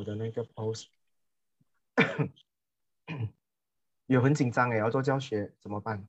[0.00, 0.86] 我的那个 post
[4.06, 6.08] 有很紧张哎，要做教学怎么办？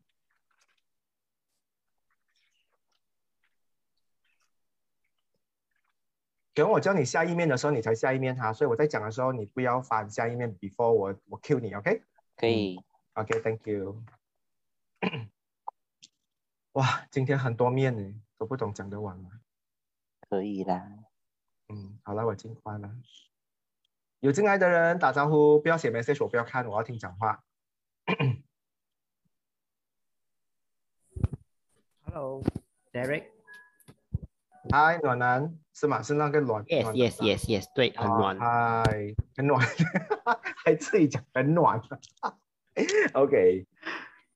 [6.53, 8.53] 等我叫你下一面的时候，你才下一面哈。
[8.53, 12.01] 所以我在讲的时候，你不要翻下一面，before 我我 Q 你，OK？
[12.37, 12.79] 可以。
[13.15, 14.01] OK，Thank you。
[16.73, 19.41] 哇，今天很多面呢，都不懂讲得完吗？
[20.29, 20.89] 可以啦。
[21.67, 22.89] 嗯，好了，我进关了。
[24.21, 27.43] 有进来的人打招呼，不要写 message，我不要看，我要听讲话。
[32.05, 33.25] Hello，Derek。
[34.69, 36.03] 嗨，暖男是吗？
[36.03, 36.63] 是那个暖。
[36.65, 38.37] Yes，Yes，Yes，Yes，对，很暖。
[38.37, 39.65] Hi，，很暖，
[40.63, 41.81] 还自己讲很暖。
[43.13, 43.65] OK，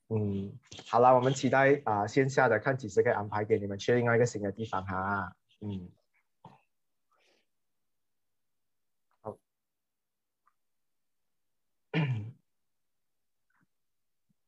[0.10, 5.36] 嗯，好了，我们期待啊线下的看几时可以安排给你们去另外一个新的地方哈。
[5.62, 5.92] 嗯，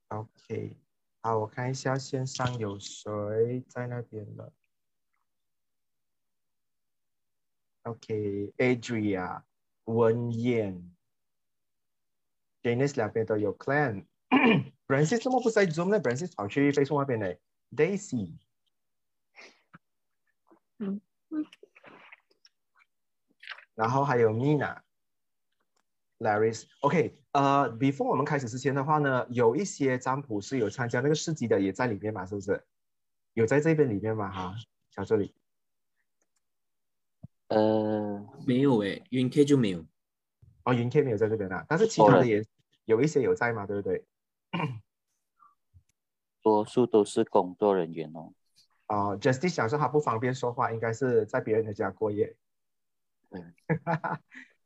[0.09, 0.27] 好。
[0.49, 0.77] OK，
[1.21, 4.53] 好，我看一下线上有谁在那边了。
[7.83, 9.43] OK，Adria，
[9.83, 10.95] 文燕。
[12.63, 17.35] Janice 两边都有 clan，Brancis 怎么不在 Zoom 呢？Brancis 跑去 Facebook 那边呢
[17.75, 18.37] ？Daisy，
[20.77, 21.45] 嗯嗯，
[23.75, 24.31] 然后还有
[26.19, 32.63] Mina，Laris，OK，呃，before 我们开始之前的话呢，有一些占卜是有参加那个市集的，也在里面嘛，是不是？
[33.33, 34.31] 有在这边里面嘛？
[34.31, 34.55] 哈，
[34.91, 35.33] 小助理，
[37.49, 39.85] 呃，没有诶，云 K 就没有，
[40.63, 42.43] 哦，云 K 没有在这边啊，但是其他的也。
[42.85, 44.05] 有一些有在嘛，对不对？
[46.41, 48.31] 多数都是工作人员哦。
[48.87, 52.37] 哦，Justice 想说他不方便说话，应该是在别人的家过夜。
[53.31, 53.53] 嗯，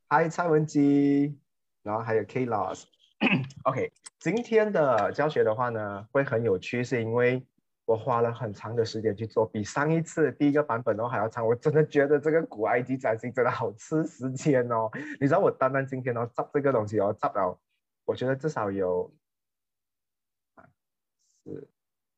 [0.07, 1.39] Hi 蔡文姬，
[1.83, 2.83] 然后还有 K Loss。
[3.63, 7.45] OK，今天的教学的话呢，会很有趣，是因为
[7.85, 11.45] 我花了很长的时间去做，比上一次第一个版本都还要长。
[11.45, 14.89] 我真的觉得这个古埃及占星真的好吃时间哦。
[15.19, 17.59] 你知道我单单今天哦，造这个东西哦，造了。
[18.05, 19.13] 我觉得至少有
[21.43, 21.69] 四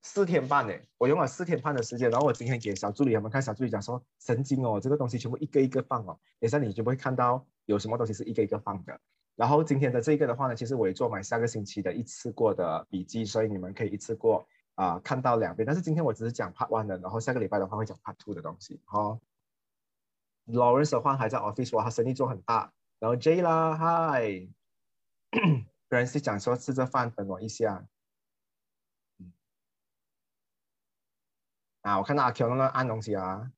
[0.01, 8.99] 四天半呢，我用了四天半的时间，然后我今天给小助理他们看，小助理讲说神经哦，这个东西全部一个一个放哦，等下你就不会看到有什么东西是一个一个放的。
[9.35, 15.65] 然后今天的这个的话呢，其实我也做满下个星期的一次过的笔记，所以你们可以一次过啊看到两遍。
[15.65, 18.79] 但是今天我只是讲 part one 的，然后下个礼拜的话会讲 part two 的东西。
[18.85, 19.19] 好
[20.47, 22.71] ，Lawrence 的话还在 office，哇，他生意做很大。
[22.99, 24.49] 然后 J 啦，Hi。
[25.89, 27.85] 人是讲说吃着饭等我一下，
[31.81, 33.51] 啊，我看到阿 Q 那按东西啊，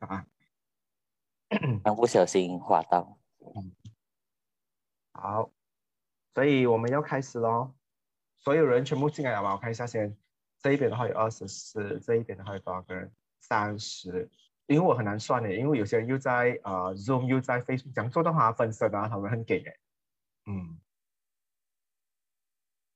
[0.00, 0.26] 啊，
[1.82, 3.18] 刚不小心滑到，
[5.20, 5.52] 好，
[6.34, 7.74] 所以我们要开始喽，
[8.38, 9.52] 所有人全部进来了吧？
[9.52, 10.16] 我看一下先，
[10.58, 13.12] 这一边的话有二十四，这一边的话有多少个人？
[13.40, 14.30] 三十，
[14.66, 19.70] 因为我很难算的，因为有些人又在呃 Zoom 又在 Facebook 讲做的话分身啊，他们很给的，
[20.46, 20.80] 嗯。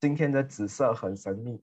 [0.00, 1.62] 今天的紫色很神秘，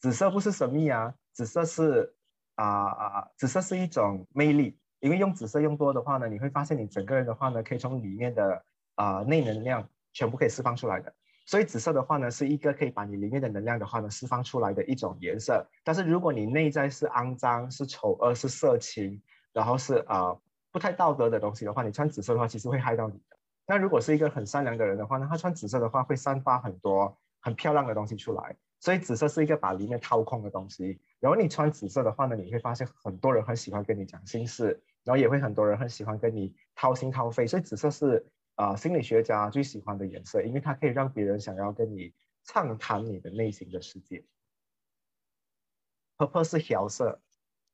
[0.00, 2.14] 紫色不是神秘啊，紫色是
[2.54, 8.64] 啊啊，紫色是一种魅力，因为用紫色用多的话呢，你会发现你整个人的话呢，可以从里面的
[8.94, 11.12] 啊内能量全部可以释放出来的。
[11.44, 15.62] 所以紫色的话呢，是一个可以把你里面的能量的话呢释放出来的一种颜色。
[15.84, 19.20] 但是如果你内在是肮脏、是丑恶、是色情，
[19.52, 20.34] 然后是啊
[20.72, 23.36] 不太道德的东西的话，你穿紫色的话，其实会害到你的。
[23.66, 27.14] 那如果是一个很善良的人的话呢，他穿紫色的话会散发很多。
[27.46, 30.98] 很漂亮的东西出来，所以紫色是一个把里面掏空的东西。
[31.20, 37.46] 然后你穿紫色的话呢，你会发现很多人很喜欢跟你讲心事，然后也会很多人很喜欢跟你掏心掏肺。
[37.46, 38.26] 所以紫色是
[38.56, 42.12] 啊心理学家最喜欢的颜色，因为它可以让别人想要跟你
[42.44, 44.24] 畅谈你的内心的世界。
[46.16, 47.20] Purple 是调色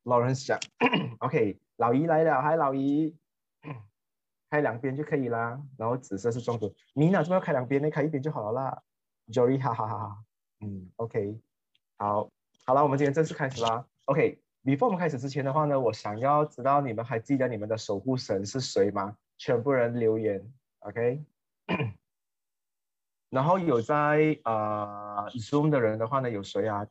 [0.04, 0.58] ，Lawrence 讲，
[1.20, 3.16] OK，老姨来了，嗨老姨，
[4.48, 5.62] 开两边就可以啦。
[5.76, 7.90] 然后紫色是中毒，你哪这么要开两边呢？
[7.90, 8.82] 开一边就好了啦。
[9.30, 10.24] Jory 哈哈哈哈，
[10.60, 11.38] 嗯，OK，
[11.98, 12.30] 好，
[12.64, 13.86] 好了，我们今天正式开始啦。
[14.06, 19.16] OK，before 我们开始之前的话呢，我想要知道你们还记得你们的守护神是谁吗？
[19.36, 21.22] 全部人留言，OK。
[23.30, 26.86] 然后有在啊 Zoom 的人的话呢，有谁啊？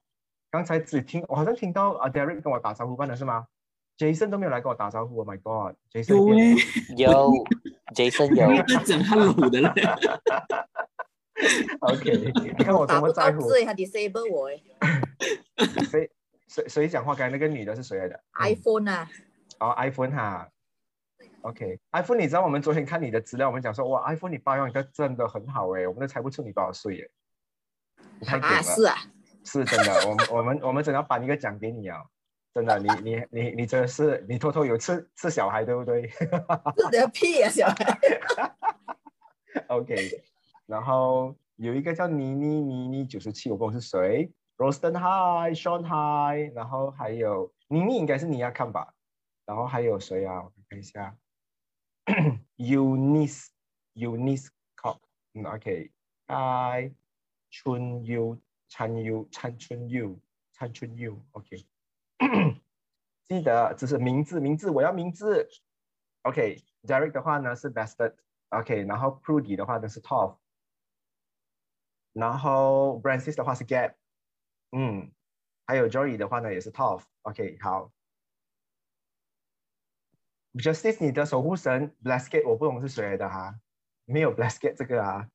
[0.52, 3.46] 刚才只听，我好像听到啊 Derek 跟我打招呼，办的是吗
[3.98, 6.16] ？Jason 都没有来跟我打招呼，Oh my God，Jason
[6.96, 7.34] 有，有
[7.94, 9.74] ，Jason 有，他整 Hello 的了。
[11.82, 13.42] OK，你看我多么在乎。
[13.66, 14.60] 他 disable 我 哎。
[15.90, 16.10] 谁
[16.48, 17.14] 谁谁讲话？
[17.14, 19.08] 刚才那个女的是谁来的？iPhone 啊。
[19.60, 20.50] 哦，iPhone 哈。
[21.42, 27.10] OK，iPhone，你知道我们昨天看你的资料，我们讲说哇，iPhone 你保养的真的很好哎，我们都猜不出你多少岁耶，
[28.20, 28.56] 你太屌了。
[28.58, 28.96] 啊，是啊，
[29.46, 32.04] 是真的，我们我们我们真的要颁一个奖给你啊！
[32.54, 36.08] 真的，你你你你真的是你偷偷有吃吃小孩对不对
[36.78, 38.00] 是的屁呀、小孩。
[39.68, 39.96] ？OK，
[40.66, 48.94] 然后有一个叫妮妮妮妮九十七，我不知道是谁？Rosten Hi，Sean Hi，然后还有妮妮应该是你要看吧？
[49.46, 50.44] 然后还有谁啊？
[50.44, 51.16] 我看一下
[52.57, 53.49] ，Eunice
[53.95, 55.01] Eunice Cock，
[55.33, 56.95] 嗯，OK，Hi，
[57.51, 60.21] 春 U 参 U 参春 U
[60.53, 61.67] 参春 U，OK，
[63.25, 65.49] 记得这是名字，名字我要名字，
[66.23, 70.39] OK，Derek 的话呢是 Bested，OK，然后 Prudy 的话呢是 Top，
[72.13, 73.95] 然后 Francis 的话是 Gap，
[74.73, 75.11] 嗯，
[75.67, 77.91] 还有 Joy 的话呢也是 Top，OK，好。
[80.54, 83.56] Justice，你的守护神 Blasket，我不懂是谁来的哈，
[84.06, 85.30] 没有 Blasket 这个啊。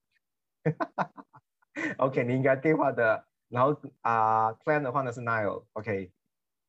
[1.98, 3.26] OK，你应该对话的。
[3.48, 6.10] 然后啊、c l a n 的话呢是 Nile，OK，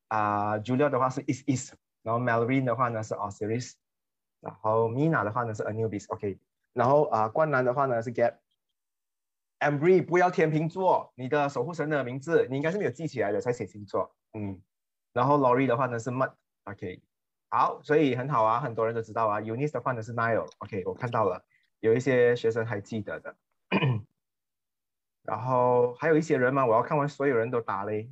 [0.10, 3.74] 啊、Julia 的话是 Is Is，然后 Melvin 的话呢是 Osiris，
[4.42, 6.38] 然后 Mina 的话呢是 Anubis，OK，
[6.74, 8.36] 然后啊、灌篮的话呢是 Gap。
[9.60, 14.62] Ambry 不要天秤座，你的守护神的名字你应该是没有记起来的才写星座，嗯，
[15.14, 17.02] 然后 Lori 的话呢是 Mud，OK，、
[17.50, 19.40] 好，所以很好啊，很多人都知道啊。
[19.40, 21.46] unice 的话呢是 Nile，OK，、我看到了，
[21.80, 23.36] 有一些学生还记得的。
[25.24, 28.12] 然后还有一些人嘛，我要看完所有人都打嘞。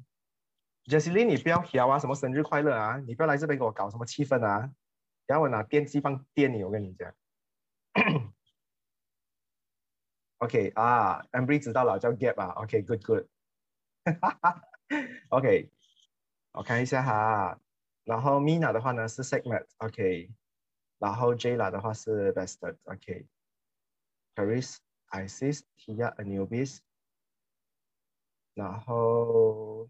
[0.86, 4.72] Jessie 你不要调啊，什么生日快乐啊，你不要来这边给我搞什么气氛啊，
[5.28, 7.14] 然后我拿电击棒电你，我跟你讲。
[10.40, 13.28] OK 啊，Amber 知道了，叫 Gap 啊，OK，good good。
[15.30, 15.72] OK，
[16.52, 17.60] 我看一下哈，
[18.04, 20.30] 然后 Mina 的话呢是 Segment，OK，、
[21.00, 24.78] 然后 Jayla 的话是 Bested，OK，Paris、
[25.10, 26.80] Isis、Tia、Anubis，
[28.54, 29.90] 然后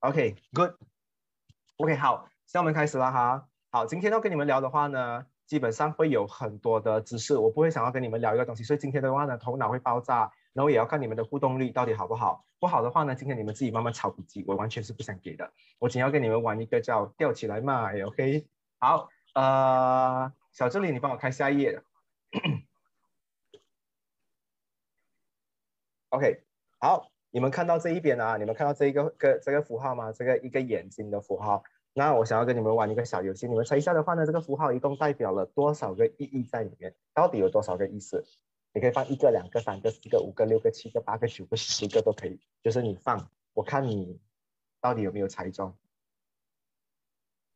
[0.00, 3.48] OK，good，OK，、好，现在我们开始了哈。
[3.70, 12.46] 好，今天要跟你们聊的话呢，基本上会有很多的知识，我不会想要跟你们聊一个东西，所以今天的话呢，头脑会爆炸，然后也要看你们的互动率到底好不好。
[12.58, 15.52] 不好的话呢，今天你们自己慢慢抄笔记，我完全是不想给的。
[15.78, 18.46] 我今天要跟你们玩一个叫吊起来嘛，OK？
[18.78, 21.82] 好，呃，小助理，你帮我开下一页。
[26.08, 26.44] OK，
[26.78, 30.12] 好，你们看到这一边啊，你们看到这一个个这个符号吗？
[30.12, 31.64] 这个一个眼睛的符号。
[31.92, 36.94] 那我想要跟你们玩一个小游戏，你们猜一下的话呢，这个符号一共代表了多少个意义在里面？
[37.12, 38.24] 到底有多少个意思？
[38.74, 44.20] 你可以放一个、两个、三个、四个、五个、六个、七个、八个、九个、十个都可以，就是你放，我看你
[44.80, 45.72] 到底有没有猜中。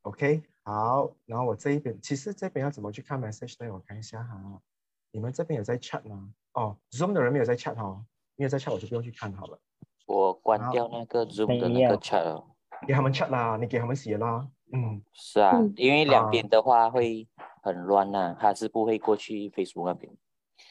[0.02, 3.70] OK，好，然后我这一边，其实这边要怎么去看 message 呢？
[3.74, 4.62] 我看一下哈，
[5.10, 6.32] 你们这边有在 chat 吗？
[6.52, 8.06] 哦，Zoom 的人没有在 chat 哦，
[8.36, 9.58] 没有在 chat 我就不用去看好了，
[10.06, 12.46] 我关掉那个 Zoom 的那个 chat 了。
[12.86, 15.02] 给他们 chat 啦，你给他们写啦，嗯。
[15.12, 17.26] 是啊，嗯因为啊两边的话会
[17.60, 20.16] 很乱呐、他是不会过去 Facebook 那边。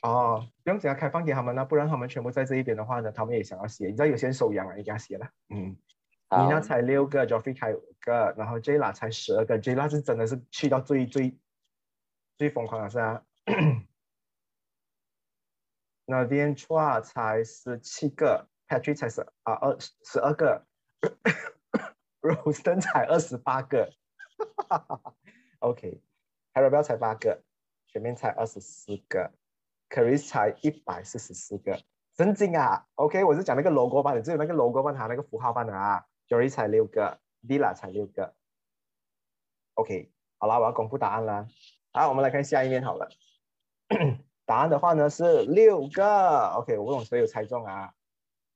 [0.03, 3.85] 哦，不用怎样，开放给他们了，不然他们全部在这一边的话呢，他们也想要写。
[3.87, 5.27] 你知道有些人手痒啊，你给他写了。
[5.49, 5.75] 嗯，
[6.29, 11.37] 好妮娜才六个，Joffrey 才五个，然后 Jayla 才十二个，Jayla 是真的是去到最最
[12.37, 13.23] 最疯狂的是啊。
[16.09, 20.65] 那边 Chua 才十七个，Patrick 才十啊二十二个，
[22.21, 23.91] Rosten 才二十八个，
[25.59, 27.43] OK，Harabel 才八个，
[27.87, 29.33] 全面才二十四个。
[29.89, 31.79] Chris 才一百四十四个，
[32.15, 36.05] 真经啊！OK，我是讲那个 logo 版的，只有那个 logo 版它那个符号版的啊。
[36.27, 38.33] Jory 才六个，Dila 才六个。
[39.75, 41.47] OK，好了，我要公布答案了。
[41.93, 43.07] 好，我们来看下一面好了。
[44.45, 46.47] 答案的话呢是六个。
[46.57, 47.93] OK，我不懂谁有猜中啊。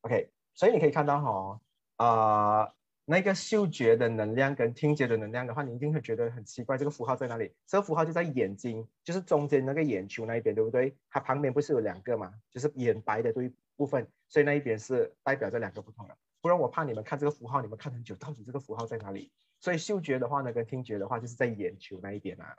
[0.01, 1.61] OK，所以你可以看到哈、
[1.97, 2.73] 呃，
[3.11, 7.53] 那个嗅觉的能量跟听觉的能量的话，你一定会觉得很奇怪，这个符号在哪里？
[7.67, 10.95] 这个符号就在眼睛，就是中间那个眼球那一边，对不对？
[11.09, 16.17] 它旁边不是有两个嘛，就是眼白的对部分，所以那一边是代表这两个不同的。
[16.39, 19.29] 不然我怕你们看这个符号，你们看很久，到底这个符号在哪里？
[19.59, 22.55] 所以嗅觉的话呢，跟听觉的话，就是在眼球那一边啊。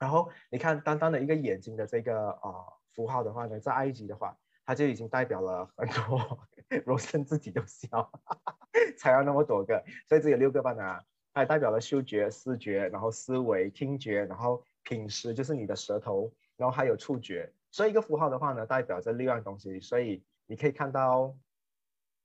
[0.00, 6.40] 然后你看，单单的一个眼睛的这个呃符号的话呢，在埃及的话，它就已经代表了很多。
[6.84, 8.10] 罗森自己都笑，
[8.98, 11.04] 才要那么多个，所以只有六个半啊。
[11.34, 17.52] 它也代表了嗅觉、视觉，然后思维、听觉，然后品食就是你的舌头，然后还有触觉。
[17.70, 19.78] 所以一个符号的话呢，代表着六样东西。
[19.78, 21.36] 所以你可以看到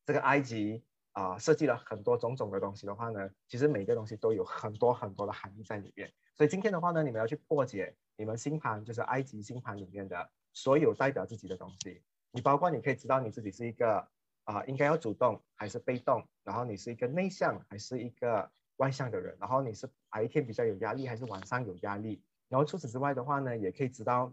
[0.05, 6.11] 这个埃及啊、设计了很多种种的东西的话呢，其实每个东西都有很多很多的含义在里面。
[6.33, 12.01] 所以今天的话呢，你们要去破解你们星盘，就是埃及星盘里面的所有代表自己的东西。
[12.31, 14.07] 你包括你可以知道你自己是一个
[14.45, 22.21] 啊、应该要主动还是被动，然后你是一个内向还是一个外向的人，然后你是白天比较有压力还是晚上有压力。
[22.49, 24.31] 然后除此之外的话呢，也可以知道，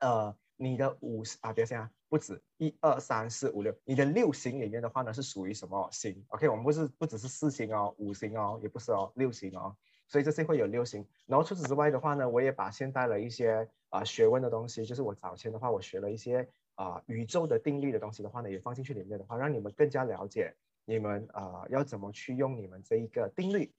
[0.00, 9.76] 呃，你的五十啊，别想啊，不止一二三四五六，你的六行里面的话呢是属于什么星？OK，我们不是不只是四星哦，五星哦，也不是哦，六星哦。
[10.08, 11.06] 所以这些会有六星。
[11.26, 20.54] 然后除此之外的话呢，我也把现代的一些啊、学问的东西，就是我早前的话，我学了一些啊、宇宙的定律的东西的话呢，也放进去里面的话，让你们更加了解
[20.84, 23.72] 你们啊、要怎么去用你们这一个定律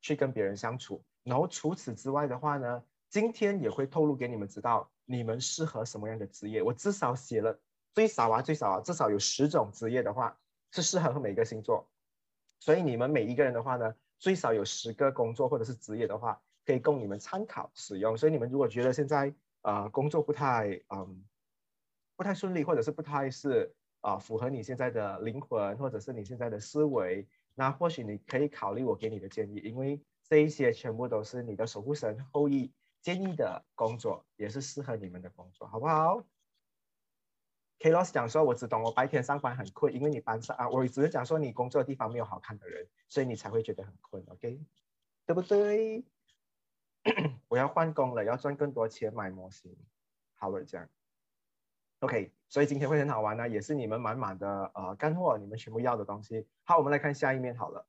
[0.00, 1.04] 去跟别人相处。
[1.22, 6.62] 然后除此之外的话呢，今天也会透露给你们知道你们适合什么样的职业。
[6.62, 7.58] 我至少写了
[7.92, 10.38] 最少啊，最少啊，至少有十种职业的话
[10.70, 11.88] 是适合每个星座。
[12.60, 18.16] 所以你们每一个人的话呢，最少有十个工作或者是职业的话，可以供你们参考使用。
[18.16, 21.24] 所以你们如果觉得现在呃工作不太嗯
[22.16, 36.22] 不太顺利，或者是不太是啊、符合你现在的灵魂或者是你现在的思维，那或许你可以考虑我给你的建议，因为这一些全部都是你的守护神后羿建议的工作，也是适合你们的工作，好不好
[37.78, 44.60] ？K Loss 讲说，我只懂我白天上班很困，因为你班上啊，我只是讲说你工作的地方没有好看的人，所以你才会觉得很困，OK？
[45.26, 46.04] 对不对？
[47.48, 49.76] 我要换工了，要赚更多钱买模型。
[50.34, 50.88] 好了，这样
[52.04, 56.46] ，OK，所以今天会很好玩呢，也是你们满满的呃干货，你们全部要的东西。
[56.64, 57.86] 好，我们来看下一面好了。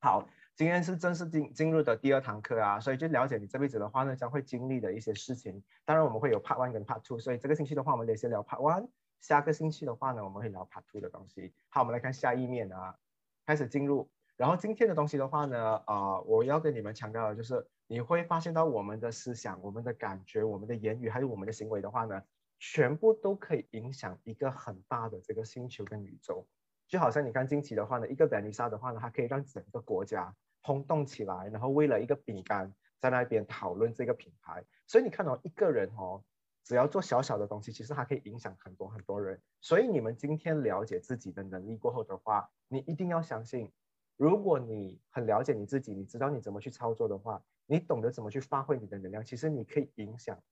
[0.00, 5.62] 好，今天是正式进进入的第二堂课啊，所以就了解你这辈子的话呢，将会经历的一些事情。
[5.84, 8.88] 当然我们会有 Part One 跟 Part Two，所以这个星期的话，我们得先聊 Part One，
[9.20, 11.52] 下个星期的话呢，我们会聊 Part Two 的东西。
[11.68, 12.96] 好，我们来看下一面啊，
[13.44, 14.08] 开始进入。
[14.36, 22.22] 然后今天的东西的话呢，啊、我要跟你们强调的就是，你会发现到我们的思想、我们的感觉、我们的言语，还有我们的行为的话呢，
[22.58, 26.48] 全部都可以影响一个很大的这个星球跟宇宙。
[26.88, 34.64] 就好像你看近期的话呢，一个本尼沙的话呢，它可以让整个国家轰动起来，然后为了一个饼干在那边讨论这个品牌。
[34.86, 36.24] 所以你看到、哦、一个人哦，
[36.64, 39.38] 只要做小小的东西，其实它可以影响很多很多人。
[39.60, 43.70] 所以你们今天了解自己的能力过后的话，你一定要相信，
[44.16, 50.42] 如果你很了解你自己，你知道你怎么去操作的话，你懂得怎么去发挥你的能量，其实你可以影响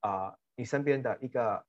[0.00, 1.66] 啊、你身边的一个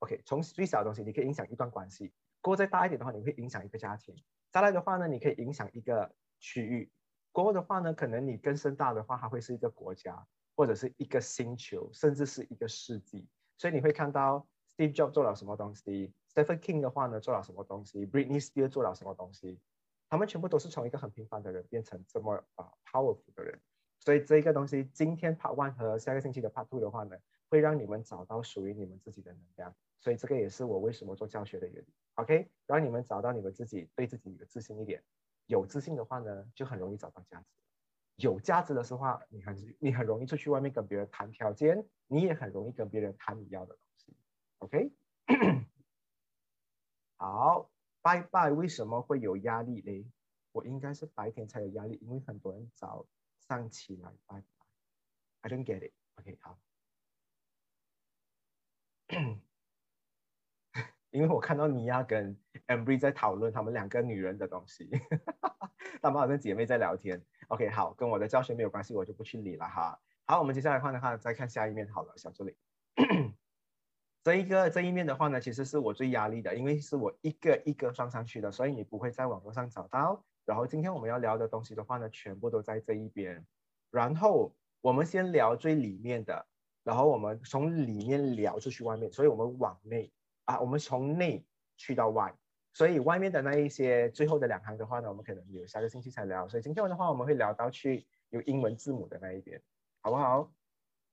[0.00, 2.12] OK，从最小的东西，你可以影响一段关系。
[2.40, 4.14] 过再大一点的话，你会影响一个家庭。
[4.50, 6.90] 再来的话呢，你可以影响一个区域。
[7.32, 13.28] 过后的话呢，可能你更深大的话，它会是一个国家，或者是一个星球，甚至是一个世纪。
[13.56, 19.60] 所以你会看到 Steve Jobs 做了什么东西，Stephen King 的话呢做了什么东西，Britney Spears 做了什么东西，
[20.08, 23.60] 他们全部都是从一个很平凡的人变成这么啊、powerful 的人。
[24.00, 27.16] 所以这个东西，今天 Part One 和下个星期的 Part Two 的话呢，
[27.48, 29.74] 会让你们找到属于你们自己的能量。
[30.00, 31.86] 所以这个也是我为什么做教学的原因。
[32.14, 35.02] OK，让你们找到你们自己，对自己有自信一点。
[35.46, 37.44] 有自信的话呢，就很容易找到价值。
[38.16, 44.16] 有价值的是话，你很你很容易出去外面跟别人谈条件，你也很容易跟别人谈你要的东西。
[44.58, 44.90] OK，
[47.16, 48.50] 好，拜拜。
[48.50, 50.06] 为什么会有压力嘞？
[50.52, 53.06] 我应该是白天才有压力，因为很多人早
[53.58, 54.44] 上起来拜拜。
[55.40, 55.92] I don't get it.
[56.16, 56.60] OK，好。
[61.10, 62.38] 因为我看到尼亚跟
[62.68, 64.88] Embry 在讨论他们两个女人的东西，
[66.00, 67.20] 他们好像姐妹在聊天。
[67.48, 70.00] OK，好，跟我的教学没有关系，我就不去理了哈。
[70.26, 72.56] 好，我们接下来的话的话，再看下一面好了，小助理。
[74.22, 80.24] 这一个这一面的话呢，其实是我最压力的，因为是我一个一个放上去的，所以你不会在网络上找到。
[80.50, 83.46] 然后今天我们要聊的东西的话呢，全部都在这一边。
[83.88, 86.44] 然后我们先聊最里面的，
[86.82, 90.10] 然后我们从里面聊出去外面，所以我们往内。
[90.46, 92.34] 啊，我们从内去到外，
[92.72, 96.48] 所以外面的那一些最后的两行的话呢，我们可能留下个星期才聊。
[96.48, 99.62] 所以今天的话，我们会聊到去有英文字母的那一边，
[100.00, 100.52] 好不好？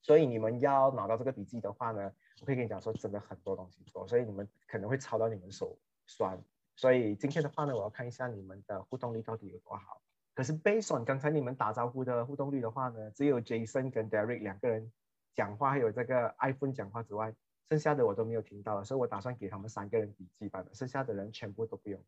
[0.02, 5.78] 所以你们要拿到这个笔记的话呢，我可以跟你讲说，真的很多东西做，所以你们可能会抄到你们手
[6.08, 6.42] 酸。
[6.78, 10.02] 所以今天的话呢，我要看一下你们的互动率到底有多好。
[10.34, 14.94] 可是 based on 刚才你们打招呼的互动率的话呢，只有 Jason 跟 Derek 两个人
[15.34, 17.36] 讲话，还有这个 iPhone 讲话之外。
[17.70, 22.02] 剩下的我都没有听到了，所以我打算给他们三个人笔记版的，剩下的人全部都不用。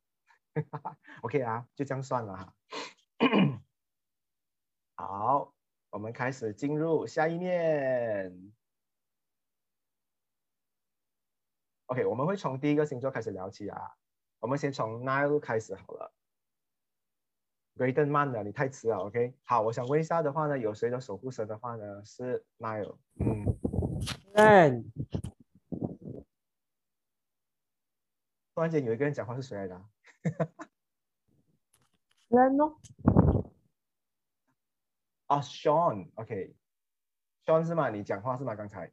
[1.22, 2.54] OK 啊，就这样算了哈。
[4.96, 5.54] 好，
[5.90, 8.54] 我们开始进入下一面。
[11.88, 13.98] OK，我们会从第一个星座开始聊起啊。
[14.40, 16.12] 我们先从 Nile 开始好了。
[17.76, 18.98] Graden 慢了，你太迟了。
[18.98, 22.98] OK，好，我想问一下的话呢，有谁的守护神的话呢是 Nile？
[23.20, 23.46] 嗯
[24.34, 24.84] ，Plan
[28.54, 29.86] 突然间有一个人讲话是谁来的 啊
[32.30, 32.76] ？Plan 哦
[35.28, 37.90] 啊，Sean，OK，Sean 是吗？
[37.90, 38.56] 你讲话是吗？
[38.56, 38.92] 刚才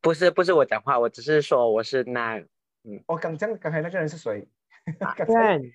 [0.00, 2.04] 不是不是我讲话，我只是说我是
[2.82, 3.02] nine。
[3.06, 4.48] 我刚这样，刚才那个人是谁？
[4.98, 5.72] 刚才 Plan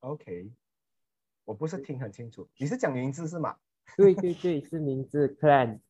[0.00, 0.52] OK，
[1.44, 3.56] 我不是听很清楚，你是讲名字是吗？
[3.96, 5.80] 对对对，是名字 Clan。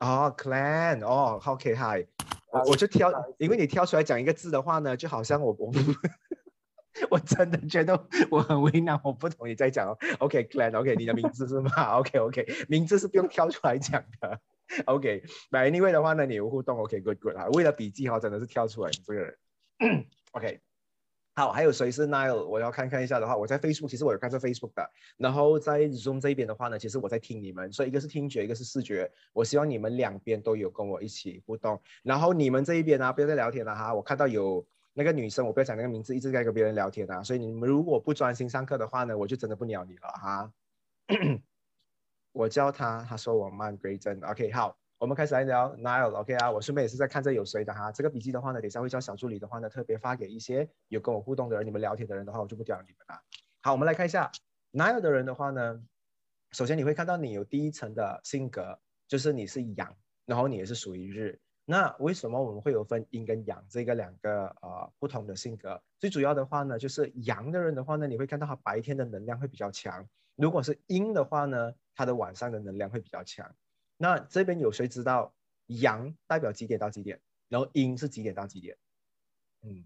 [0.00, 2.06] 哦，clan，哦，OK，嗨，
[2.52, 5.72] 我我就挑，因为你挑出来讲一个字的话呢，就好像我我
[7.10, 9.96] 我真的觉得我很为难，我不同意再讲哦。
[10.18, 14.40] OK，clan，OK，你的名字是吗？OK，OK，名字是不用挑出来讲的。
[14.86, 19.36] OK，但 Anyway 的话呢，你有互动，OK，good good 啊，为了笔记哈，真的是跳出来你这个人。
[20.32, 20.60] OK，
[21.34, 22.44] 好，还有谁是 Nile？
[22.44, 24.90] 我要看看一下的话，我在 Facebook，其实我有看这 Facebook 的。
[25.16, 29.10] 然后在 Zoom 这一边的话呢，其实我在听你们，所以一个是听觉，一个是视觉。
[29.32, 31.80] 我希望你们两边都有跟我一起互动。
[32.02, 33.92] 然后你们这一边啊，不要再聊天了哈。
[33.92, 37.22] 我看到有那个女生，我不要讲那个名字，一直在跟别人聊天啊。
[37.22, 40.52] 所以你们如果不专心上课的话呢，我就真的不鸟你了哈。
[42.34, 44.76] 我叫他，他说我慢 g r a d e OK，好。
[44.98, 47.92] 我们开始来聊 Nile，OK、啊，我顺便也是在看这有谁的哈。
[47.92, 53.20] 这个笔记的话呢，等一下会叫小助理的话呢，特别发给一些有跟我互动的人，你们聊天的人的话，我就不屌你们了。
[53.60, 54.32] 好，我们来看一下
[54.72, 55.82] Nile 的人的话呢，
[56.52, 61.38] 首先你会看到你有第一层的性格，就是你是阳，然后你也是属于日。
[61.66, 65.82] 那为什么我们会有分阴跟阳这个两个呃不同的性格？
[65.98, 70.04] 最主要的话呢，就是阳的人的话呢，你会看到他白天的能量会比较强；
[70.36, 73.54] 如果是阴的话呢，它的晚上的能量会比较强。
[73.96, 75.34] 那这边有谁知道
[75.66, 78.76] 阳代表几点到几点，然后阴是几点到几点？
[79.62, 79.84] 嗯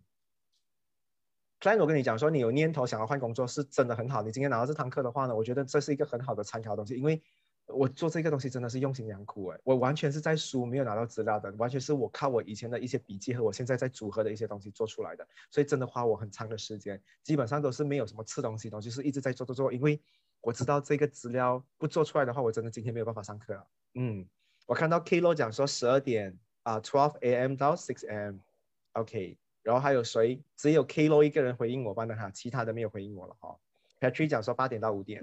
[1.61, 4.23] c l i 我跟你讲说，你有念头想要换工作是真的很好。
[4.23, 7.21] 你今天拿到这堂课的话呢，我觉得这是一个很好的参考东西，因为
[7.67, 20.01] 我做这个东西真的是用心良苦哎，我完全是在书没有拿到资料的，完全是我靠我以前的一些笔记和我现在在组合的一些东西做出来的，所以真的花我很长的时间，基本上都是没有什么吃东西的，就是一直在做做做，因为
[20.41, 23.67] 我知道这个资料不做出来的话，我真的今天没有办法上课了。
[23.95, 24.27] 嗯，
[24.67, 27.57] 我看到 Klo 讲说十二点啊，twelve a.m.
[27.57, 30.43] 到 six a.m.，OK，然后还有谁？
[30.57, 33.59] 只有 Klo 一个人回应我班的哈，其他的没有回应我了哈。
[34.01, 35.21] Patrick 讲说八点到五点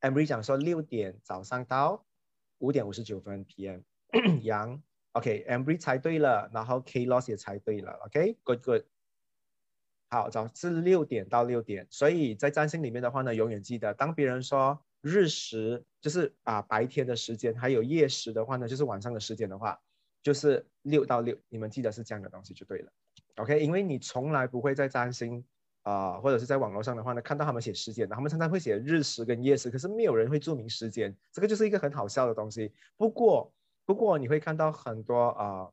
[0.00, 2.04] ，Emery 讲说六点早上到
[2.58, 3.80] 五点五十九分 P.M.
[4.42, 4.80] 杨，
[5.12, 8.84] OK，Emery 猜对了，然后 K Loss 也猜对了，OK，Good Good。
[10.14, 19.76] 好，早是六点到六点，所以在占星里面的话呢，永远记得，当别人说日食就是啊白天的时间，还有夜食的话呢，就是晚上的时间的话，
[20.22, 22.92] 就是六到六，你们记得是这样的东西就对了
[23.38, 23.58] ，OK？
[23.58, 25.44] 因为你从来不会在占星
[25.82, 32.72] 啊、或者是在网络上的话呢，看到他们写时间的，他们常常会写日食跟夜食，可是没有人会注明时间，这个就是一个很好笑的东西。
[32.96, 33.52] 不过，
[33.84, 35.68] 不过你会看到很多啊。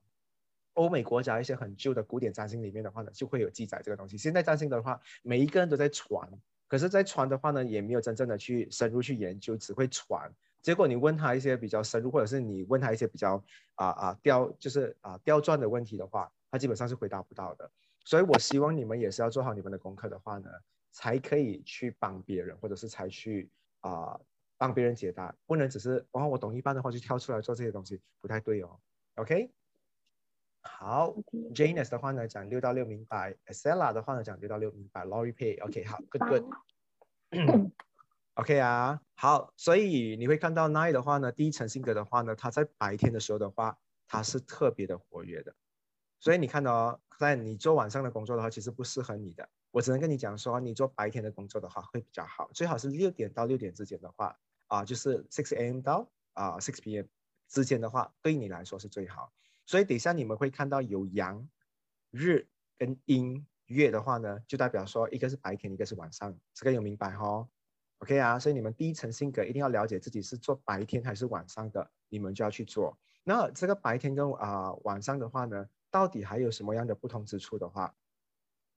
[0.73, 4.17] 欧美国家一些很旧的古典占星里面的话呢，就会有记载这个东西。
[4.17, 6.29] 现在占星的话，每一个人都在传，
[6.67, 10.33] 可是，在传的话呢，也没有真正的去深入去研究，只会传。
[10.61, 13.43] 结果你问他一些比较深入，或者是你问他一些比较
[13.75, 17.69] 啊啊刁，就是啊刁钻的问题的话，他基本上是回答不到的。
[18.05, 20.49] 所以我希望你们也是要做好你们的功课的话呢，
[20.91, 23.49] 才可以去帮别人，或者是才去
[23.81, 24.19] 啊
[24.57, 28.79] 帮别人解答，不能只是哦我懂一半的话就跳出来做这些东西，不太对哦。
[29.15, 29.51] OK。
[30.63, 31.15] 好
[31.53, 36.43] ，Janus 的话呢讲六到六明白，Estella 的话呢讲六到六明白，Lori Pay，OK，、好，Good
[37.31, 45.55] Good，OK 啊，好，所以你会看到 Nine 的话呢，第一层性格的话呢，他在白天的时候的话，他是特别的活跃的，
[46.19, 55.81] 所以你看到哦，在你做晚上的工作的话，其实不适合你的，我只能跟你讲说，你做白天的工作的话会比较好，最好是六点到六点之间的话，啊，就是 six a.m.
[55.81, 57.05] 到啊 six p.m.
[57.47, 59.31] 之间的话，对你来说是最好。
[59.65, 61.47] 所以等一下你们会看到有阳、
[62.09, 62.47] 日
[62.77, 67.47] 跟阴、月的话呢，就代表说一个是白天，一个是晚上，这个有明白哈
[67.99, 72.97] ？OK 啊，所以你们第一层性格一定要了解自己是做白天还是晚上的，你们就要去做。
[73.23, 77.95] 那这个白天跟啊、晚上的话呢，到底还有什么样的不同之处的话？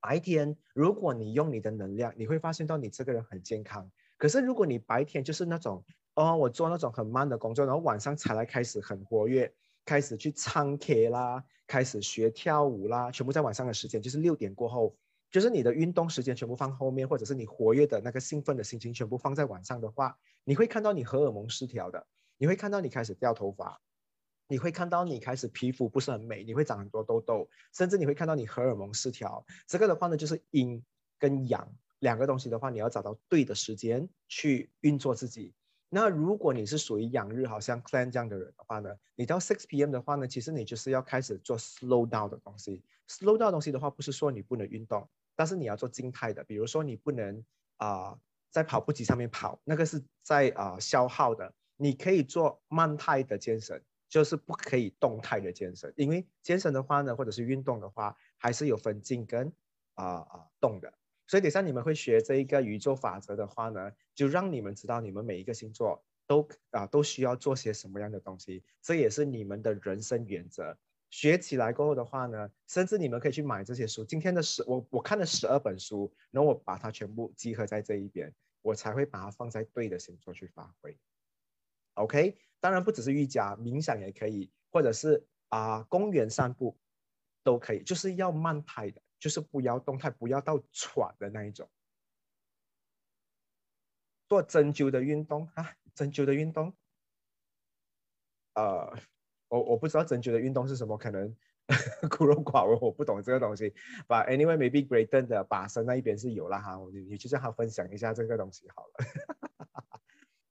[0.01, 3.91] 白天如果你用你的能量，你会发现到你这个人很健康。
[4.19, 5.83] 可是如果你白天就是那种
[6.15, 9.55] 哦，我做那种很慢的工作，然后晚上才来开始很活跃。
[9.85, 14.97] 开始去唱 K 啦，开始学跳舞啦，全部在晚上的时间，就是六点过后，
[15.31, 22.07] 就是你的运动时间全部放后面，或者是你活跃的那个兴奋的心情全部放在晚上的话，你会看到你荷尔蒙失调的，
[22.39, 23.81] 你会看到你开始掉头发，
[24.49, 29.45] 你会看到你开始皮肤不是很美，你会长很多痘痘，甚至你会看到你荷尔蒙失调。
[29.67, 30.83] 这个的话呢，就是阴
[31.19, 35.55] 跟阳两个东西的话，你要找到对的时间去运作自己。
[35.95, 39.93] 那如果你是属于养日，好像 Clan 这样的人的话呢，你到 six p.m.
[39.93, 42.83] 的话呢，其实你就是要开始做 slow down 的东西。
[43.07, 47.45] slow down 东西的话，不是说你不能运动，但是你要做静态的，比如说你不能
[47.77, 48.19] 啊、
[48.51, 51.55] 在跑步机上面跑，那个是在啊、消耗的。
[51.77, 59.53] 你可以做慢态的健身，就是不可以动态的健身，因为健身的话呢，或者是运动的话，还是有分静跟
[59.95, 60.93] 啊啊、动的。
[61.27, 70.77] 所以等下你们会学这一个宇宙法则的话呢，就让你们知道你们每一个星座都啊、都需要做些什么样的东西，这也是你们的人生原则。
[71.11, 74.05] 学起来过后的话呢，甚至你们可以去买这些书。
[74.05, 80.99] 今天的十我我看了十二本书，然后我把它全部集合在这一边，我才会把它放在对的星座去发挥。
[81.95, 86.77] OK，当然不只是瑜伽，冥想也可以，或者是啊、公园散步
[87.45, 91.67] 都可以，就是要慢态的，就是不要动态，不要到喘的那一种。
[94.29, 96.75] 做针灸的运动啊，针灸的运动，
[98.53, 98.93] 呃，
[99.49, 101.35] 我我不知道针灸的运动是什么，可能
[102.11, 103.71] 孤陋寡闻，我不懂这个东西。
[104.07, 109.07] But anyway, maybe Greaton 的把身那一边是有了哈，我你你就叫他分享一下这个东西好了。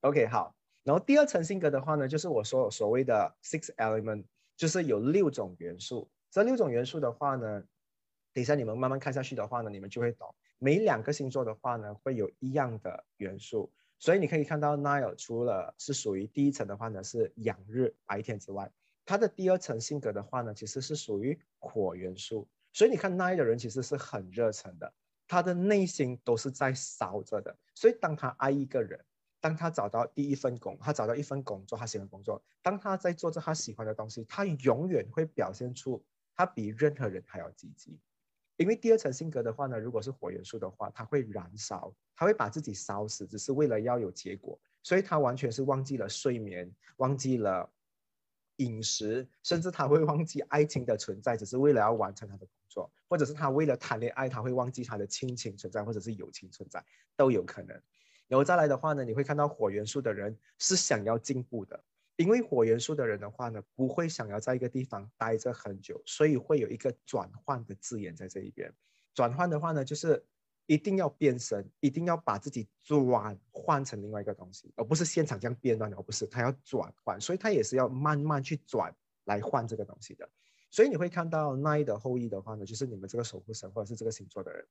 [0.01, 0.55] OK，好。
[0.81, 4.25] 然后第二层性格的话呢，就是我说所谓的 six element，
[4.57, 6.09] 就是有六种元素。
[6.31, 7.63] 这六种元素的话呢，
[8.33, 10.33] 等一下你们慢慢看下去的话呢，你们就会懂。
[10.57, 18.71] 每两个星座的话呢，会有一样的元素，所以你可以看到 Nile 除了是属于第一层的话呢是阳日白天之外，
[19.05, 22.47] 他的第二层性格的话呢，其实是属于火元素。
[22.71, 24.91] 所以你看 Nile 的人其实是很热忱的，
[25.27, 27.55] 他的内心都是在烧着的。
[27.75, 28.99] 所以当他爱一个人，
[29.39, 37.99] 当他找到第一份工，他找到一份工作，他喜欢工作，当他在做着他喜欢的东西，他永远会表现出他比任何人还要积极。
[38.57, 47.67] 因为第二层性格的话呢，如果是火元素的话，他会燃烧，他会把自己烧死，只是为了要有结果，所以他完全是忘记了睡眠，忘记了
[48.57, 56.83] 饮食，甚至他会忘记爱情的存在，只是为了要完成他的工作，或者是他为了谈恋爱，他会忘记他的亲情存在，或者是友情存在，
[57.15, 57.81] 都有可能。
[58.27, 61.83] 然后再来的话呢，你会看到火元素的人是想要进步的，
[62.15, 68.71] 因为火元素的人的话呢，不会想要在一个地方待着很久，所以会有一个转换的字眼在这一边。
[69.13, 70.23] 转换的话呢，就是
[70.65, 78.95] 一定要变身，一定要把自己转换成另外一个东西，而不是现场这样变乱的，而不是他要转换，所以他也是要慢慢去转
[79.25, 80.29] 来换这个东西的。
[80.69, 84.65] 所以你会看到奈的后裔的话呢，就是你们这个守护神或者是这个星座的人，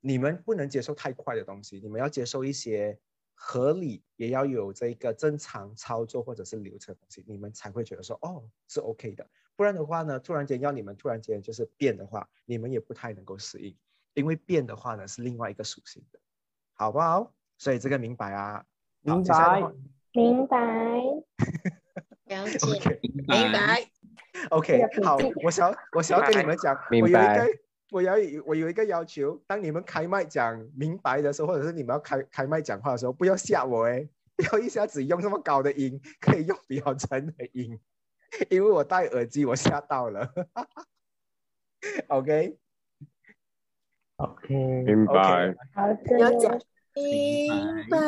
[0.00, 2.98] 你们不能接受太快的东西，你们要接受一些
[3.40, 9.24] 合理，也要有这个正常操作或者是流程的东西，你们才会觉得说哦是 OK 的。
[9.54, 13.76] 不然的话呢，突然间要你们突然间就是变的话，你们也不太能够适应，
[14.14, 16.18] 因为变的话呢是另外一个属性的，
[16.74, 17.32] 好不好？
[17.56, 18.64] 所以这个明白啊？
[19.02, 19.72] 明白。
[20.12, 20.58] 明白。
[22.24, 23.88] 了解明白。
[24.50, 27.52] OK，好我想我想要跟你们讲，明我有一白个
[27.90, 37.80] 我要我有一个要求，当你们开麦讲明白的时候，或者是你们要开开麦讲话的时候，不要吓我哎， 不要一下子用这么高的音，可以用比较沉的音，
[38.50, 40.30] 因为我戴耳机，我吓到了。
[42.08, 42.54] OK，OK，
[44.84, 45.54] 明白。
[45.72, 46.60] 好的，要讲
[46.94, 47.98] 明明白，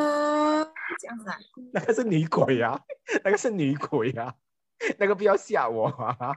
[0.98, 1.38] 这样子啊，
[1.72, 2.82] 那个是女鬼啊，
[3.24, 4.34] 那个是女鬼啊，
[4.98, 6.34] 那个不要吓我啊。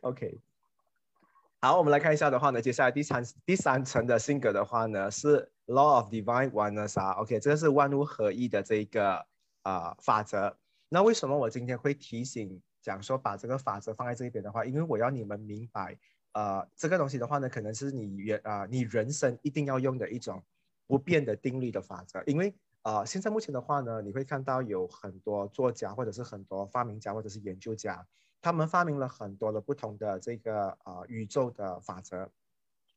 [0.00, 0.40] OK，
[1.64, 9.24] 好，我们来看一下的话呢，接下来第三第三层的性格的话呢是 Law of Divine Oneness 啊，OK，这个是万物合一的这一个
[9.62, 10.58] 啊、法则。
[10.90, 15.96] 那为什么我今天会提醒讲说把这个法则放在这一边的话，因为我要你们明白，
[16.34, 20.44] 呃，这个东西的话呢，可能是你原啊、你人生一定要用的一种
[20.86, 28.06] 不变的定律的法则，因为呃，现在目前的话呢，你会看到有很多作家或者是很多发明家或者是研究家，
[28.44, 32.30] 他们发明了很多的不同的这个呃宇宙的法则。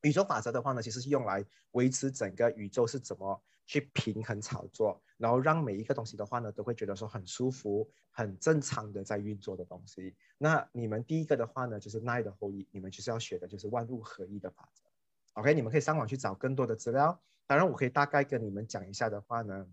[0.02, 10.14] 宇宙法则的话呢，其实是用来维持整个宇宙是怎么去平衡炒作，然后让每一个东西的话呢，都会觉得说很舒服、很正常的在运作的东西。
[10.38, 14.84] 那你们第一个的话呢，就是奈的后裔，你们就是要学的就是万物合一的法则。
[15.36, 17.18] OK，你们可以上网去找更多的资料。
[17.46, 19.66] 当然，我可以大概跟你们讲一下的话呢，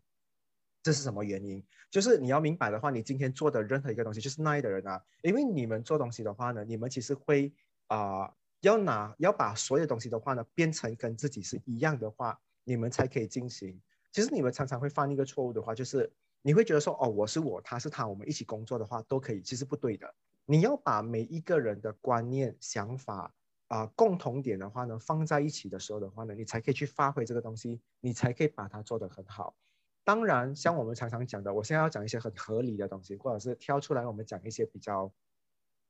[0.85, 1.65] 这是什么原因？
[1.91, 7.51] 就是你要明白的话，你今天做的任何一个东西，就是那一的人啊，因为你们做东西的话呢，你们其实会
[7.87, 13.81] 啊、要拿要把所有东西的话呢，变成跟自己是一样的话，你们才可以进行。
[14.13, 20.15] 其实你们常常会犯一个错误的话，就是你会觉得说，哦，我是我，他是他，我们一起工作的话都可以，其实不对的。
[20.45, 23.33] 你要把每一个人的观念、想法
[23.69, 29.57] 啊、共同点的话呢，放在一起的时候的话呢，你才可以去发挥这个东西，你才可以把它做得很好。
[30.05, 35.11] 当然，像我们常常讲的，我现在要讲一些很合理的东西，或者是挑出来我们讲一些比较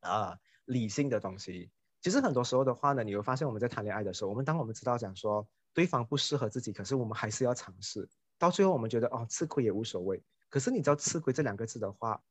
[0.01, 1.71] 啊、理性的东西。
[2.01, 10.23] 其实很多时候的话呢，你会发现我们在谈恋爱的时候，我们当我们知道讲说对方不适合自己，可是我们还是要尝试，到最后我们觉得哦吃亏也无所谓。
[10.49, 12.23] 可是你知道吃亏这两个字的话，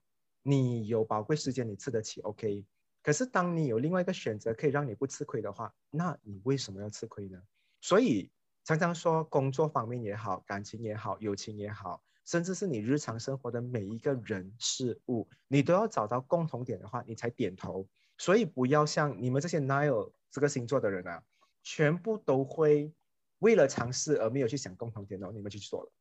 [0.42, 2.66] 你有宝贵时间你吃得起，OK。
[3.02, 7.42] 可是当你有另外一个选择可以让你不吃亏的话，那你为什么要吃亏呢？
[7.82, 8.32] 所以
[8.64, 17.88] 常常说工作方面也好，感情也好，友情也好，甚至是你日常生活的每一个人事物，你都要找到共同点的话，你才点头。
[18.18, 21.24] 所以不要像你们这些 Nile 这个星座的人啊，
[21.62, 22.94] 全部都会
[23.40, 25.92] 为了尝试而没有去想共同点哦，你们去做了，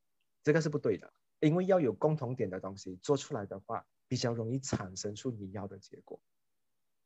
[0.44, 1.12] 这个是不对的。
[1.40, 6.20] 因为要有共同点的东西做出来的话，比较容易产生出你要的结果。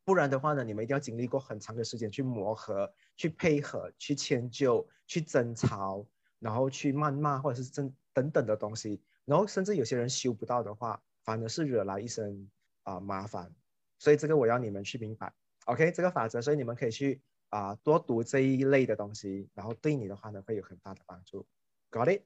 [0.07, 6.07] 不然的话呢，你们一定要经历过很长的时间去磨合、去配合、去迁就、去争吵，
[6.39, 12.49] 然后去谩骂或者是争等等的东西，然后甚至有些人修不到的话，反而是惹来一身
[12.85, 13.53] 啊、麻烦。
[13.99, 15.91] 所以这个我要你们去明白，OK？
[15.91, 21.45] 这个法则，所以你们可以去啊、多读这一类的东西，然后对你的话呢会有很大的帮助。
[21.91, 22.23] Got it？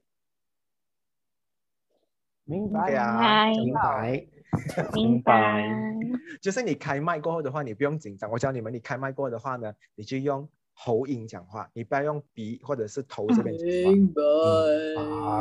[2.51, 4.27] 明白对啊，嗨 明白。
[4.93, 5.63] 明白。
[6.41, 8.29] 就是你开麦过后的话，你不用紧张。
[8.29, 13.91] 我教你们，你开麦过后的话呢，你就用喉音讲话，你不要用鼻或者是头这边讲话。
[13.91, 14.19] 明白。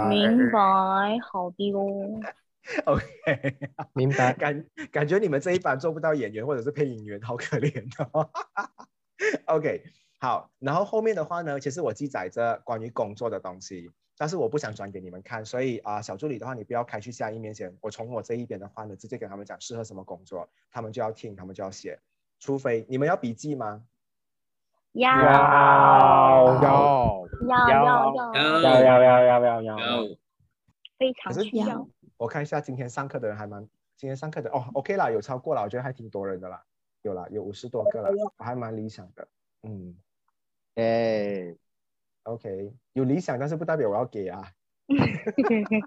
[0.09, 2.21] 明白，好的哦。
[2.85, 3.57] OK，
[3.95, 4.33] 明白。
[4.35, 8.31] 感感觉你们这一班做不到演员或者是配音员，好可怜哦。
[9.47, 9.83] OK，
[10.21, 21.99] 好，然后后面的话呢，其实我记载着关于工作的东西，但是我不想转给你们看，所以啊、小助理的话，你不要开去下一面前，我从我这一边的话呢，直接跟他们讲适合什么工作，他们就要听，他们就要写，
[22.39, 23.83] 除非你们要笔记吗？
[24.93, 25.25] 要要
[26.61, 30.05] 要要要要，要要要要要要。
[30.99, 31.89] 非常需要。
[32.19, 36.63] 我看一下今天上课的人还蛮，今天上课的哦，OK 啦，有超过了，我觉得还挺多人的啦，
[37.01, 39.27] 有啦，有五十多个了，我还蛮理想的，
[39.63, 39.97] 嗯
[40.75, 41.55] 哎，
[42.25, 44.47] ，OK，有理想，但是不代表我要给啊。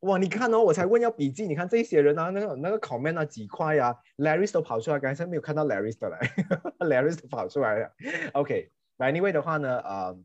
[0.00, 6.18] 哇，你看哦，我才问要笔记，你看这些人啊，那个那个 comment 啊几块啊，Larry 都跑出来，刚才没有看到 Larry 的来，
[6.78, 7.90] Larry 都跑出来了。
[8.34, 10.16] OK，Anyway、的话呢，呃，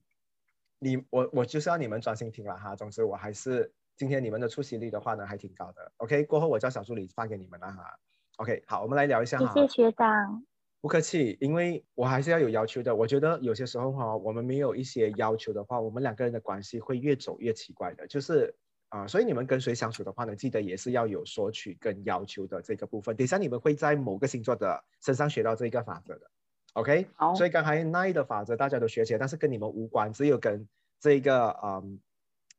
[0.77, 2.75] 你我我就是要你们专心听了哈。
[2.75, 5.91] 总之我还是今天你们的出席率的话呢还挺高的。
[5.97, 7.97] OK，过后我叫小助理发给你们了哈。
[8.37, 9.51] OK，好，我们来聊一下哈。
[9.55, 10.45] 谢谢学长。
[10.83, 12.93] 不客气，因为我还是要有要求的。
[12.93, 18.05] 我觉得有些时候哈，我们没有一些要求的话，我们两个人的关系会越走越奇怪的。
[18.05, 18.53] 就是
[18.89, 23.15] 啊、所以你们跟谁相处的话呢，记得也是要有索取跟要求的这个部分。
[23.15, 26.29] 等一下你们会在某个星座的身上学到这个法则的。
[26.73, 30.67] OK，好所以刚才那一的法则大家都学起来，但是跟你们无关，只有跟
[30.99, 31.97] 这个嗯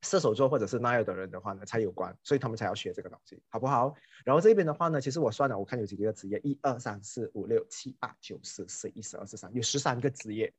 [0.04, 3.94] 射手座或者是那样的人的话呢才有关，所以他们才要学这个东西，好不好？
[4.24, 10.52] 然后这边的话呢，其实我算了，我看有几个职业，一二三四五六七八九十十一十二十三，有十三个职业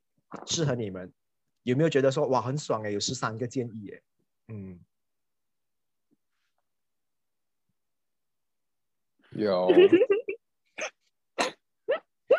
[0.46, 1.12] 适合你们，
[1.62, 2.90] 有没有觉得说哇很爽哎？
[2.90, 4.02] 有十三个建议哎，
[4.48, 4.80] 嗯，
[9.30, 9.68] 有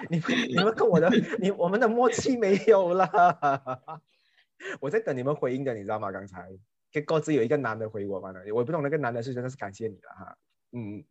[0.09, 4.01] 你们跟我的你我们的默契没有了，
[4.79, 6.11] 我在等你们回应的，你知道吗？
[6.11, 6.49] 刚才
[6.91, 10.38] 给各自有一个男的回我嘛呢，我不懂那个男的是真的是感谢你了哈，
[10.71, 11.04] 嗯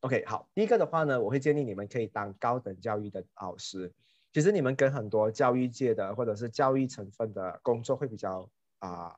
[0.00, 3.92] ，OK 好，第一个的话呢，我会建议你们可以当高等教育的老师，
[4.32, 9.14] 其实你们跟很多教育界的或者是教育成分的工作会比较啊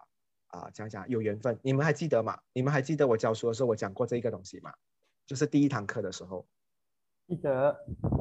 [0.48, 2.38] 啊讲讲有缘分，你们还记得吗？
[2.52, 4.72] 你们还记得我教书的时候我讲过这一个东西吗？
[5.26, 6.46] 就是第一堂课的时候，
[7.26, 7.76] 记得。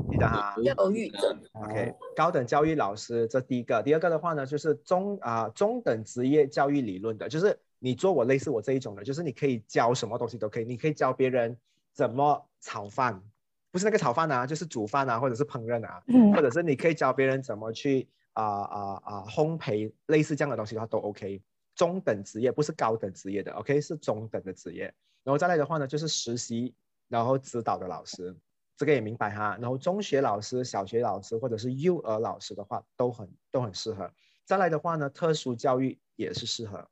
[0.10, 0.56] 记得哈。
[0.64, 11.56] 教育者，OK，高等教育老师这第一个，第二个的话呢，就是中啊、中等职业教育理论的，就是你做我类似我这一种的，就是你可以教什么东西都可以，你可以教别人
[11.94, 13.22] 怎么炒饭，
[13.70, 21.40] 不是那个炒饭啊，就是煮饭啊，或者是烹饪啊，嗯或者是你可以教别人怎么去啊啊啊烘焙，类似这样的东西的话都 OK。
[21.76, 24.86] 中等职业不是高等职业的，OK 是中等的职业。
[25.24, 26.74] 然后再来的话呢，就是实习
[27.08, 28.36] 然后指导的老师，
[28.78, 29.58] 这个也明白哈。
[29.62, 34.10] 然后中学老师、小学老师或者是幼儿老师的话，都很都很适合。
[34.44, 36.88] 再来的话呢，特殊教育也是适合，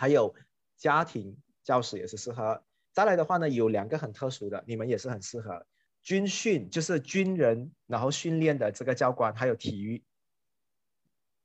[0.00, 0.34] 还有
[0.78, 2.64] 家庭教师也是适合。
[2.90, 5.66] 再来的话呢，有两个很特殊的，你们也是很适合。
[6.02, 10.02] 军训就是军人，然后训练的这个教官，还有体育。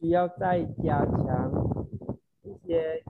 [0.00, 1.52] 需要再加强
[2.42, 3.04] 一些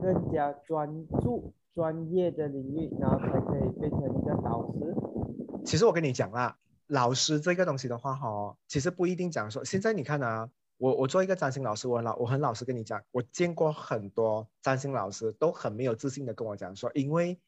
[0.00, 5.62] 更加专注专业的领域，然后才可以变成一个导师。
[5.64, 6.56] 其实我跟你讲啦，
[6.88, 10.50] 老师这个东西的话，哈，其实不一定讲说，现在你看啊。
[10.78, 17.40] 我我做一个占星老师，我很老我很老实跟你讲，我见过很多占星老师都很没有自信的跟我讲说，因为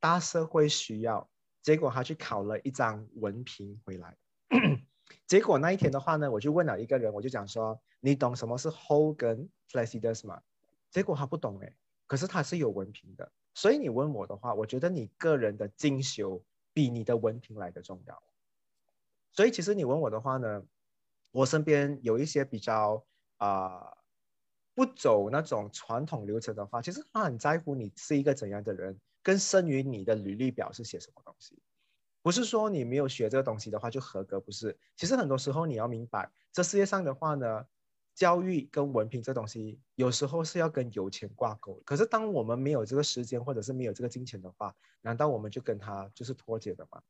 [0.00, 1.26] 大社会需要，
[1.62, 4.16] 结果他去考了一张文凭回来，
[5.26, 10.42] 结果那一天的话呢，我就问了一个人，我就讲说，你懂什么是 Whole 跟 Placidus 吗？
[10.90, 11.74] 结果他不懂哎，
[12.06, 16.44] 可是他是有文凭的，所以你问我的话，我觉得你个人的精修
[16.74, 18.22] 比你的文凭来的重要，
[19.32, 20.62] 所以其实你问我的话呢？
[21.34, 23.04] 我身边有一些比较
[23.38, 23.92] 啊
[24.72, 31.58] 不走那种传统流程的话，其实他很在乎你是一个怎样的人，更胜于你的履历表是写什么东西。
[32.22, 34.78] 不是说你没有学这个东西的话就合格，不是。
[34.94, 37.66] 其实很多时候你要明白，这世界上的话呢，
[38.14, 41.82] 教育跟文凭这东西有时候是要跟有钱挂钩。
[41.84, 47.02] 可是当我们没有这个时间或者是没有这个金钱的话，难道我们就跟他就是脱节的吗？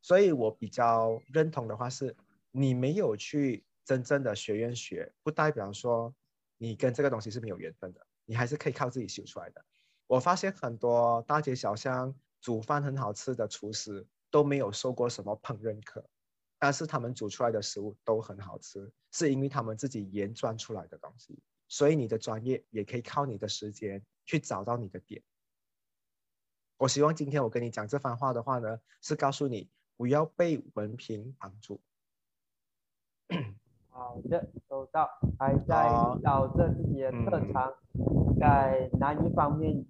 [0.00, 2.16] 所以我比较认同的话是。
[2.58, 6.12] 你没有去真正的学院学，不代表说
[6.56, 9.64] 你跟这个东西是没有缘分的，你还是可以靠自己修出来的。
[10.08, 16.04] 我发现很多大街小巷煮饭很好吃的厨师都没有受过什么烹饪课，
[16.58, 21.38] 但是他们煮出来的食物都很好吃，是因为他们自己研钻出来的东西。
[21.68, 25.22] 所以你的专业也可以靠你的时间去找到你的点。
[26.76, 31.80] 我希望今天我跟你讲这番话的话呢，是告诉你不要被文凭绑住。
[33.90, 35.08] 好的，收到。
[35.38, 35.88] 还在
[36.22, 37.72] 找着自己的特长，
[38.38, 39.84] 在哪一方面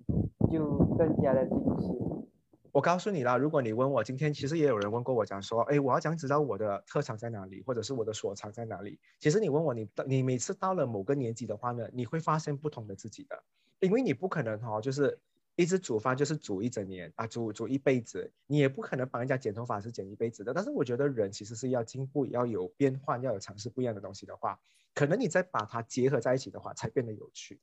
[0.51, 1.93] 就更加的清晰。
[2.73, 8.99] 我告诉你啦，如果你问我，今天其实也有人问过我，讲说，哎，我要讲知道我的特长在哪里，或者是我的所长在哪里。
[9.19, 13.43] 其实你问我，你你每次到了某个年纪的话呢，你会发现不同的自己的，
[13.81, 15.21] 因为你不可能哈，就是。
[15.59, 20.55] 一直煮饭就是煮一整年啊，煮煮一辈子，你也不可能帮人家剪头发是剪一辈子的。
[20.55, 24.61] 但是我觉得人其实是要进步，要有变换，要有尝试不一样的东西的话，
[24.95, 27.61] 可能你再把它结合在一起的话，才变得有趣。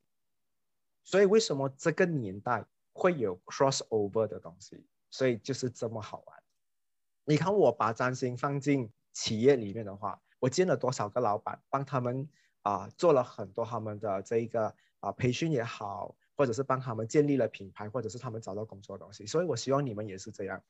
[1.06, 4.86] 所以为什么这个年代会有 cross over 的东西？
[5.10, 6.38] 所以就是这么好玩。
[7.24, 12.28] 你看我把占星放进企业里面的话，我见了多少个老板，帮他们
[12.64, 16.14] 啊做了很多他们的这一个啊培训也好。
[16.36, 20.62] 或者是帮他们建立了品牌，或者是他们找到工作的东西，所以我希望你们也是这样。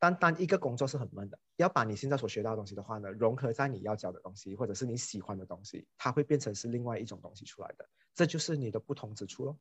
[0.00, 7.84] 单单一个工作是很闷的，要把你现在所学到的东西的话呢，融合在你要教的东西，或者是你喜欢的东西，它会变成是另外一种东西出来的，
[8.14, 9.56] 这就是你的不同之处喽。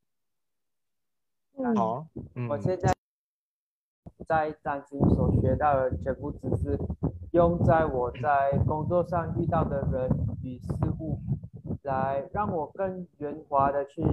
[1.75, 2.07] 好，
[2.49, 2.93] 我现在
[4.27, 6.77] 在占星所学到的全部知识，
[7.31, 10.09] 用在我在工作上遇到的人
[10.43, 10.67] 与事
[10.99, 11.19] 物，
[11.81, 14.03] 来让我更圆滑的去。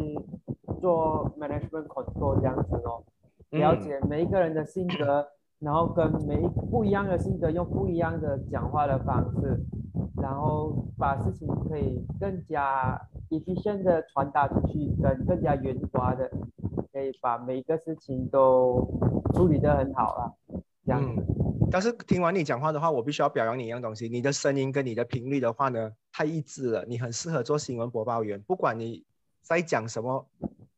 [0.84, 3.02] 做 management control 这样子哦，
[3.52, 5.26] 了解每一个人的性格，
[5.58, 9.58] 然后跟每一不一样的性格用不一样的讲话的方式，
[10.20, 16.30] 然后把事情可以更加 efficient 的传达出去，跟更加圆滑的，
[16.92, 18.86] 可以把每一个事情都
[19.32, 20.22] 处理得很好啊，
[20.84, 21.24] 这样子。
[21.70, 28.38] 但是听完你讲话的话，我必须要表扬你一样东西，你的声音跟你的频率的话呢，太一致了，你很适合做新闻播报员。
[28.42, 29.02] 不管你
[29.40, 30.26] 在讲什么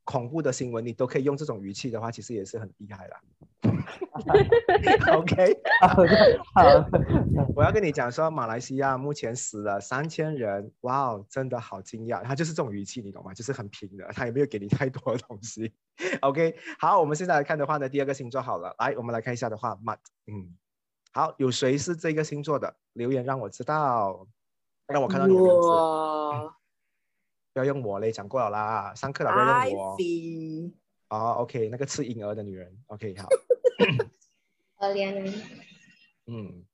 [0.06, 3.20] 恐怖的新闻，你都可以用这种语气的话，其实也是很厉害啦。
[5.18, 6.88] OK，好的，好的，
[7.56, 12.22] 我要跟你讲说，马来西亚目前死了三千人，哇哦，真的好惊讶。
[12.22, 13.34] 他就是这种语气，你懂吗？
[13.34, 15.72] 就是很平的，他也没有给你太多的东西。
[16.20, 19.98] OK，好，我们现在来看的话呢，第二个星座好了，来，我们来看一下的话，Mat，
[20.28, 20.54] 嗯，
[21.12, 22.76] 好，有谁是这个星座的？
[22.92, 24.26] 留言让我知道，
[24.86, 25.68] 让我看到你的名字。
[27.60, 29.96] 要用我嘞，讲过了啦，上课了不要用我。
[29.98, 30.72] Ivy，
[31.08, 33.28] 哦，OK，那个吃婴儿的女人，OK，好，
[34.78, 35.32] 可怜
[36.26, 36.64] 嗯，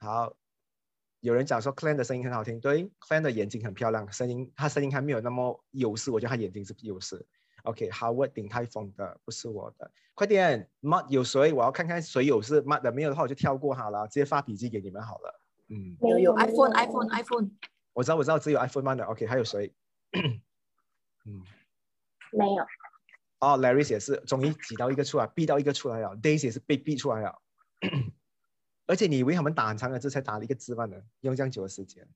[0.00, 0.34] 好。
[1.20, 7.26] 有人讲说 Clan 的声音很好听，对，Clan 的眼睛很漂亮，声音他声音还没有那么优势，我觉得他眼睛是优势。
[7.64, 11.52] OK，Howard 顶泰丰的不是我的，快点 Mad 有谁？
[11.52, 15.40] 我要看看谁有是 Mad 的，没有的话我就跳过好了，直接发笔记给你们好了。
[15.70, 17.50] 嗯，有有 iPhone iPhone iPhone，
[17.98, 19.74] 我知道我知道只有 iPhone 慢的，OK，还有谁？
[21.26, 21.42] 嗯，
[22.32, 22.62] 没有，
[23.40, 27.42] 哦，Larry 也是，终于挤到一个出来，逼到一个出来了，Days 也是被逼出来了。
[28.86, 30.96] 而且你以为他们打很长的字才打了一个字吗呢？
[31.22, 32.08] 用这样久的时间。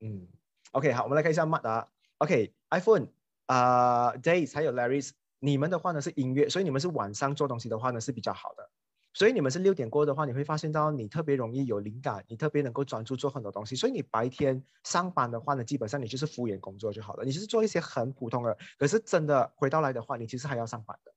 [0.00, 0.26] 嗯
[0.70, 1.86] ，OK，好，我们来看一下 Mat 啊。
[2.16, 3.08] OK，iPhone
[3.44, 8.70] 啊、Days 还有 Larry，你们的话呢是音乐，所以你们是晚上做东西的话呢是比较好的。
[9.12, 13.74] 所以你们是六点过的话，你会发现到你特别容易有灵感，你特别能够专注做很多东西。
[13.74, 18.56] 所以你白天上班的话呢，基本上你就是敷衍工作就好了，你就是做一些很普通的。
[18.78, 21.12] 可是真的回到来的话，你其实还要上班的，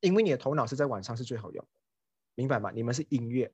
[0.00, 1.80] 因为你的头脑是在晚上是最好用的，
[2.34, 2.70] 明白吗？
[2.70, 3.50] 你们是音乐，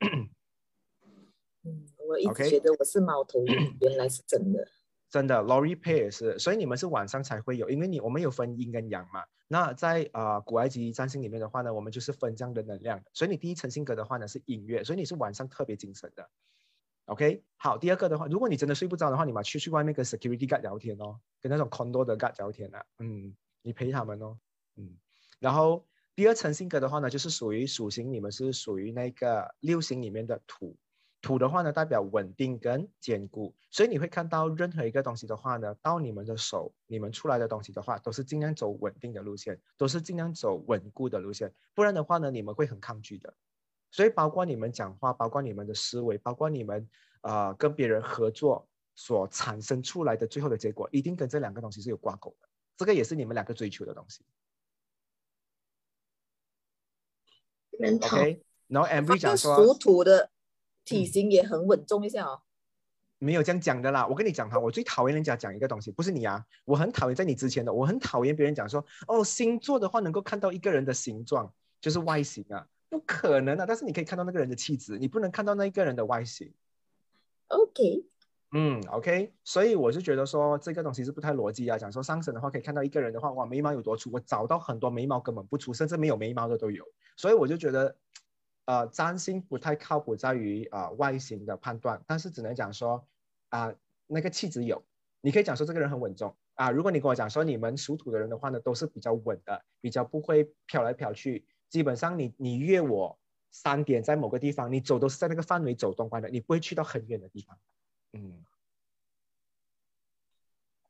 [0.00, 4.66] 嗯，我一直 OK 觉得我是猫头鹰，原来是真的。
[5.10, 9.24] 真的，Lori Pay 也是，所以你们是晚上才会有，因为你我们有分阴跟阳嘛。
[9.48, 13.02] 那在呃古埃及占星里面的话呢，我们就是分这样的能量。
[13.12, 16.30] 所以你第一层性格的话呢是音乐，所以你是晚上特别精神的。
[17.06, 24.38] OK，好，第二个的话，如果你真的睡不着的话，你嘛去去外面跟 security guard 聊天哦，跟那种 condo 的 guard 聊天啊，嗯，你陪他们哦，
[24.76, 24.96] 嗯，
[25.40, 25.84] 然后
[26.14, 30.76] 第二层性格的话呢，就是属于属性，你们是属于那个六星里面的土。
[31.22, 43.34] 土的话呢，代表稳定跟坚固，所以你会看到任何一个东西的话呢，到你们的手，你们出来的东西的话，都是尽量走稳定的路线，都是尽量走稳固的路线，不然的话呢，你们会很抗拒的。
[43.90, 46.88] 所以包括你们讲话，包括你们的思维，包括你们
[47.22, 52.48] 呃跟别人合作所产生出来的最后的结果，一定跟这两个东西是有挂钩的。
[52.76, 54.24] 这个也是你们两个追求的东西。
[57.82, 60.30] OK，然后 Ambry 讲说，属土的
[60.84, 62.42] 体型也很稳重一下哦。
[63.18, 71.52] 没有这样讲的啦，我跟你讲哈，我最讨厌人家讲一个东西，不是你啊，我很讨厌在你之前的，我很讨厌别人讲说，哦，星座的话能够看到一个人的形状，
[71.82, 76.50] 就是外形啊，不可能啊，但是你可以看到那个人的气质，你不能看到那一个人的外形。
[77.48, 78.04] OK，
[78.52, 81.76] 嗯，OK，所以我就觉得说这个东西是不太逻辑啊。
[81.76, 86.82] 讲说上升的话，可以看到一个人的话，哇，眉毛有多粗，我找到很多眉毛根本不粗，甚至没有眉毛的都有。
[87.16, 87.94] 所以我就觉得，
[88.66, 93.04] 呃，占星不太靠谱在于啊、呃外形的判断，但是只能讲说
[93.48, 93.74] 啊、
[94.06, 94.84] 那个气质有，
[95.20, 96.70] 你可以讲说这个人很稳重啊。
[96.70, 101.44] 如果你跟我讲说你们属土的人的话呢，都是比较稳的，比较不会飘来飘去。
[101.68, 103.18] 基本上你你约我
[103.50, 107.58] 三点在某个地方，你走都是在那个范围走动惯的，你不会去到很远的地方。
[108.12, 108.44] 嗯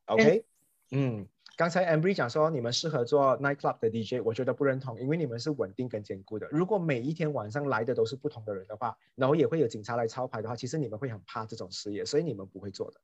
[0.07, 0.45] ，OK，
[0.91, 1.27] 嗯，
[1.61, 6.49] 刚才 Ambry 讲说你们适合做 nightclub 的 DJ，我觉得不认同，因为你们是稳定跟坚固的。
[6.51, 13.01] 如果每一天晚上来的都是不同的人的话，然后也会有警察来抄牌的话，其实你们会很怕这种事业，所以你们不会做的。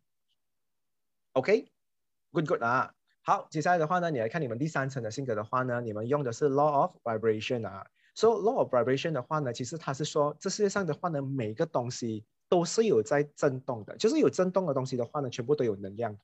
[1.32, 2.94] OK，good good 啊。
[3.22, 7.86] 好，接下来的话呢，你来看你们第三层的性格的话呢，你们用的是 law of vibration 啊。
[8.14, 16.18] So law of vibration 的话呢，其实它是说这世界上的话呢，每个东西都是有在震动的，就是有震动的东西的话呢，全部都有能量。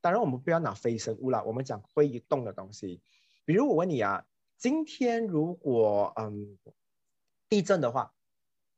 [0.00, 3.00] 当然，我们不要拿非生物啦，我们讲会移动的东西。
[3.44, 4.24] 比如我问你啊，
[4.56, 6.58] 今天如果嗯
[7.48, 8.12] 地震的话，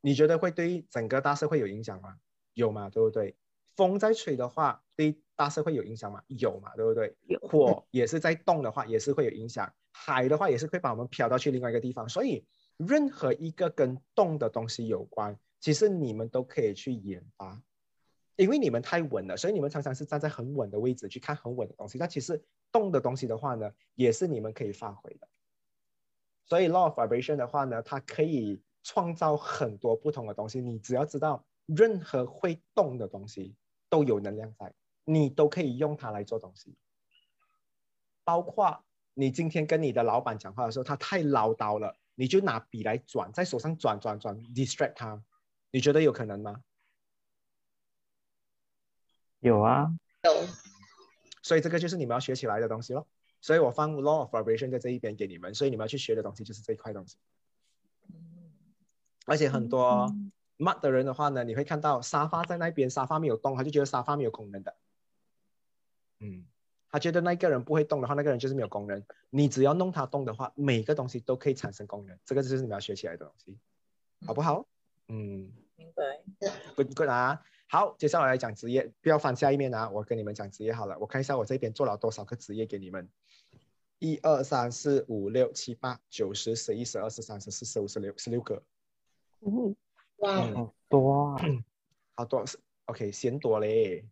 [0.00, 2.16] 你觉得会对整个大社会有影响吗？
[2.54, 3.36] 有嘛，对不对？
[3.76, 6.22] 风在吹的话，对大社会有影响吗？
[6.26, 7.16] 有嘛，对不对？
[7.40, 9.72] 火也是在动的话，也是会有影响。
[9.92, 12.44] 海的话也是会把我们飘到去另外一个地方，所以
[12.76, 17.62] 任何一个跟动的东西有关，其实你们都可以去研发，
[18.34, 21.96] 因为你们太稳了，所以你们常常是站在很稳的位置去看很稳的东西。
[21.98, 25.28] 但其实动的东西的话呢，也是你们可以发挥的。
[26.44, 30.60] 所以 law of vibration 的话呢，它可以创造很多不同的东西。
[30.60, 33.54] 你只要知道，任何会动的东西
[33.88, 36.74] 都有能量在，你都可以用它来做东西。
[38.24, 38.84] 包括
[39.14, 45.22] 你今天跟你的老板讲话的时候，他太唠叨了，你就拿笔来转，在手上转转转，distract 他，
[45.72, 46.62] 你觉得有可能吗？
[49.40, 49.90] 有啊，
[50.22, 50.46] 有
[51.42, 53.08] 所以这个就是你们要学起来的东西咯。
[53.40, 57.16] 所以我放 law of vibration 在这一边给你们，所以你们要去学的东西就是这一块东西。
[59.26, 60.14] 而且很多
[60.58, 64.76] mud 的人的话呢，你会看到沙发在那边，沙发没有动，他就觉得沙发没有功能的。
[66.20, 66.46] 嗯，
[66.90, 69.02] 他觉得那个人不会动的话，那个人就是没有功能。
[69.30, 73.58] 你只要弄他动的话，每个东西都可以产生功能，这个就是你们要学起来的东西，
[74.26, 74.68] 好不好？
[75.08, 76.02] 嗯明白。
[76.76, 77.42] ，good good 啊。
[77.68, 80.98] 好，接下来来讲职业，不要翻下一面啊，我跟你们讲职业好了。
[80.98, 83.08] 我看一下我这边做了多少个职业给你们。
[83.98, 88.60] 一二三四五六七八九十十一十二十三十四十五十六十六个，
[90.16, 91.36] 哇，嗯好多啊，
[92.16, 94.04] 好多是 OK，嫌多嘞，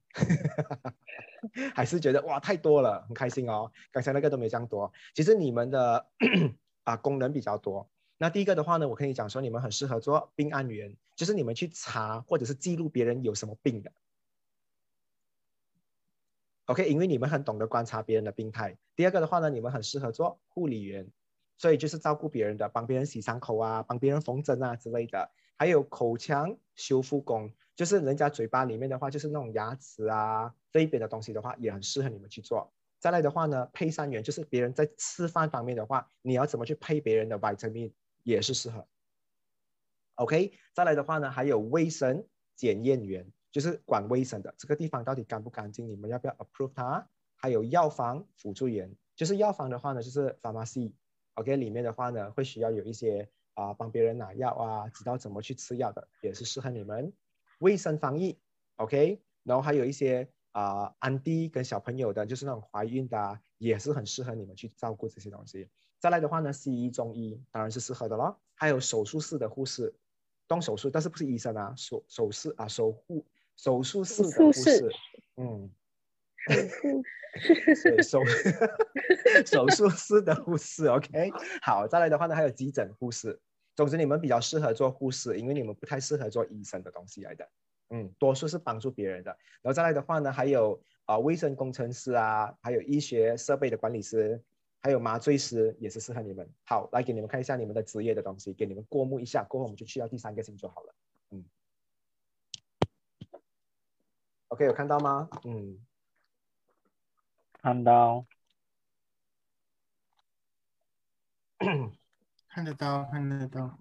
[1.74, 3.70] 还是觉得哇太多了，很开心哦。
[3.90, 6.06] 刚才那个都没这样多，其实你们的
[6.84, 7.90] 啊功能比较多。
[8.22, 13.90] 那第一个的话呢，我跟你讲说，你们很适合做病案员，就是你们去查或者是记录别人有什么病的。
[16.66, 18.76] OK，因为你们很懂得观察别人的病态。
[18.94, 21.08] 第二个的话呢，你们很适合做护理员，
[21.56, 25.30] 所以就是照顾别人的，帮别人洗伤口啊，帮别人缝针啊之类的。
[25.56, 32.70] 还有口腔修复工，就是人家嘴巴里面的话，就是那种牙齿啊这一边的东西的话，也很适合你们去做。
[32.98, 37.90] 再来的话呢，配餐员就是别人在吃饭方面的话，你要怎么去配别人的 vitamin
[38.30, 38.86] 也是适合。
[40.14, 47.06] OK，再来的话呢，还有卫生检验员，就是管卫生的，这个地方到底干不干净，你们要不要 approve 它？
[47.36, 57.12] 还有药房辅助员，就是药房的话呢，就是 pharmacy，OK，、里面的话呢，会需要有一些啊、帮别人拿药啊，知道怎么去吃药的，也是适合你们。
[57.60, 58.38] 卫生防疫
[58.76, 65.70] ，OK，然后还有一些啊、安迪跟小朋友的，就是那种怀孕的、也是很适合你们去照顾这些东西。
[66.00, 69.94] 再来的话呢，西医、中医当然是适合的咯，还有手术室的护士，
[70.48, 73.24] 动手术，但是不是医生啊，手手术啊，手护
[73.56, 74.90] 手术室的护手术室士，
[75.36, 75.70] 嗯，
[77.84, 78.24] 对手
[79.46, 81.30] 手术室的护士，OK，
[81.62, 83.38] 好，再来的话呢，还有急诊护士。
[83.76, 87.48] 总之，你们比较适合做护士，因为你们不太适合做医生的东西来的。
[87.90, 89.30] 嗯，多数是帮助别人的。
[89.62, 94.42] 然后再来的话呢，还有啊、卫生工程师啊，还有医学设备的管理师，
[94.80, 96.48] 还有麻醉师也是适合你们。
[96.64, 99.44] 好，来给你们看一下你们的职业的东西，给你们过目一下。
[99.44, 100.94] 过后我们就去到第三个星座好了。
[101.30, 101.44] 嗯
[104.48, 105.28] ，OK，有看到吗？
[105.44, 105.78] 嗯。
[107.62, 108.24] 看到
[112.48, 113.78] 看得到，看得到。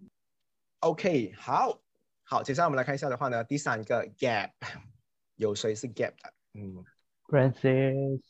[0.80, 1.80] OK，好，
[2.24, 4.52] 好，接下来我们来看一下的话呢，第三个 gap，
[5.36, 6.34] 有谁是 gap 的？
[6.56, 6.84] 嗯
[7.28, 8.22] Francis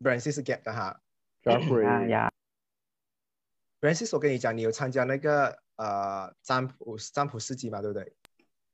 [0.00, 1.00] ，Francis 是 gap 的哈。
[1.44, 2.32] 呀 Jeffrey，呀
[3.80, 8.12] ，Francis，我跟你讲，你有参加那个呃占卜占卜四级嘛，对不对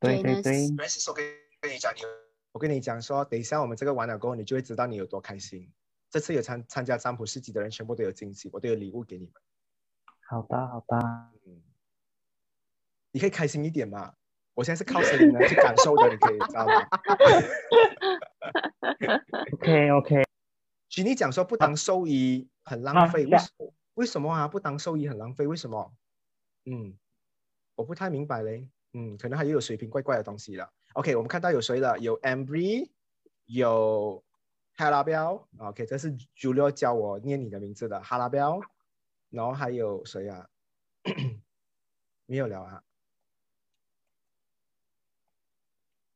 [0.01, 1.25] 对对，？Francis，我跟
[1.61, 2.09] 跟你讲，你有
[2.53, 5.71] 我跟你讲说，等一下我们这个完了过后，你就会知道你有多开心。
[6.11, 9.35] 这次有参参加占卜四级的人，全部都有惊喜，我都有礼物给你们。
[10.27, 10.99] 好吧好吧，
[11.47, 11.63] 嗯，
[13.13, 14.15] 你可以开心一点嘛。
[14.55, 16.89] 我现在是靠声音来去感受的，你可以知道吗？
[19.53, 20.23] OK OK，
[20.95, 23.75] 许你讲说不当兽医很浪啊费，为什么？
[23.95, 24.47] 为什么啊？
[24.47, 25.93] 不当兽医很浪费，为什么？
[26.67, 26.97] 嗯，
[27.75, 28.71] 我不太明白嘞。
[28.93, 30.73] 嗯，可能还有水平怪怪的东西了。
[30.93, 31.99] OK，我们看到有谁了？
[31.99, 32.89] 有 Ambry，
[33.47, 34.23] 有
[34.77, 35.49] 哈拉彪。
[35.59, 38.61] OK，这是 Julio 教我念你的名字的哈拉彪。
[39.31, 40.49] 然后还有谁啊？
[42.27, 42.85] 没有聊啊。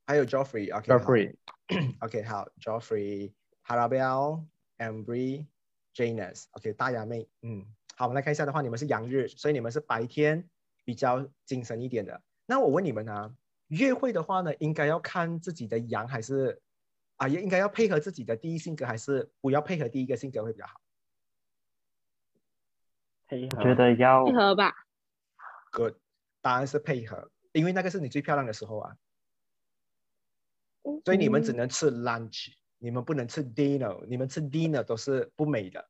[0.07, 3.33] 还有 Joffrey，OK，、好 Jeffrey，OK，好，Joffrey、
[4.79, 5.47] Ambry、
[5.95, 7.67] Janus，OK，、大牙妹，嗯，
[7.97, 10.49] 好，我们来看一下的话，你们是阳日，所以你们是白天
[10.85, 12.23] 比较精神一点的。
[12.47, 13.35] 那我问你们啊，
[13.69, 16.63] 约会的话呢，应该要看自己的阳还是
[17.17, 20.81] 啊，也应该要配合自己的第一性格，还是不要配合第一个性格会比较好
[23.27, 24.73] 配合觉得要配合吧。
[25.73, 25.97] ？Good，
[26.41, 28.97] 答案是配合，因为那个是你最漂亮的时候啊。
[31.05, 35.89] 所以你们只能吃 lunch，你们不能吃 dinner，你们吃 dinner 都是不美的。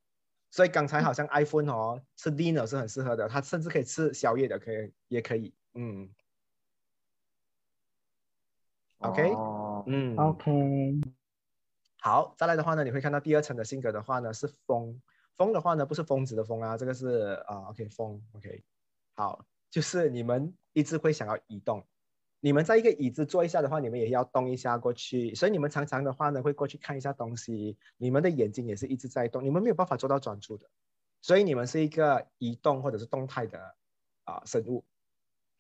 [0.51, 6.09] 所以刚才好像 iPhone 哦，吃 dinner 是很适合的，它甚至可以吃宵夜的，可以也可以，嗯
[8.99, 9.85] ，OK，哦。
[9.87, 10.17] 嗯。
[10.17, 11.01] OK，
[12.01, 15.01] 好，再来的话呢，你会看到第二层的性格的话呢是风，
[15.37, 18.65] 风的话呢不是疯子的疯啊，这个是啊、OK 风，OK，
[19.15, 21.87] 好，就是你们一直会想要移动，
[22.41, 30.69] 你们在一个椅子坐一下的话，你们也要动一下过去，所以你们常常的话呢会过去看一下东西，你们的眼睛也是一直在动，你们没有办法做到专注的，
[31.21, 33.75] 所以你们是一个移动或者是动态的
[34.25, 34.85] 啊、生物。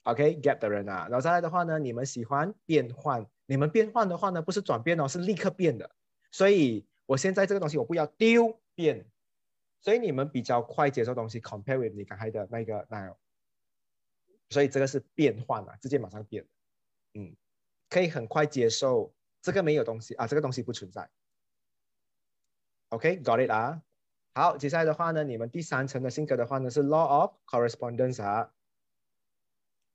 [0.04, 5.90] OK，gap、的人啊，然后再来的话呢，你们喜欢变换，你们变换的话呢，不是转变哦，是立刻变的。
[6.30, 9.04] 所以我现在这个东西我不要丢变，
[9.80, 13.16] 所以你们比较快接受东西，compare with 你刚才的那个那样。
[14.50, 16.46] 所以这个是变换啊，直接马上变，
[17.18, 17.36] 嗯，
[17.90, 19.12] 可以很快接受
[19.42, 21.10] 这个没有东西啊，这个东西不存在。
[22.90, 23.82] OK，got、it 啊。
[24.34, 28.52] 好，接下来的话呢，你们第三层的性格的话呢是 law of correspondence 啊。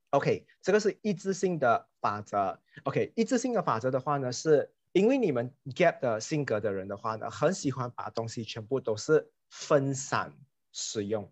[0.09, 2.59] OK，这个是一致性的法则。
[2.84, 10.36] OK，一致性的法则的话呢，是因为你们 gap 的性格的人的话呢，很喜欢把东西全部都是分散
[10.74, 11.32] 使用。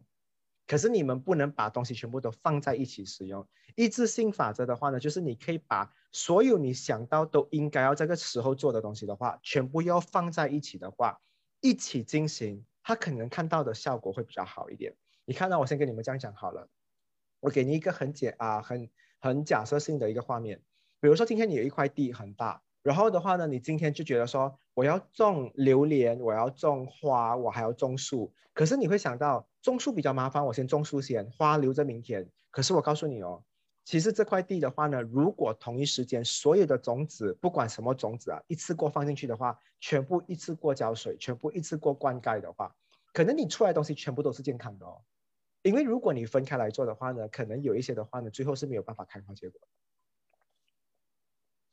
[0.71, 3.45] 可是你们不能把东西全部都放在一起使用。
[3.75, 11.19] 一致性法则的话呢，就是你可以把所有你想到都应该要这个时候做的东西的话，全部要放在一起的话，
[11.59, 14.95] 一起进行，它可能看到的效果会比较好一点。
[15.25, 16.69] 你看到我先跟你们这样讲好了。
[17.41, 20.61] 我给你一个很简啊，很很假设性的一个画面，
[21.01, 32.27] 比如说今天你有一块地很大，然后的话呢，你今天就觉得说我要种榴莲，我要种花，我还要种树，可是你会想到种树比较麻烦，我先种树先，花留着明天。
[32.49, 33.43] 可是我告诉你哦，
[33.85, 42.75] 其实这块地的话呢，如果同一时间所有的种子，不管什么种子啊，一次过放进去的话，全部一次过浇水，全部一次过灌溉的话，
[43.13, 45.01] 可能你出来的东西全部都是健康的哦。
[45.61, 49.61] 因为如果你分开来做的话呢，可能有一些的话呢，最后是没有办法开花结果。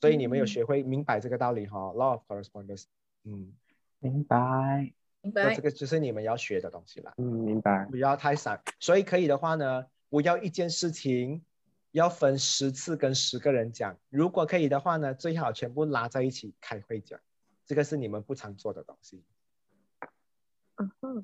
[0.01, 2.85] 所以你们有学会明白这个道理哈、哦、，law of correspondence，
[3.25, 3.53] 嗯，
[3.99, 4.93] 明白，那
[5.29, 5.63] 明白这？
[5.63, 8.63] 个就是你们要学的东西了，嗯，明白，不要太散。
[8.81, 11.45] 所以可以的话呢，我要一件事情
[11.93, 17.21] 要分十次跟十个人讲，如果可以的话呢，最好全部拉在一起开会讲，
[17.67, 19.23] 这个是你们不常做的东西。
[20.77, 21.23] 嗯哼，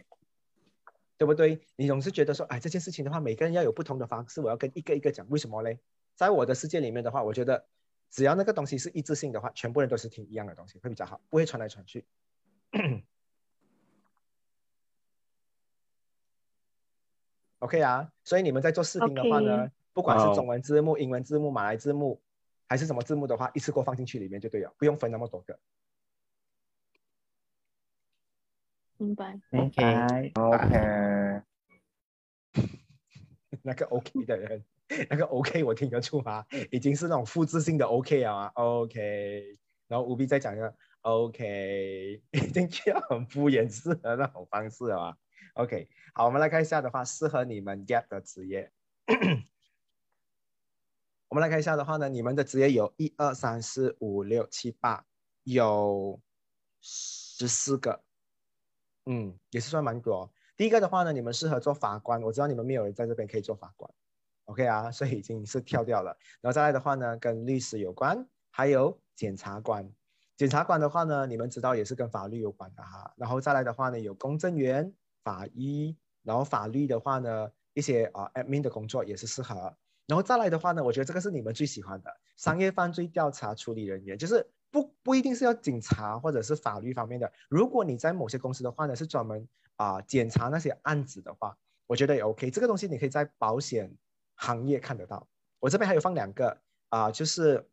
[1.17, 1.61] 对不对？
[1.77, 5.79] 你总是觉得说，哎，这件事情的话，每个人要有不同的方式，我要跟一个一个讲，为什么嘞？
[6.17, 7.65] 在我的世界里面的话，我觉得
[8.11, 12.05] 只要那个东西是一致性的话，全部人都是听一样的东西，会比较好，不会传来传去。
[17.65, 22.21] OK 啊，所以你们在做视频的话呢不管是中文字幕、英文字幕、马来字幕，
[22.69, 25.59] 还是什么字幕的话，一次过放进去里面就对了，不用分那么多个。
[28.99, 29.41] 明白。
[29.53, 31.43] OK OK
[33.63, 34.63] 那个 OK 的人，
[35.09, 39.57] 那个 OK 我听得出啊，已经是那种复制性的 OK 啊，OK，
[39.89, 45.17] 然后务必再讲一个 OK，已经需要很敷衍式的那种方式了啊
[45.55, 48.71] ，OK，好，我们来看一下的话，适合你们 Gap 的职业。
[51.29, 55.05] 我们来看一下的话呢，你们的职业有一二三四五六七八，
[55.43, 56.21] 有
[56.81, 58.05] 十四个，
[59.07, 60.33] 嗯，也是算蛮多。
[60.57, 63.91] 第一个的话呢，你们适合做法官，我知道你们没有人在这边可以做法官
[64.45, 66.17] ，OK 啊，所以已经是跳掉了。
[66.41, 69.91] 然后再来的话呢，跟律师有关，还有检察官。
[70.37, 73.13] 检察官的话呢，你们知道也是跟法律有关的哈。
[73.17, 74.95] 然后再来的话呢，有公证员、
[75.25, 79.75] 法医，然后法律的话呢，一些啊、admin 的工作也是适合。
[80.07, 87.33] 然后再来的话呢，我觉得这个是你们最喜欢的商业犯罪调查处理人员，就是不不一定是要警察或者是法律方面的。
[87.49, 91.57] 如果你在某些公司的话呢，是专门啊、检查那些案子的话，
[91.87, 92.51] 我觉得也 OK。
[92.51, 93.97] 这个东西你可以在保险
[94.35, 95.27] 行业看得到。
[95.59, 96.61] 我这边还有放两个
[96.91, 97.67] 啊、就是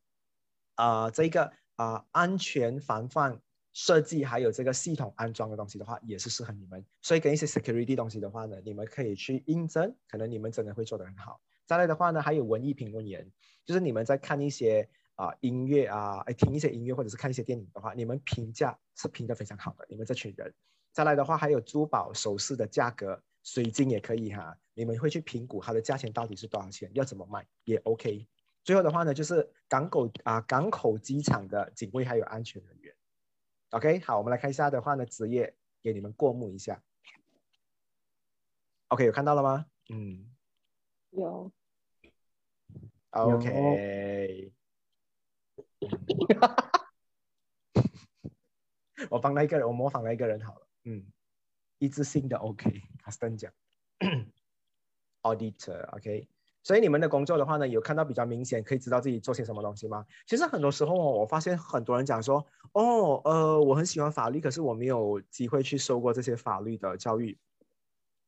[0.76, 3.42] 啊、这一个啊、安全防范
[3.74, 6.86] 设计还有这个系统安装的东西的话，也是适合你们。
[7.02, 11.42] 所以跟一些 security 东西的话呢，你们可以去应征，可能你们真的会做得很好。
[11.66, 13.32] 再来的话呢，还有文艺评论员，
[13.66, 20.54] 就是你们在看一些啊、音乐啊，哎听一些音乐或者是看一些电影的话，你们评价是评得非常好的，你们这群人。
[20.92, 28.28] 再来的话，还有珠宝首饰的价格，水晶也可以哈，你们会去评估它的价钱到底是多少钱，要怎么卖也 OK。
[28.64, 32.81] 最后的话呢，就是港口啊、港口机场的警卫还有安全人。
[33.72, 36.84] OK，好，我们来看一下的话呢，职业给你们过目一下。
[38.90, 39.66] OK，有看到了吗？
[39.90, 40.30] 嗯
[41.12, 41.52] 有
[43.12, 44.52] ，OK。
[49.10, 50.68] 我帮那一个人，我模仿那一个人好了。
[50.84, 51.06] 嗯，
[51.80, 53.54] 一致性的 OK，卡斯登讲
[55.22, 56.28] ，auditor OK。
[56.64, 60.06] 所以你们的工作的话呢，有看到比较明显，可以知道自己做些什么东西吗？
[60.28, 67.38] 其实很多时候，我发现很多人讲说，哦，呃，我很喜欢法律，可是我没有机会去受过这些法律的教育。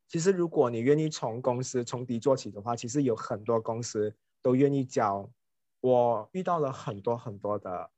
[0.08, 5.30] 其实如果你愿意从公司从低做起的话，其实有很多公司都愿意教。
[5.80, 7.90] 我遇到了很多很多的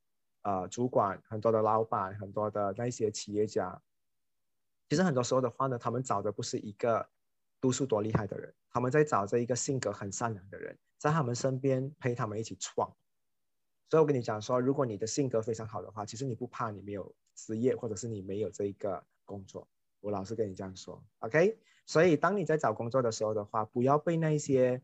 [0.42, 3.82] 呃主管，很多的老板，很多的那些企业家。
[4.90, 7.08] 其实很多时候的话呢，他们找的不是一个
[7.66, 12.95] 读书多厉害的人，他们在找这一个性格很善良的人，在他们身边陪他们一起创。
[13.89, 19.68] 所以我跟你讲说，如果你的性格非常好的话，其实你不怕你没有职业，或者是你没有这一个工作。
[19.99, 21.57] 我老是跟你这样说，OK？
[21.88, 24.80] 所以当你在找工作的时候的话，不要被那一些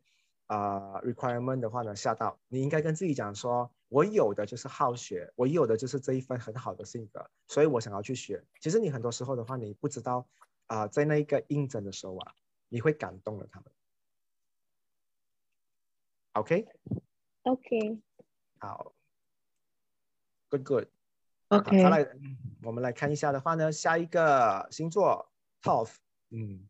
[0.47, 2.39] 呃 requirement 的话呢吓到。
[2.47, 8.43] 你应该跟自己讲说，我有的就是好学，我有的就是这一份很好的性格，所以我想要去学。
[8.59, 10.27] 其实你很多时候的话，你不知道
[10.65, 12.34] 啊、在那一个应征的时候啊，
[12.72, 13.69] 你会感动了他们。
[16.34, 18.01] OK？OK，
[18.59, 18.93] 好
[20.49, 20.88] ，good good。
[21.49, 25.30] 好 OK，再来，嗯我们来看一下的话呢，下一个星座
[25.61, 25.95] Tough，
[26.30, 26.69] 嗯，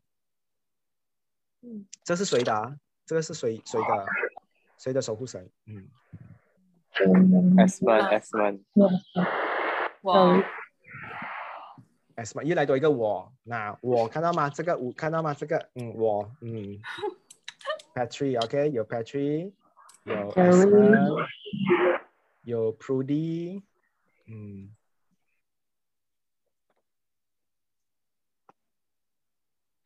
[1.60, 2.76] 嗯，这是谁的啊？
[3.06, 4.06] 这个是谁谁的？
[4.78, 5.48] 谁的守护神？
[5.66, 5.88] 嗯
[7.58, 8.64] S 们 S 们，
[10.02, 10.42] 哇，
[12.16, 14.48] ，S 嘛，又来多一个我，那我看到吗？
[14.50, 15.34] 这个我看到吗？
[15.34, 16.80] 这个，嗯，我，嗯
[17.94, 19.52] ，Patrick，OK，、 有 Patrick，
[20.04, 21.10] 有 S 们，
[22.44, 23.62] 有 Prudy，
[24.26, 24.74] 嗯。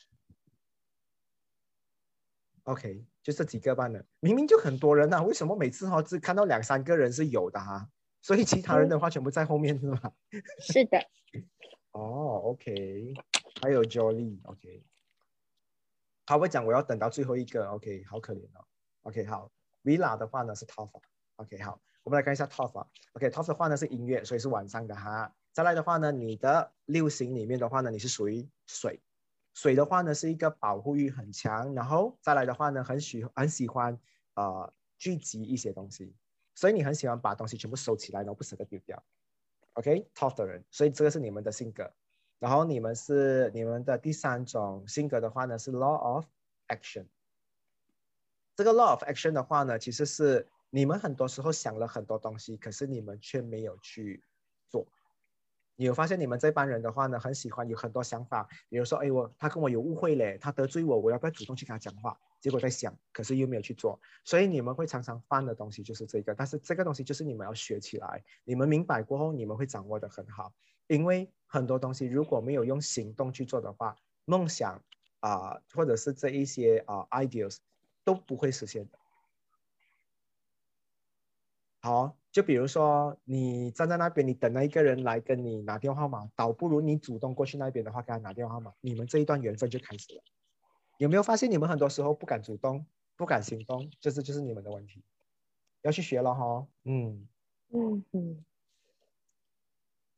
[2.63, 4.05] OK，就这几个班的。
[4.21, 7.89] 明明就很多人呐、为什么每次哈、只看到两三个人是有的哈、
[8.21, 9.99] 所以其他人的话全部在后面是吗？
[10.59, 10.97] 是的，
[11.93, 13.13] 哦，OK，
[13.61, 14.83] 还有 Jolly，OK。
[16.25, 18.65] 好，我讲我要等到最后一个，OK，好可怜哦。
[19.03, 19.51] OK，好
[19.83, 25.35] ，Villa 的话呢是 Top，OK，好，我们来看一下 Top，OK，Top 的话呢是音乐，所以是晚上的哈。
[25.51, 28.99] 再来的话呢，你的六型里面的话呢，你是属于水，
[29.53, 33.99] 水的话呢是一个保护欲很强，然后再来的话呢，很喜很喜欢
[34.33, 36.15] 呃聚集一些东西，
[36.55, 39.03] 所以你很喜欢把东西全部收起来，然后不舍得丢掉。
[39.73, 41.91] OK，Top 的人，所以这个是你们的性格。
[42.39, 46.25] 然后你们是你们的第三种性格的话呢，是 Law of
[46.67, 47.05] Action。
[48.55, 54.23] 这个 Law of Action 的话呢，其实是你们很多时候想了很多东西，可是你们却没有去
[54.67, 54.85] 做。
[55.75, 62.19] 你有发现你们这帮人的话呢，很喜欢有很多想法，比如说，哎，我他跟我有误会嘞，他得罪我，我要不要主动去跟他讲话？
[62.43, 70.51] 结果在想，可是又没有去做，所以你们会常常犯的东西就是这个，但是这个东西就是你们要学起来，你们明白过后，你们会掌握的很好，
[70.87, 74.83] 因为很多东西如果没有用行动去做的话，梦想
[75.21, 77.59] 啊、或者是这一些啊、ideas
[78.03, 78.99] 都不会实现的。
[81.81, 90.23] 好，就比如说你站在那边，你等那一个人来跟你拿电话号码，倒不如你主动过去那边的话，跟他拿电话号码，你们这一段缘分就开始了。
[90.97, 92.85] 有没有发现你们很多时候不敢主动，
[93.15, 95.03] 不敢行动，这是就是你们的问题，
[95.81, 96.67] 要去学了哈。
[96.83, 97.27] 嗯
[97.69, 98.45] 嗯嗯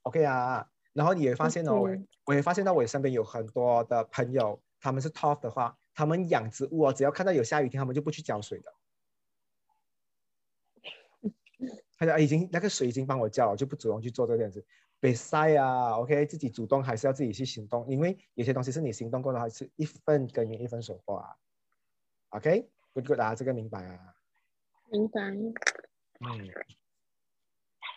[0.03, 0.69] ，，OK 啊。
[0.93, 1.89] 然后你也发现哦，我
[2.25, 8.73] 我也发现到我身边有很多的朋友，他们是 tough 的话，他们养植物哦，只要看到有下雨天，他们就不去浇水的。
[11.97, 14.65] 他就啊已经那个水已经帮我浇了，就不主动去做这件事。
[15.05, 21.35] 比赛啊，OK，自己主动还是要自己去行动，因为有些东西是你行动过的话，是一份耕耘一分收获啊。
[22.29, 24.15] OK，good good 啊，这个明白啊。
[24.89, 25.21] 明白。
[25.21, 25.53] 嗯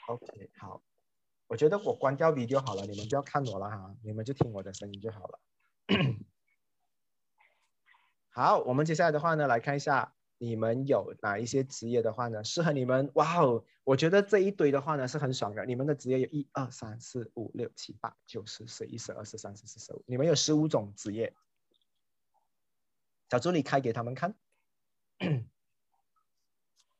[0.08, 0.82] ，OK，好，
[1.46, 5.40] 我觉得我关掉 video 好了，你们不要看我了哈，你们就听我的声音就好了。
[8.28, 13.10] 好，我们接下来的话呢，来看一下你们有哪一些职业的话呢，适合你们。
[13.14, 15.66] 哇哦，我觉得这一堆的话呢是很爽的。
[15.66, 21.34] 你们的职业有一二三四五六七八九十十一十二十三十四十五，你们有十五种职业。
[23.30, 24.34] 小助理开给他们看。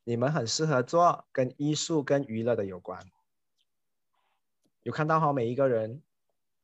[0.05, 3.07] 你们很适合做跟艺术、跟娱乐的有关。
[4.83, 6.03] 有看到哈，每一个人，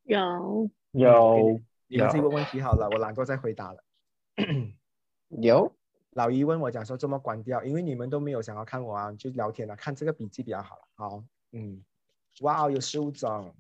[0.04, 3.84] 有有你们自己问问题好了，我懒惰再回答了。
[5.28, 5.73] 有
[6.14, 10.82] 老姨问我讲说这么关掉，因为你们都没有想要看我啊，就聊天了，看这个笔记比较好了。
[10.94, 11.84] 好，嗯，
[12.40, 13.52] 哇哦，有十五种，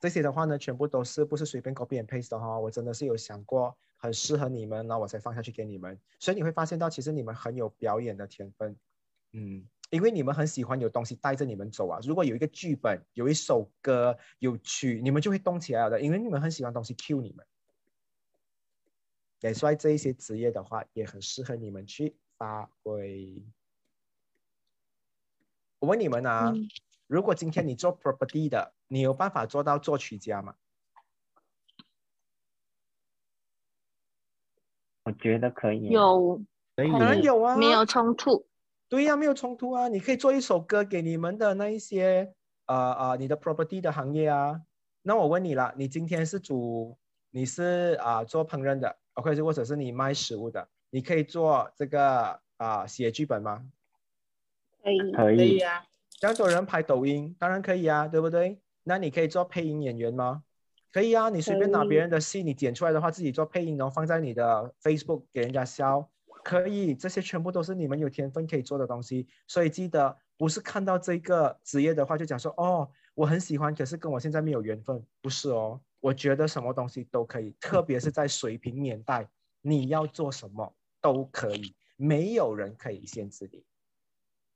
[0.00, 5.98] 这些的话呢，全部都是不是随便 copy and paste 的哈、我真的是有想过，很适合你们，然后我才放下去给你们。
[6.20, 8.76] 所以你会发现到，其实你们很有表演的天分，
[9.32, 11.98] 嗯，因为你们很喜欢有东西带着你们走啊。
[12.04, 17.44] 如果有一个剧本，有一首歌，有曲，你们就会动起来了的，因为你们很喜欢东西 cue 你们。
[19.46, 23.42] 也所以这一些职业的话，也很适合你们去发挥。
[25.78, 26.68] 我问你们啊，嗯
[27.06, 30.56] 如果今天你做 property 的，你有办法做到作曲家吗？
[35.04, 35.86] 我觉得可以。
[35.88, 36.42] 有
[36.74, 36.90] 可以。
[36.90, 38.44] 当然有啊，没有冲突？
[38.88, 39.86] 对呀、没有冲突啊。
[39.86, 42.34] 你可以做一首歌给你们的那一些
[42.66, 44.62] 呃呃你的 property 的行业啊。
[45.02, 46.98] 那我问你了，你今天是主，
[47.30, 53.66] 你是啊、做烹饪的，OK，或者是你卖食物的，你可以做这个啊、写剧本吗？
[54.82, 55.84] 可以，可以，啊，
[56.20, 58.60] 这样多人拍抖音，当然可以啊，对不对？
[58.84, 60.44] 那你可以做配音演员吗？
[60.92, 66.08] 可以啊，你随便拿别人的戏，你剪出来的话，自己做配音，然后放在你的 Facebook 给人家销，
[66.44, 69.26] 可以，这些全部都是你们有天分可以做的东西。
[69.46, 75.80] 所以记得，不是看到这个职业的话就讲说，哦，我很喜欢，可是跟我现在没有缘分，不是哦。
[76.06, 79.28] 我觉得什么东西都可以，特别是在水平年代，
[79.60, 83.64] 你要做什么都可以，没有人可以限制你。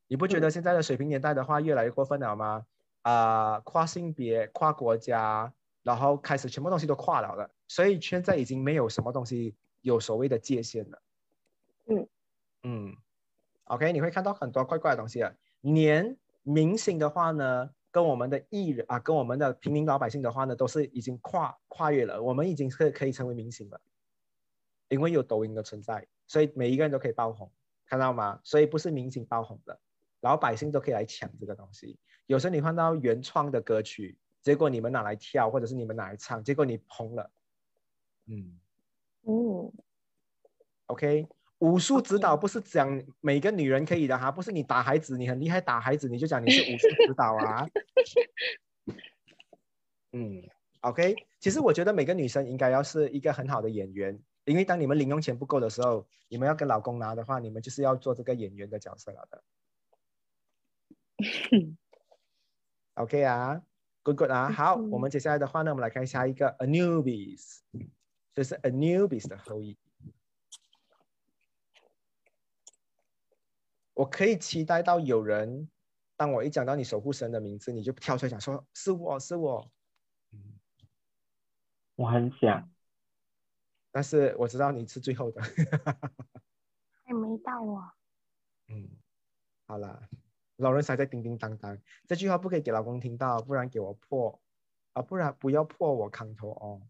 [0.07, 2.65] 你不觉得现在的水平年代的话越来越过分了吗？
[3.03, 11.03] 啊、跨性别、跨国家，然后开始全部东西都跨了了，所以现在已经没有什么东西有所谓的界限了。
[11.87, 12.09] 嗯
[12.63, 12.97] 嗯
[13.65, 15.35] ，OK，你会看到很多怪怪的东西了。
[15.63, 23.81] 年明星的话呢，跟我们的艺人啊，跟我们的平民老百姓的话呢，都是已经跨跨越了，我们已经是可以成为明星了，
[24.89, 27.51] 因为有抖音的存在，所以每一个人都可以爆红，
[27.87, 28.41] 看到吗？
[28.45, 29.81] 所以不是明星爆红的，
[30.21, 31.99] 老百姓都可以来抢这个东西。
[32.27, 37.31] 有时候你看到原创的歌曲，结果你们拿来跳，或者是你们拿来唱，结果你红了，
[38.27, 38.61] 嗯
[39.23, 39.73] 嗯
[40.87, 41.27] ，，OK。
[41.61, 47.67] 武术指导不是讲每个女人可以的哈，不是你打孩子，你很厉害打孩子，你就讲你是武术指导啊。
[50.13, 50.43] 嗯
[50.81, 51.15] ，OK。
[51.39, 59.45] 其实我觉得每个女生应该要是一个很好的演员，因为当你们零用钱不够的时候，你们要跟老公拿的话，你们就是要做这个演员的角色了的。
[62.95, 63.63] OK 啊
[64.03, 67.59] ，good good 啊，好，我们接下来的话呢，我们来看下一个 Anubis，
[68.33, 69.77] 这是 Anubis 的后裔。
[74.01, 75.69] 我可以期待到有人，
[76.17, 79.71] 当我一讲到你守护神的名字，你就跳出来讲说是我是我，
[81.97, 82.73] 我很想，
[83.91, 85.43] 但是我知道你是最后的。
[87.05, 87.95] 还没到啊。
[88.69, 88.89] 嗯，
[89.67, 90.09] 好了，
[90.57, 91.79] 老人还在叮叮当当，
[92.09, 94.41] 这句话不可以给老公听到，不然给我破
[94.95, 96.81] 啊，不然不要破我康头哦。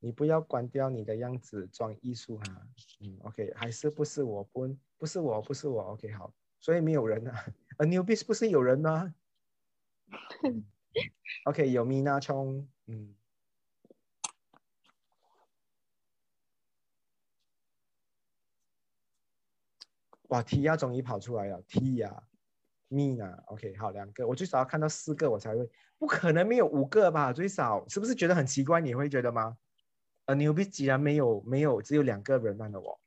[0.00, 2.44] 你不要关掉你的样子装艺术哈，
[3.00, 7.44] 嗯，OK，还是不是我不不是我不是我，OK 好，所以没有人啊，
[7.78, 9.12] 呃 n e w b i s 不是有人吗
[11.46, 13.14] ？OK 有 Mina 冲，嗯，
[20.28, 22.22] 哇，T 呀终于跑出来了，T 呀
[22.88, 25.68] ，Mina，OK 好两个，我最少要看到四个我才会，
[25.98, 28.80] 不可能没有五个吧，最少是不是觉得很奇怪？
[28.80, 29.56] 你会觉得吗？
[30.28, 33.00] 呃，牛逼竟然没有没有只有两个人办的我。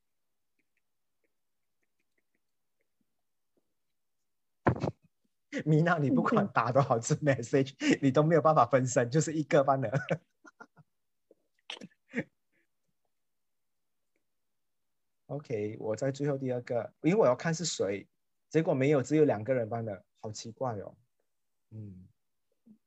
[5.65, 9.91] 米娜，你不管打多少次 message， 你都没有办法分身，就是一个班的。
[15.27, 18.09] OK，我在最后第二个，因为我要看是谁，
[18.49, 20.97] 结果没有，只有两个人办的，好奇怪哦。
[21.69, 22.07] 嗯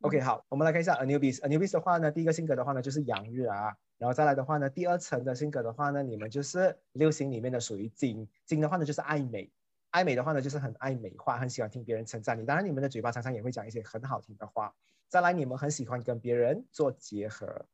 [0.05, 1.41] ，OK，好，我们来看一下 Anubis。
[1.41, 9.51] Anubis 的话呢，第一个性格的话呢就是阳日啊，然后再来的话呢，第二层的性格的话呢，你们就是六星里面的属于金，金的话呢就是爱美，
[9.89, 14.75] 爱美的话呢就是很爱美化，很喜欢听别人称赞你，当然你们的嘴巴常常也会讲一些很好听的话。
[15.09, 17.65] 再来，你们很喜欢跟别人做结合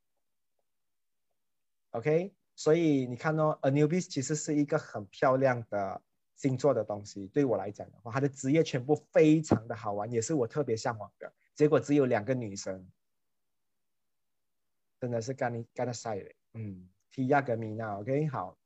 [1.91, 6.01] ，OK，所以你看哦，Anubis 其实是一个很漂亮的
[6.41, 7.27] 星座的东西。
[7.27, 11.31] 对我来讲的话，他的职业全部非常的好玩，也是我特别向往的。
[11.55, 12.89] 结果只有两个女生，
[14.99, 16.35] 真的是干你干的晒嘞。
[16.55, 18.57] 嗯，Tia 跟 Mina，OK，、好。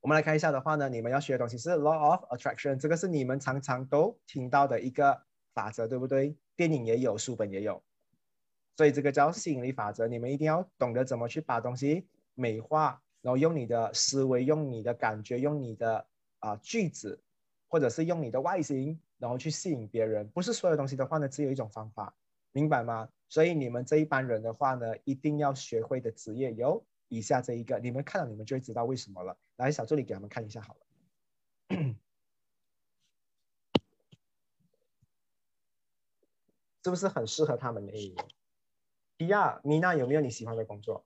[0.00, 5.22] 我们来看一下的话呢，你们要学的东西是 Law of Attraction，这个是你们常常都听到的一个
[5.54, 6.34] 法则，对不对？
[6.56, 7.80] 电影也有，书本也有，
[8.76, 10.08] 所以这个叫吸引力法则。
[10.08, 16.06] 你们一定要懂得怎么去把东西美化，然后用你的思维、用你的感觉、用你的
[16.40, 17.22] 啊、句子，
[17.68, 20.28] 或者是用你的外形，然后去吸引别人。
[20.30, 22.14] 不是所有东西的话呢，只有一种方法，
[22.52, 23.08] 明白吗？
[23.28, 29.38] 所以你们这一班人的话呢，一定要学会的职业有以下这一个，你们看到你们就会知道为什么了。
[29.56, 30.80] 来，小助理给他们看一下好了。
[36.82, 38.16] 是不是很适合他们的？
[39.18, 41.04] 迪亚、米娜有没有你喜欢的工作？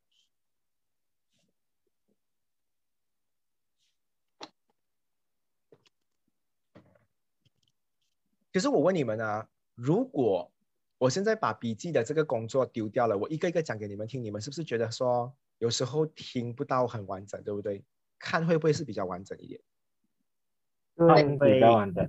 [8.54, 10.48] 可是我问你们啊，如果
[10.96, 17.82] 我现在把笔记的这个工作丢掉了，我一个一个讲给你们听，你们是不是觉得说有时候听不到很完整，对不对？
[18.16, 19.60] 看会不会是比较完整一点？
[20.96, 22.08] 对，比较完整。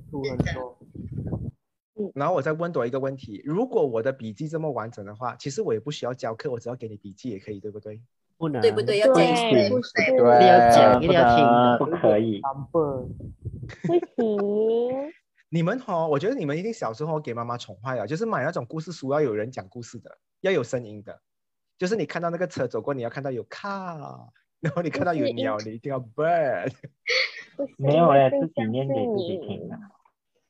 [2.13, 7.99] 然后我再问多一个问题：如果我的笔记这么完整的话，其实我也不需要教课，我只要给你笔记也可以，对不对？
[8.37, 8.99] 不能，对不对？
[8.99, 12.39] 要对坚持，不行对对，一定要讲一定要听的不可以。
[12.71, 13.09] 不
[14.15, 15.11] 行，
[15.55, 21.21] 你们哦，我觉得你们一定小时候给妈妈宠坏了，就是买那种故事书要有人讲故事的，要有声音的，
[21.77, 24.27] 就是你看到那个车走过，你要看到有 car，
[24.59, 26.73] 然后你看到有 鸟，你一定要 bird。
[27.79, 29.79] 没有嘞，我最自己念给自己你听的。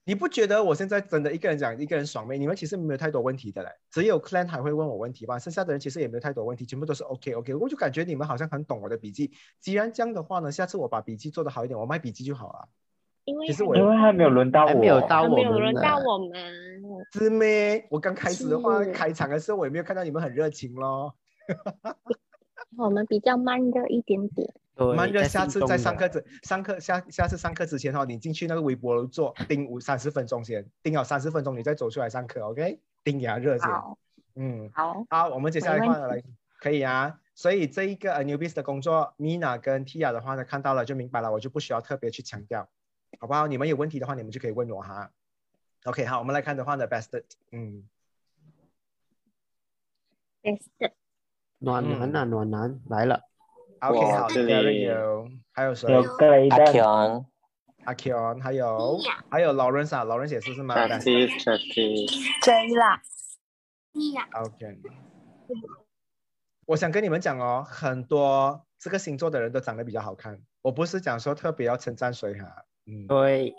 [0.05, 2.39] 你不觉得我现在真的一个人讲一个人爽妹？
[2.39, 7.53] 你们其实没有太多问题的嘞，只有 Clan 还会问我问题吧，剩下的人其实也没有太多问题，全部都是 OK OK。
[7.53, 9.33] 我就感觉你们好像很懂我的笔记。
[9.59, 12.69] 既然这样的话呢，下次我把笔记做得好一点，我卖笔记就好了。
[13.25, 16.31] 因为其实我因为还没有轮到我，还没有到还没有我们轮到我们，
[17.13, 17.85] 是咩？
[17.89, 21.13] 我刚开始的话，是开场的时候我也没有看到你们很热情咯。
[22.77, 24.53] 我们比较慢热一点点。
[24.75, 32.79] 对慢热，在下次在上课之上课下下次上课之前哦，你进去那个微波炉做盯 五三十分钟先，盯好三十分钟，你再走出来上课，OK？
[33.03, 33.69] 盯牙热先。
[33.69, 33.97] 好，
[34.35, 36.21] 嗯，好，好，我们接下来的没问话来
[36.59, 37.17] 可以啊。
[37.33, 42.67] 所以这一个呃 Newbies 的工作，Mina 跟 Tia 的话呢看到了就明白了，我就不需要特别去强调，
[43.19, 43.47] 好不好？
[43.47, 45.11] 你们有问题的话，你们就可以问我哈。
[45.85, 47.87] OK，好，我们来看的话呢，Best，嗯
[50.41, 50.91] ，best
[51.59, 53.21] 暖男啊，暖男来了
[53.79, 55.91] ，OK，好哇这里有，还有谁？
[55.91, 57.25] 有格雷阿登，Kion、
[57.85, 58.99] 阿 Kion，还有
[59.29, 61.03] 还有 Lawrence 啊，Lawrence 也是是吗？Travis，
[62.41, 63.01] 追啦
[64.33, 64.79] ，？OK，
[66.65, 73.55] 我想跟你们讲哦，很多这个星座的人都长得比较好看，我不是讲说特别要称赞谁哈，嗯，对，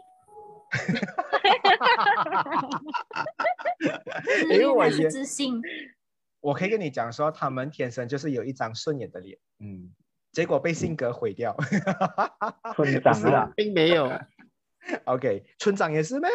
[4.51, 5.61] 因为我还是也自信，
[6.41, 9.93] 我可以跟你讲说，他们天生就是有一张顺眼的脸，嗯，
[10.33, 11.57] 结果被性格毁掉。
[12.74, 13.43] 村长是啊。
[13.43, 14.11] 啊，并没有，
[15.07, 16.31] OK，村长也是咩？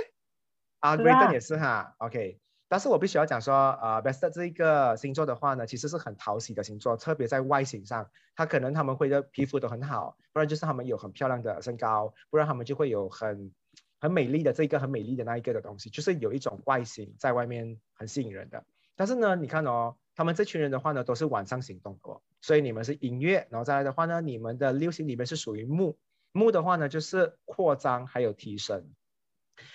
[0.80, 1.20] 啊是 g r a 啊。
[1.20, 1.96] D e n 也是哈。
[2.00, 2.40] OK，
[2.72, 13.52] 但是我必须要讲说，啊 b e s t 这一个星座的话呢，其实是很讨喜的星座，特别在外形上，他可能他们会的皮肤都很好，不然就是他们有很漂亮的身高，不然他们就会有很
[14.00, 18.64] 很美丽的这个很美丽的那一个的东西，就是有一种外形在外面很吸引人的。
[18.96, 25.98] 但是呢，你看哦，他们这群人的话呢，都是晚上行动的，所以你们是音乐，然后再来的话呢，你们的六星里面是属于木，
[26.32, 28.94] 木的话呢就是扩张还有提升。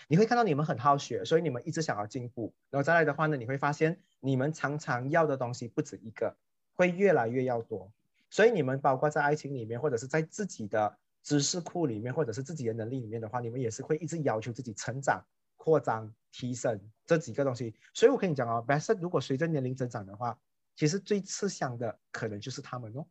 [0.09, 6.37] 你会看到你们很好学，所以你们一直想要进步，然后再来的话呢，你会发现你们常常要的东西不止一个，
[6.75, 7.93] 会越来越要多。
[8.29, 15.25] 所以你们包括在爱情里面，或者是在自己的知识库里面，或者是自己的能力里面的话，你们也是会一直要求自己成长、
[15.57, 17.75] 扩张、提升这几个东西。
[17.95, 20.39] 所以我跟你讲哦 b e s t 如果随着年龄增长的话，
[20.75, 23.07] 其实最吃香的可能就是他们哦。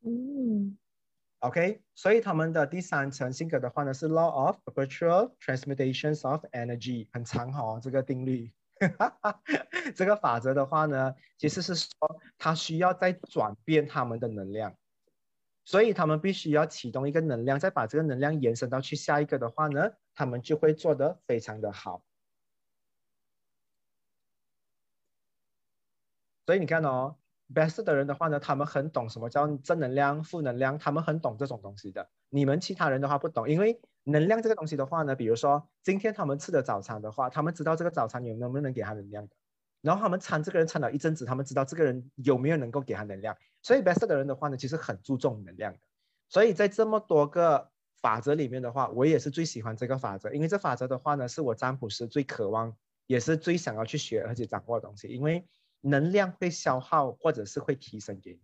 [0.00, 0.78] 嗯，
[1.40, 8.52] OK，所以他们的第三层性格的话呢是 Law of Perpetual Transmutations of Energy，很长哈、哦，这个定律。
[9.94, 11.90] 这个法则的话呢，其实是说
[12.38, 14.76] 它需要再转变他们的能量，
[15.64, 22.04] 所以他们必须要启动一个能量，再把这个能量延伸到去下一个的话呢，他们就会做得非常的好。
[26.46, 27.16] 所以你看哦
[27.54, 32.08] ，best 的人的话呢，他们很懂什么叫正能量、负能量，他们很懂这种东西的。
[32.28, 39.34] 你们其他人的话不懂，因为能量这个东西的话呢，比如说今天他们吃的早餐的话，他们知道这个早餐有能不能给他能量的。
[39.80, 43.36] 然后他们参这个人参了一阵子，他们知道这个人有没有能够给他能量。
[43.62, 45.78] 所以 best 的人的话呢，其实很注重能量的。
[46.28, 47.70] 所以在这么多个
[48.00, 52.76] 法则里面的话，我也是最喜欢这个法则，因为这法则的话呢，是我占卜师最渴望，
[53.06, 55.06] 也是最想要去学而且掌握的东西。
[55.08, 55.46] 因为
[55.80, 58.40] 能量会消耗或者是会提升给你。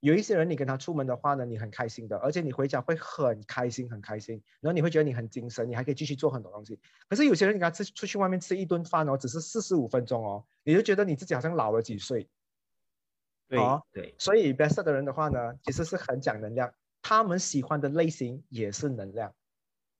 [0.00, 6.78] 有一些人，你跟他出门的话呢，你很开心的，而且你回家会很开心，很开心，然后你会觉得你很精神，你还可以继续做很多东西。
[7.08, 12.28] 可是有些人，你跟他吃出去外面吃一顿饭哦，只是四十五分钟哦，你就觉得你自己好像老了几岁。
[13.48, 19.34] 对哦对，所以 best 的人的话呢，其实是很讲能量，他们喜欢的类型也是能量，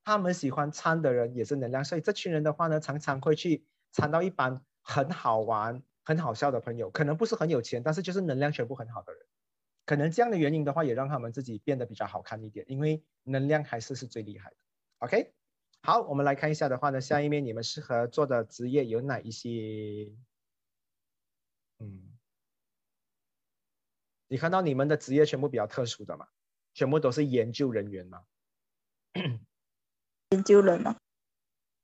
[0.05, 9.27] 他们喜欢参的人也是能量，所以这群人的话呢，常常会去参到一般很好玩、很好笑的朋友，可能不是很有钱，但是就是能量全部很好的人。
[9.85, 14.57] 可能这样的原因的话，也让他们自己变得比较好看一点，因为能量还是是最厉害的。
[14.99, 15.35] OK，
[15.83, 20.11] 好，我们来看一下的话呢，下一面你们适合做的职业有哪一些？
[21.79, 22.17] 嗯，
[24.29, 26.29] 你看到你们的职业全部比较特殊的嘛？
[26.73, 28.25] 全部都是研究人员嘛？
[30.31, 30.99] 研究人啊，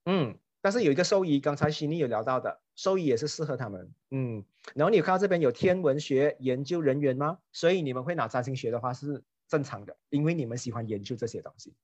[0.05, 3.93] 嗯，但是有一个兽医，刚才悉尼有聊到的，兽医也是适合他们。
[4.11, 4.45] 嗯，
[4.75, 7.39] 然后你有看到这边有天文学研究人员吗？
[7.53, 11.75] 所以你们会拿占星学的话是正常的，因为你们喜欢研究这些东西。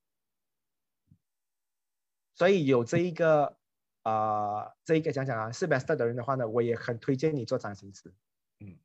[2.35, 3.57] 所以有这一个
[4.03, 8.15] 啊、呃这一个讲讲啊，是 best 的人的话呢，我也很推荐你做占星师。
[8.61, 8.79] 嗯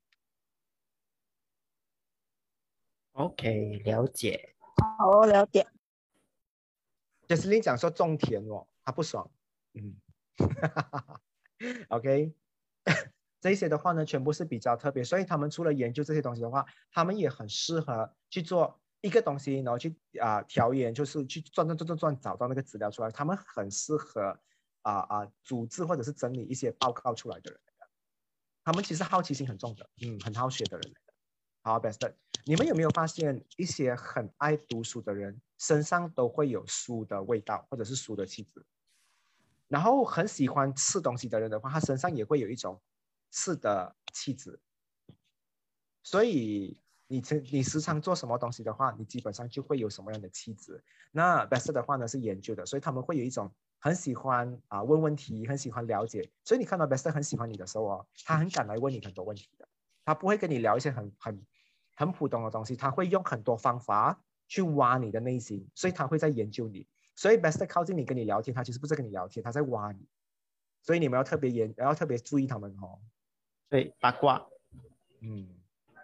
[3.11, 4.55] ，OK，了解。
[4.97, 5.67] 好，了解。
[7.27, 9.29] Jesslyn 讲说种田哦，他不爽。
[9.73, 9.95] 嗯
[11.89, 12.33] OK，
[13.39, 24.39] 这些的话呢，全部是比较特别，所以他们除了研究这些东西的话，他们也很适合去做一个东西，然后去啊、调研，就是去转转转转转找到那个资料出来，他们很适合
[24.81, 27.59] 啊啊、组织或者是整理一些报告出来的人，
[28.63, 30.99] 他们其实好奇心很重的，嗯，很好学的人的。
[31.63, 32.13] 好，best，
[32.45, 38.65] 你们有没有发现一些很爱读书的人身上都会有书的味道，或者是书的气质？
[39.67, 42.81] 然后很喜欢吃东西的人的话，他身上也会有一种
[43.31, 44.59] 吃的气质。
[46.03, 50.83] 所以你曾你时常做什么东西的话，你基本上就会有什么样的气质。
[51.11, 56.29] 那 best 的话呢是研究的，所以他们会有一种很喜欢啊问问题，很喜欢了解。
[56.43, 59.67] 所以你看到 best 很喜欢你的时候哦，他很敢来问你很多问题的，
[60.05, 61.45] 他不会跟你聊一些很很
[61.95, 66.87] 很普通的东西，他会用很多方法去挖你的内心，所以他会在研究你。
[67.15, 70.07] 所以 best 靠近你跟你聊天，他其实不是跟你聊天，他在挖你。
[70.81, 72.99] 所以你们要特别严，要特别注意他们哦。
[73.69, 74.45] 对，八卦。
[75.21, 75.47] 嗯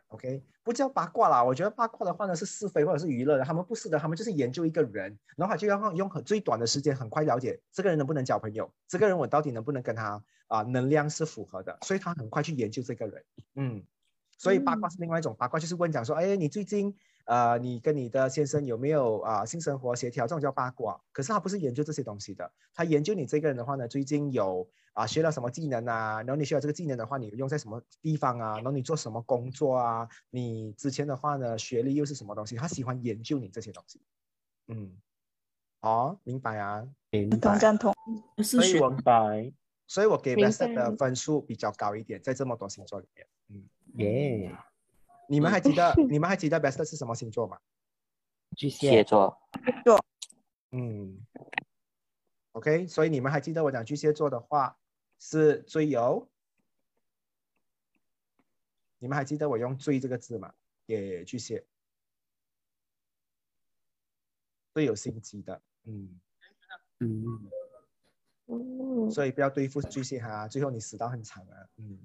[0.08, 13.26] ，OK，不叫八卦啦，我觉得八卦的话呢是是非或者是娱乐的，他们不是的，他们就是研究一个人，然后就要用很最短的时间很快了解这个人能不能交朋友，这个人我到底能不能跟他啊、能量是符合的，所以他很快去研究这个人。
[13.56, 13.86] 嗯，
[14.38, 16.96] 所以八卦是另外一种八卦，就是问讲说，哎，你最近
[17.30, 20.26] 呃，你跟你的先生有没有啊、性生活协调？
[20.26, 21.00] 这种叫八卦。
[21.12, 28.56] 可是他不是研究这些东西的，他研究你这个人的话呢，最近有啊学了什么技能啊，然后你学了这个技能的话，你用在什么地方啊？
[28.56, 30.10] 然后你做什么工作啊？
[30.32, 32.56] 你之前的话呢，学历又是什么东西？
[32.56, 34.02] 他喜欢研究你这些东西。
[34.66, 34.92] 嗯，
[35.82, 36.84] 哦，明白啊。
[37.12, 37.94] 明同赞同。
[38.44, 39.54] 所以我白，
[39.86, 43.28] 所以我给明 best 白的分数比较高一点，在这么多星座里面。
[43.50, 44.56] 嗯，耶，
[45.32, 47.60] 你们还记得你们还记得 best 是什么星座吗？
[48.58, 49.04] 巨蟹。
[49.04, 49.40] 座。
[49.86, 50.04] 座，
[50.72, 51.24] 嗯
[52.54, 54.80] ，OK，所以你们还记得我讲巨蟹座的话
[55.20, 56.28] 是最有，
[58.98, 60.52] 你们还记得我用“最”这个字吗？
[60.88, 61.64] 给巨蟹，
[64.74, 66.20] 最有心机的，嗯，
[67.00, 67.52] 嗯，
[68.48, 72.00] 嗯，所以不要对付巨蟹哈，最后你死到很惨啊，嗯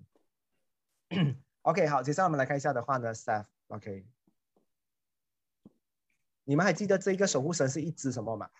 [1.64, 4.06] ，OK，好，接下来我们来看一下的话呢，Steph，OK，、
[6.44, 8.50] 你们还记得这个守护神是一只什么吗？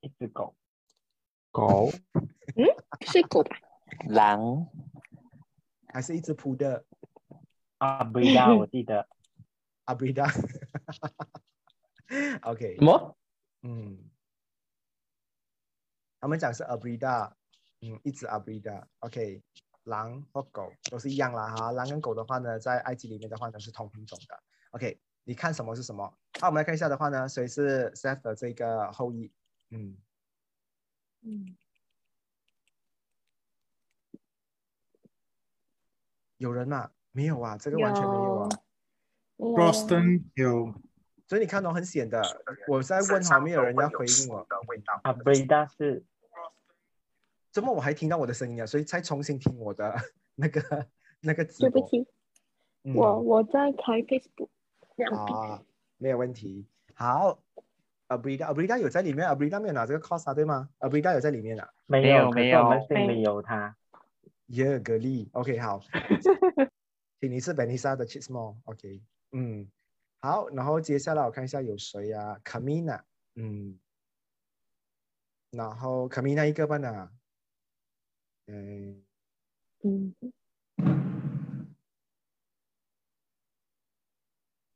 [0.00, 0.54] 一只狗，
[1.50, 1.90] 狗。
[2.56, 2.66] 嗯
[3.06, 3.56] 是狗吧？
[4.08, 4.68] 狼
[5.88, 6.84] 还是一只扑的
[7.78, 9.08] 啊，不一样，我记得。
[9.84, 10.26] 阿布达
[12.42, 13.16] ？OK，什么？
[13.62, 14.10] 嗯，
[16.20, 17.34] 他们讲是 abrida，
[17.80, 18.86] 嗯，一只 abrida。
[19.00, 19.42] OK，
[19.84, 21.72] 狼和狗都是一样啦哈。
[21.72, 24.42] 狼跟狗的话呢，在埃及里面的话呢是同品种的。
[24.70, 26.04] OK，你看什么是什么？
[26.40, 29.32] 好，我们来看一下的话呢，谁是 Seth 的这个后裔？
[29.70, 29.96] 嗯，
[31.22, 31.56] 嗯，
[36.36, 36.90] 有人吗？
[37.12, 38.48] 没有啊，这个完全没有啊。
[39.36, 40.74] 有 Roston 有
[41.26, 42.22] 所以你看哦，很显的，
[42.68, 44.46] 我在问好，没有人要回应我。
[45.02, 46.04] 啊，布雷达是
[47.54, 48.66] 怎么我还听到我的声音啊？
[48.66, 49.94] 所以才重新听我的
[50.34, 50.88] 那个
[51.20, 51.70] 那个直播。
[51.70, 52.06] 对不起，
[52.82, 54.48] 嗯我我在开 Facebook。
[55.14, 55.62] 啊，
[55.96, 56.66] 没有问题。
[56.94, 57.40] 好
[58.08, 61.72] ，Abrida，Abrida 有在里面，Abrida 没有拿这个 cost 啊，对吗？Abrida 有在里面啊。
[61.86, 63.76] 没有没有我们心里有他。
[64.46, 65.80] 耶，格力，OK，好。
[67.20, 69.00] 请你是 Benisa 的 Cheese More，OK，、
[69.32, 69.70] 嗯，
[70.20, 73.00] 好，然后接下来我看一下有谁啊，Camina，
[73.36, 73.78] 嗯，
[75.50, 77.10] 然后 Camina 一个吧呢，
[78.46, 79.02] 嗯，
[79.82, 80.14] 嗯，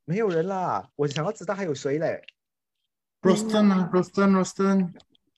[0.04, 2.24] 没有人啦，我想要知道还有谁嘞。
[3.20, 4.94] Roston 啊，Roston Roston，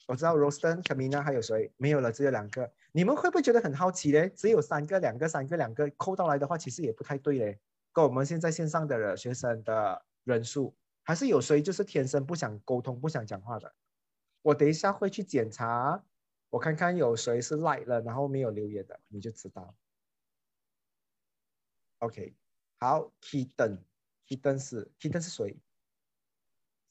[0.06, 1.72] 我知道 Roston、Camina 还有谁？
[1.76, 2.72] 没有了，只有两个。
[2.92, 4.28] 你们会不会觉得很好奇嘞？
[4.30, 7.58] 只有三个、两个、三个、两个，扣到来的话，其实也不太对嘞。
[7.92, 13.74] 跟我们现在线上的学生的人数，还是有谁就是天生不想沟通、不想讲话的。
[14.42, 16.04] 我等一下会去检查，
[16.50, 19.74] 我看看有谁是 like 了，然后没有留言的，你就知道。
[21.98, 22.34] OK，
[22.78, 25.60] 好，Kitten，Kitten 是 Kitten 是谁？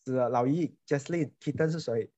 [0.06, 2.12] 是老易，Jesslyn，Kitten 是谁？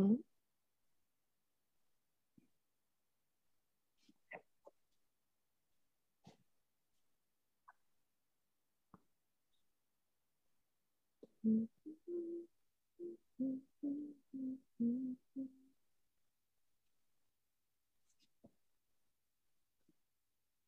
[0.00, 0.18] 嗯。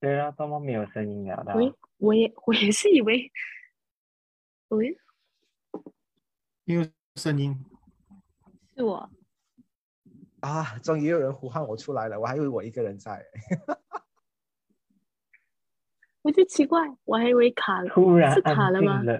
[0.00, 1.54] 对啊怎么没有声音了的
[1.98, 3.30] 我也我也是以为
[4.68, 4.98] 喂。
[6.64, 6.84] 没有
[7.16, 7.56] 声音。
[8.76, 9.10] 是我。
[10.42, 13.24] 啊，终于有人呼喊我出来了，我还以为我一个人在。
[16.22, 19.02] 我就奇怪，我还以为卡了，突然是卡了吗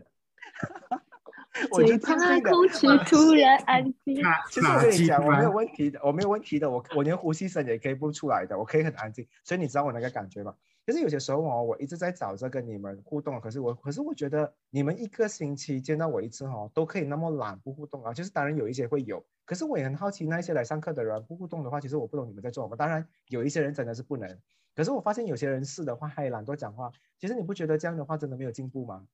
[1.70, 4.20] 我就嘴巴静静的空气突然安静。
[4.22, 10.54] 卡其实我卡机跟你讲，我没有突问题的，我没有问题的，我我连呼吸声也可以不出来的，我可以很安静，所以你知道我那个感觉吗？
[10.84, 22.74] 就是有些时候哦，我一直在找着跟你们互动，可是我可是我觉得你们一个星期见到我一次哦，都可以那么懒不互动啊，就是当然有一些会有，可是我也很好奇那一些来上课的人不互动的话，其实我不懂你们在做什么。
[22.74, 24.38] 当然有一些人真的是不能，
[24.74, 29.06] 可是我发现有些人是的话，还懒惰讲话，其实你不觉得这样的话真的没有进步吗？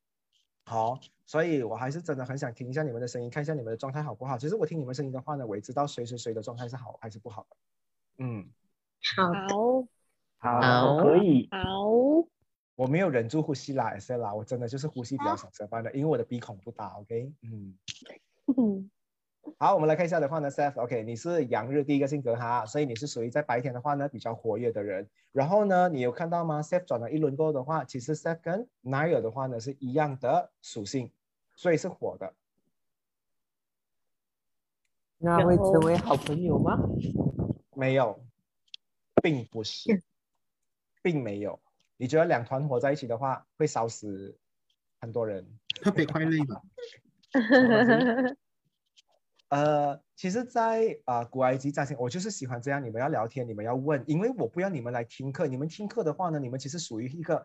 [0.63, 4.39] 好，所以我还是真的很想听一下你们的声音，看一下你们的状态好不好。
[4.39, 7.57] 其实我听你们声音的话呢，我也知道谁谁谁的状态是好还是不好的。
[8.19, 8.49] 嗯，
[10.39, 11.89] 好，好，可以，好，
[12.77, 16.87] 我没有忍住呼吸啦，也是啦，我真的就是呼吸比较少舌斑的，因为我的鼻孔不大。
[17.01, 17.77] OK，嗯，
[18.57, 18.91] 嗯，
[19.59, 25.09] 好，我们来看一下的话呢，Seth，OK，、你是阳日第一个性格哈，所以你是属于在白天的话呢比较活跃的人。
[25.33, 31.11] 然后呢，你有看到吗？Seth 转了一轮过后的话，其实 Seth 跟 Nair 的话呢是一样的属性，
[31.57, 32.35] 所以是火的。
[35.19, 36.79] 那会成为好朋友吗？
[37.75, 38.25] 没有，
[39.21, 40.03] 并不是，
[41.03, 41.59] 并没有。
[41.97, 44.39] 你觉得两团火在一起的话，会烧死
[45.01, 45.45] 很多人？
[45.83, 46.63] 特别快乐吧？
[49.49, 57.45] 呃，其实在，啊古埃及占星，我就是喜欢这样，你们要聊天，你们要问，因为我不要你们来听课，你们听课的话呢，你们其实属于一个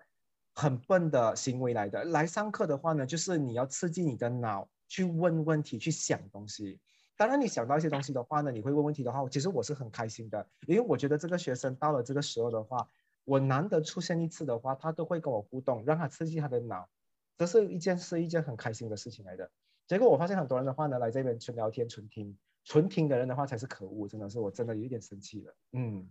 [0.54, 2.04] 很笨的行为来的。
[2.04, 6.78] 来上课的话呢，就是你要刺激你的脑去问问题，去想东西。
[7.16, 12.86] 当然，你想到一些东西的话呢，你会问问题的话，其实我是很开心的，因为我觉得这个学生到了这个时候的话，
[13.24, 16.90] 我难得出现一次的话，他都会跟我互动，让他刺激他的脑，
[17.38, 19.50] 这是一件是一件很开心的事情来的。
[19.88, 25.56] 结果我发现很多人的话呢，来这边纯聊天、纯听、纯听的人的话才是可恶，真的是我真的有一点生气了。
[25.74, 26.10] 嗯，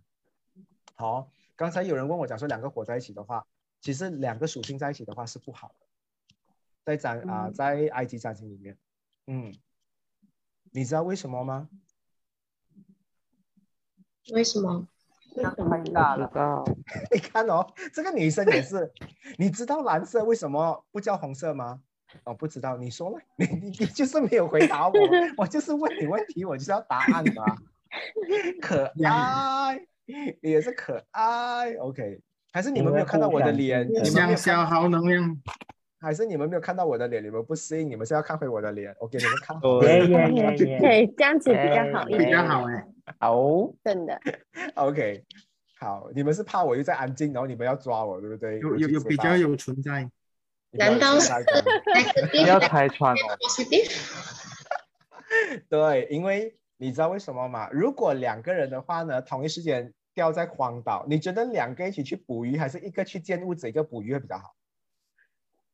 [0.95, 3.45] 好，刚才有人问我讲说两个火在一起的话，
[3.81, 5.85] 其实两个属性在一起的话是不好的，
[6.83, 8.77] 在占啊、在埃及占星里面，
[9.27, 9.53] 嗯，
[10.71, 11.69] 你知道为什么吗？
[14.33, 14.87] 为什么？
[15.35, 16.63] 太大了，知道，
[17.11, 18.93] 你看哦，这个女生也是，
[19.39, 21.81] 你知道蓝色为什么不叫红色吗？
[22.23, 24.93] 哦，不知道，你说了， 你你你就是没有回答我，
[25.37, 27.45] 我就是问你问题，我就是要答案嘛。
[28.61, 29.79] 可 爱，
[30.41, 32.19] 你也是可爱，OK？
[32.51, 33.87] 还是你们没有看到我的脸？
[33.87, 35.37] 你们消耗能量，
[35.99, 37.23] 还是你们没有看到我的脸？
[37.23, 38.95] 你们不适应，你们是要看回我的脸？
[38.99, 39.57] 我给你们看。
[39.83, 42.85] 耶耶耶耶， 对，这样子比较好一点比点，较好哎。
[43.19, 43.35] 好，
[43.83, 44.19] 真的。
[44.75, 45.23] OK，
[45.79, 48.59] 好，你们是怕我又在安静，然后你们要抓我，对不对？
[48.59, 50.09] 有我有有比较有存在，
[50.73, 51.31] 难道是
[52.45, 53.17] 要拆穿哦？
[55.69, 57.69] 对，因为你知道为什么吗？
[57.71, 64.55] 如果两个人的话呢，同一时间掉在荒岛，你觉得两个一起去捕鱼，还是一个去建屋子，一个捕鱼会比较好？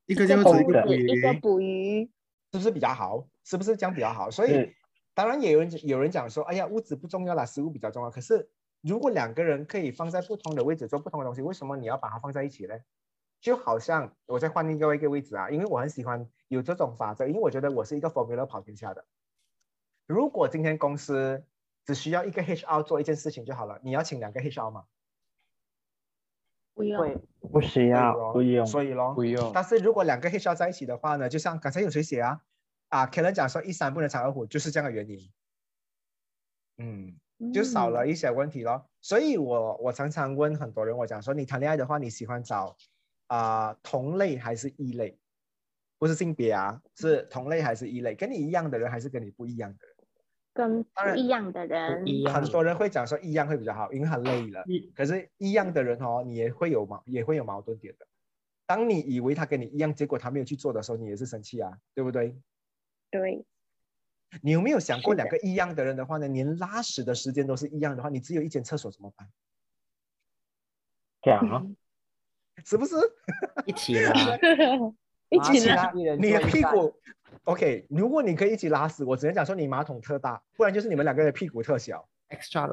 [0.06, 2.10] 一个就做一个捕一个，捕鱼，
[2.52, 3.28] 是不是比较好？
[3.44, 4.32] 是不是这样比较好？
[4.32, 4.76] 所以是
[5.14, 8.12] 当然也有人有人讲说，哎呀，屋子不重要啦，食物比较重要。
[8.12, 8.50] 可是
[8.82, 12.76] 如果两个人可以放在不同的位置做不同的东西，为什么你要把它放在一起呢？
[13.42, 19.06] 就好像我再换另外一个位置啊，因为我很喜欢有这种法则，因为我觉得我是一个 formula 跑天下的。
[20.06, 21.46] 如果今天公司
[21.86, 24.86] 只需要一个 HR 做一件事情就好了，你要请两个 HR 吗？
[26.74, 27.22] 不用。
[27.52, 32.42] 不需要，不用，所以咯，不用，但是如果两个 HR 在一起的话呢，就像刚才有谁写啊？
[32.90, 35.18] 啊，可能讲说一山不能藏二虎，就是这样的原因。
[36.78, 37.20] 嗯，
[37.54, 38.90] 就少了一些问题咯。
[39.02, 42.76] 所以我我常常问很多人，我讲说你谈恋爱的话，你喜欢找
[43.30, 45.18] 啊、同类还是异类？
[45.98, 48.16] 不是性别啊，是同类还是异类？
[48.16, 49.96] 跟你一样的人还是跟你不一样的人？
[50.54, 54.64] 跟当然不一样的人，很多人会讲说一样会比较好，因为很累了。
[54.96, 58.08] 可是，一样的人哦，你也会有矛，也会有矛盾点的。
[58.66, 62.36] 当你以为他跟你一样，结果他没有去做的时候，你也是生气啊，对不对？
[63.12, 63.46] 对，
[64.42, 69.30] 你有没有想过，两个一样的人的话呢，连拉屎的时间都是一样的话，你只有一间厕所怎么办？
[71.22, 71.66] 讲啊，
[72.66, 72.96] 是不是？
[73.66, 74.14] 一起拉，
[75.30, 76.94] 一起来，桶一人你的屁股
[77.44, 82.08] ，OK，如果你可以一起拉屎，我只能讲说你马桶特大， 不然就是你们两个人屁股特小。
[82.30, 82.68] extra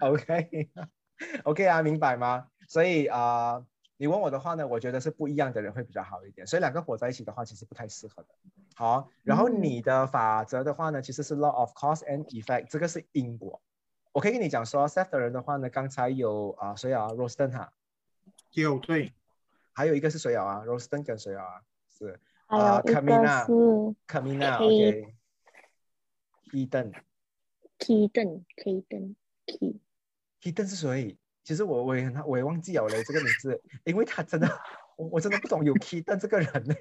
[0.00, 2.48] large，OK，OK 啊，明白吗？
[2.68, 3.66] 所以啊、呃
[3.98, 8.28] 你问我的话呢，我觉得是不一样的人会比较好一点，所以两个火在一起的话，其实不太适合的。
[8.74, 13.58] 好，然后你的法则的话呢，其实是 law of cause and effect，这个是因果。
[14.16, 17.70] 我可以跟你讲说，Seth 的人的话呢，刚才有啊谁啊，Rosten 哈，
[18.54, 19.12] 有对，
[19.74, 20.42] 还有一个是谁啊？
[20.42, 21.60] 啊，Rosten 跟谁啊？
[21.86, 23.44] 是还啊有一个，Kamina
[30.66, 31.18] 是谁？
[31.44, 34.48] 其实我我也很我也忘记了嘞这个名字，因为他真的
[34.96, 36.74] 我我真的不懂有 Eden 这个人呢，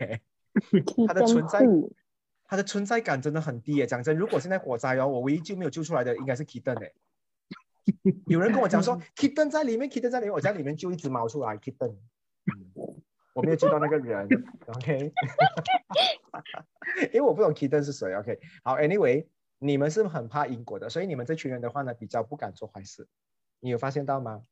[1.05, 1.59] 他的存在
[2.45, 3.85] 他的存在感真的很低耶。
[3.85, 6.93] 讲真，如果现在火灾哦，我唯一救没有救出来的应该是 Kitten 哎。
[8.27, 11.91] 有人跟我讲说 Kitten 在里面，Kitten 在里面，我在里面救一只猫出来，Kitten。
[11.91, 11.99] 嗯
[13.35, 14.29] 我没有救到那个人，
[14.67, 15.11] OK？
[17.11, 18.39] 因为我不懂 Kitten 是谁，OK？
[18.63, 19.27] 好，Anyway，
[19.59, 23.09] 你们是很怕因果的，所以你们这群人的话呢，比较不敢做坏事。
[23.59, 24.43] 你有发现到吗？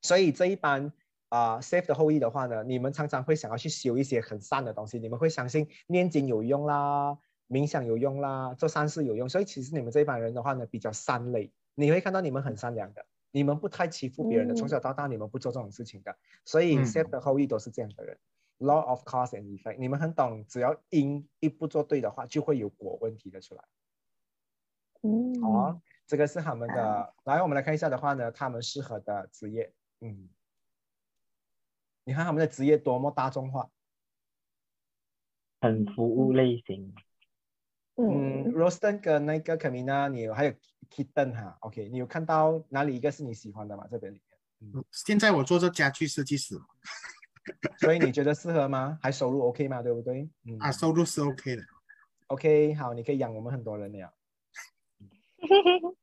[0.00, 0.90] 所以这一班
[1.28, 7.18] 啊、Safe 的后裔的话呢，你们常常会想要去修一些很善的东西，你们会相信念经有用啦，
[7.50, 18.18] 冥想有用啦，做善事有用，所以其实你们这一帮人的话呢，比较善类，你会看到你们很善良的，你们不太欺负别人的，嗯从小到大你们不做这种事情的，所以嗯 Safe 的后裔都是这样的人。
[18.58, 23.64] Law of cause and effect，你们很懂，只要因一不做对的话，就会有果问题的出来。
[25.02, 27.14] 嗯好啊，这个是他们的。
[27.24, 29.74] 来，我们来看一下的话呢，他们适合的职业。
[30.00, 30.30] 嗯，
[32.04, 33.68] 你看他们的职业多么大众化。
[35.60, 36.94] 很服务类型，
[37.96, 40.52] 嗯嗯，Rosten 跟那个 Kamina，你还有
[40.90, 43.86] Kitten 哈，OK，你有看到哪里一个是你喜欢的吗？
[43.90, 44.20] 这边里
[44.58, 46.56] 面，现在我做这家具设计师
[47.78, 48.98] 所以你觉得适合吗？
[49.02, 49.82] 还收入 OK 吗？
[49.82, 50.28] 对不对？
[50.44, 51.62] 嗯啊，收入是 OK 的。
[52.28, 54.14] ，OK，好，你可以养我们很多人了。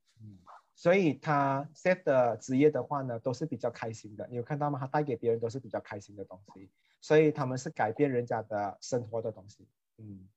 [0.74, 4.26] 所以他 Seth 的职业的话呢，都是比较开心的。
[4.28, 4.78] 你有看到吗？
[4.80, 9.68] 他带给别人都是比较开心的东西，所以他们是改变人家的生活的东西。
[9.98, 10.28] 嗯，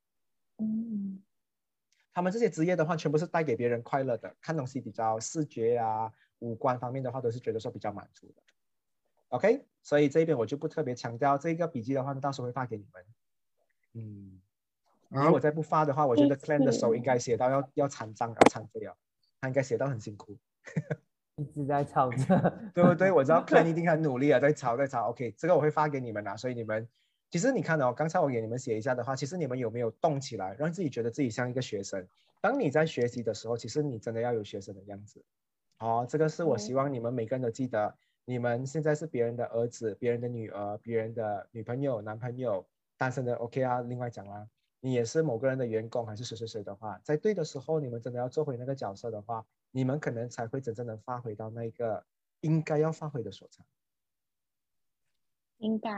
[0.57, 1.23] 嗯
[2.15, 6.09] 他们这些职业的话，全部是带给别人快乐的，看东西比较视觉啊、
[6.39, 8.41] 五官方面的话，都是觉得说比较满足的。
[9.27, 13.03] OK，所以这一边我就不特别强调这个笔记的话，到时候会发给你们。
[13.95, 14.39] 嗯，
[15.09, 18.95] 如果，再不发的话，我觉得 Clan 的手谢应该写到要要残障要残废了，
[19.41, 20.37] 他应该写到很辛苦。
[21.35, 22.17] 一直在吵着。
[22.73, 23.11] 对不对？
[23.11, 25.09] 我知道 Clan 一定很努力啊，在吵在吵。
[25.09, 26.87] OK，这个我会发给你们啊，所以你们
[27.29, 32.07] 其实你看哦，刚才我给你们写一下的话，其实你们有没有动起来，让自己觉得自己像一个学生？
[32.41, 35.23] 当你在学习的时候，其实你真的要有学生的样子。
[35.77, 42.65] 好、这个是我希望你们每个人都记得，你们现在是别人的儿子、别人的女儿、别人的女朋友、男朋友，
[42.97, 44.47] 单身的 OK 啊，另外讲啦。
[44.79, 52.05] 你也是某个人的员工还是谁谁谁的话，在对的时候，你们真的要做回那个角色的话，你们可能才会真正的发挥到那个
[52.41, 53.65] 应该要发挥的所长。
[55.57, 55.89] 应该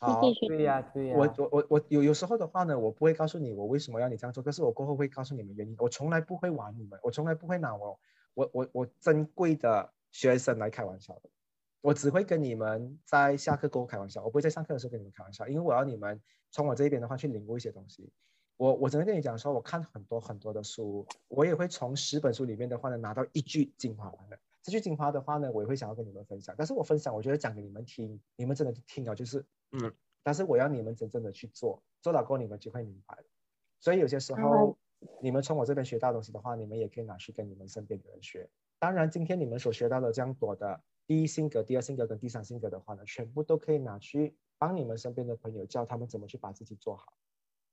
[0.00, 5.74] 好，对呀、对呀、我我我我有有时候的话呢，我不会告诉你我为什么要你这样做，可是我过后会告诉你们原因。
[5.78, 7.98] 我从来不会玩你们，我从来不会拿我
[8.34, 11.28] 我我我珍贵的学生来开玩笑的。
[11.80, 16.20] 我只会跟你们在下课过后开玩笑，我不会在上课的时候跟你们开玩笑，因为我要你们
[16.50, 18.12] 从我这边的话去领悟一些东西。
[18.56, 24.38] 我我只能跟你讲说，我看很多很多的书，我也会从十本书里面的话呢拿到一句精华来的。
[24.68, 26.54] 这句精华的话呢，我也会想要跟你们分享。
[26.58, 29.42] 但是我分享，我觉得讲给你们听，你们真的听了就是
[29.72, 29.90] 嗯，
[30.22, 33.24] 但是我要你们真正的去做，做了过后你们就会明白了。
[33.80, 34.76] 所以有些时候，
[35.22, 38.46] 你们从我这边学到东西的话，你们也可以拿去跟你们身边的人学。
[38.78, 47.14] 当然，今天你们所学到的这样多的第一性格、第二性格跟第三性格的话呢，全部都可以拿去帮你们身边的朋友，教他们怎么去把自己做好。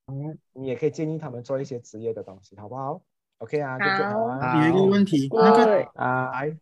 [0.08, 3.02] 嗯，你也可以建议他们做一些职业的东西，好不好
[3.40, 4.68] ？OK 啊，就就好啊。
[4.68, 6.58] 有一个问题，那个啊，来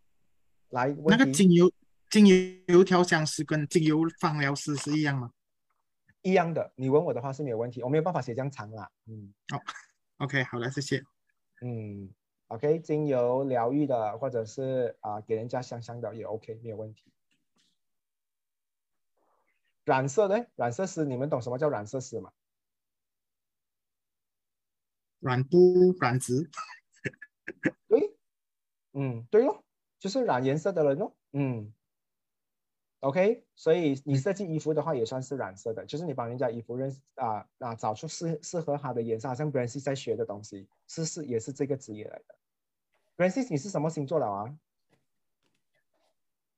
[0.74, 1.72] 来，那个精油
[2.10, 2.26] 精
[2.68, 5.32] 油调香师跟精油芳疗师是一样吗？
[6.24, 8.90] 一样的，你问我的话是没有问题，我没有办法写这样长啦。
[9.06, 9.60] 嗯好
[10.18, 11.04] ，OK，好了，谢谢。
[11.62, 12.10] 嗯
[12.48, 17.06] ，OK，精油疗愈的或者是啊、给人家香香的也 OK，没有问题。
[19.86, 22.32] 染色的染色师，你们懂什么叫染色师吗？
[25.20, 26.50] 染布染质，
[27.88, 28.18] 对，
[28.94, 29.63] 嗯，对咯，
[30.04, 31.72] 就是染颜色的人哦，嗯
[33.00, 42.36] ，OK，所以你设计衣服的话也算是染色的，就是你帮人家衣服认识啊啊找出适适合他的颜色，好像 Brancy 在学的东西，是是也是这个职业来的。
[43.16, 44.54] Brancy，你是什么星座了啊？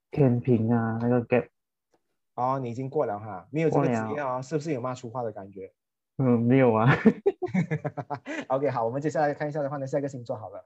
[0.09, 1.47] 天平啊，那个 gap，
[2.34, 5.72] 哦，你已经过了哈，没有这个职业哦，是不是有骂粗话的感觉
[6.17, 6.89] 嗯，没有啊？
[8.49, 10.65] OK，好，我们接下来看一下的话呢，下一个星座好了。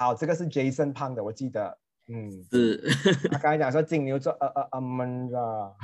[0.00, 1.76] 好，这个是 Jason 胖的，我记得
[2.08, 2.78] 嗯，是。
[3.30, 5.36] 他刚才讲说金牛座呃呃呃闷热。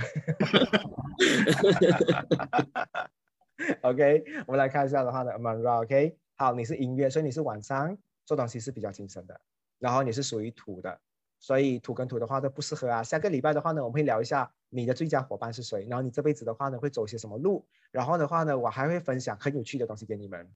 [3.83, 7.95] OK，我们来看一下的话呢 a m a n r a OK，好，你是音乐，所以你是晚上
[8.25, 9.39] 做东西是比较精神的，
[9.79, 10.99] 然后你是属于土的，
[11.39, 13.03] 所以土跟土的话都不适合啊。
[13.03, 20.51] 下个礼拜的话呢，我们会聊一下你的最佳伙伴是谁，然后你这辈子的话呢会走些什么路，然后的话呢我还会分享很有趣的东西给你们。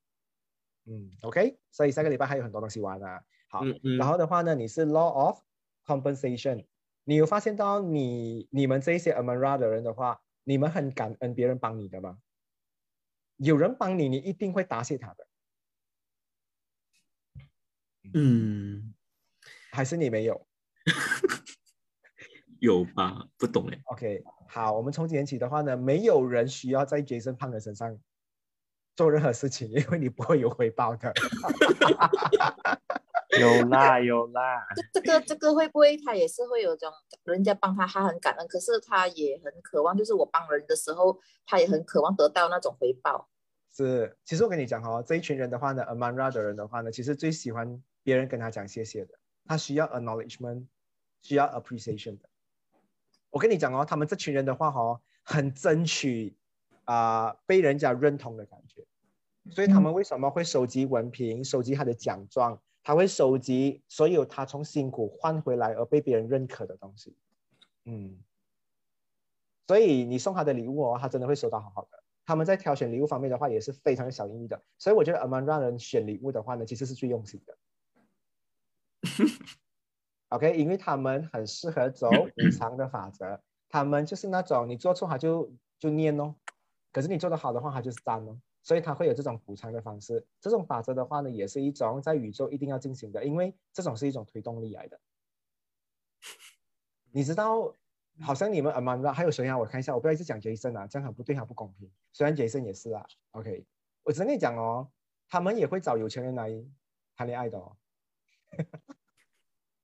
[0.87, 3.23] 嗯，OK，所以下个礼拜还有很多东西玩啊。
[3.51, 3.65] 好，
[3.99, 5.41] 然后的话呢，你是 Law of
[5.85, 6.67] Compensation，
[7.05, 12.19] 你有发现到你你们这些 Amara 的人的话，你们很感恩别人帮你的吗？
[13.37, 15.27] 有人帮你，你一定会答谢他的。
[18.15, 18.95] 嗯，
[19.73, 20.47] 还是你没有？
[22.61, 23.27] 有吧？
[23.37, 23.81] 不懂哎。
[23.87, 27.99] OK，好，我们从今天起的话呢，没有人需要在 Jason 胖的身上
[28.95, 31.13] 做任何事情，因为你不会有回报的。
[33.39, 34.67] 有啦有啦。
[34.75, 36.93] 这这个这个会不会他也是会有这种
[37.25, 43.29] 人家帮他，他很感恩，可是他也很渴望，就是我帮人的时候，他也很渴望得到那种回报。
[43.73, 49.15] 是，其实我跟你讲哦，这一群人的话呢，Amara 的人的话呢，其实最喜欢别人跟他讲谢谢的，
[49.47, 50.67] 他需要 acknowledgement，
[51.23, 52.29] 需要 appreciation 的。
[53.31, 56.37] 我跟你讲哦，他们这群人的话哦，很争取
[56.85, 58.85] 啊被人家认同的感觉，
[59.55, 62.61] 所以他们为什么会收集文凭，收集他的奖状？
[62.83, 67.17] 他会收集所有他从辛苦换回来而被别人认可的东西，
[67.85, 68.19] 嗯，
[69.67, 72.03] 所以你送他的礼物哦，他真的会收到好好的。
[72.27, 77.59] 他们在挑选礼物方面的话也是非常小心翼翼的，所以我觉得 Aman 让人选礼物的话呢，其实是最用心的。
[80.29, 86.37] OK，因为他们很适合走补偿的法则，他们就是那种你做错他就就念哦，
[86.93, 88.39] 可是你做的好的话他就是赞哦。
[88.63, 95.01] 所以它会有这种补偿的方式，这种法则的话呢，也是一种在宇宙一定要进行的，因为这种是一种推动力来的。
[97.11, 97.75] 你知道，
[98.21, 99.59] 好像你们 Amanda 还有谁啊？
[99.59, 101.91] 我看一下，我不要一直讲 Jason 啊，这样很不对，很不公平。
[102.13, 103.67] 虽然 Jason 也是啊，OK，
[104.03, 104.91] 我只跟你讲哦，
[105.29, 106.51] 他们也会找有钱人来
[107.17, 107.77] 谈恋爱的哦。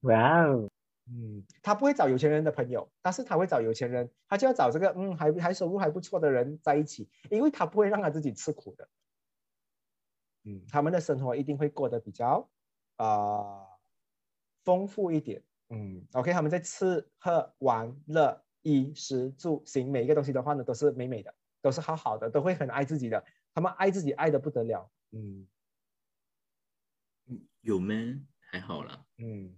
[0.03, 0.69] 哇哦！
[1.09, 8.89] 嗯，他不会找有钱人的朋友，但是他会找有钱人，他就要找这个嗯还还收入还不错的人在一起，因为他不会让他自己吃苦的。
[10.45, 12.49] 嗯，他们的生活一定会过得比较
[12.97, 13.67] 啊
[14.65, 15.43] 丰富一点。
[15.69, 23.25] 嗯，OK，他们在吃喝玩乐衣食住行每一个东西的话呢，都是美美的，都是好好的，都会很爱自己的。
[23.55, 24.91] 他们爱自己爱的不得了。
[25.13, 25.47] 嗯，
[27.61, 27.95] 有吗？
[28.39, 29.05] 还好啦。
[29.19, 29.55] 嗯。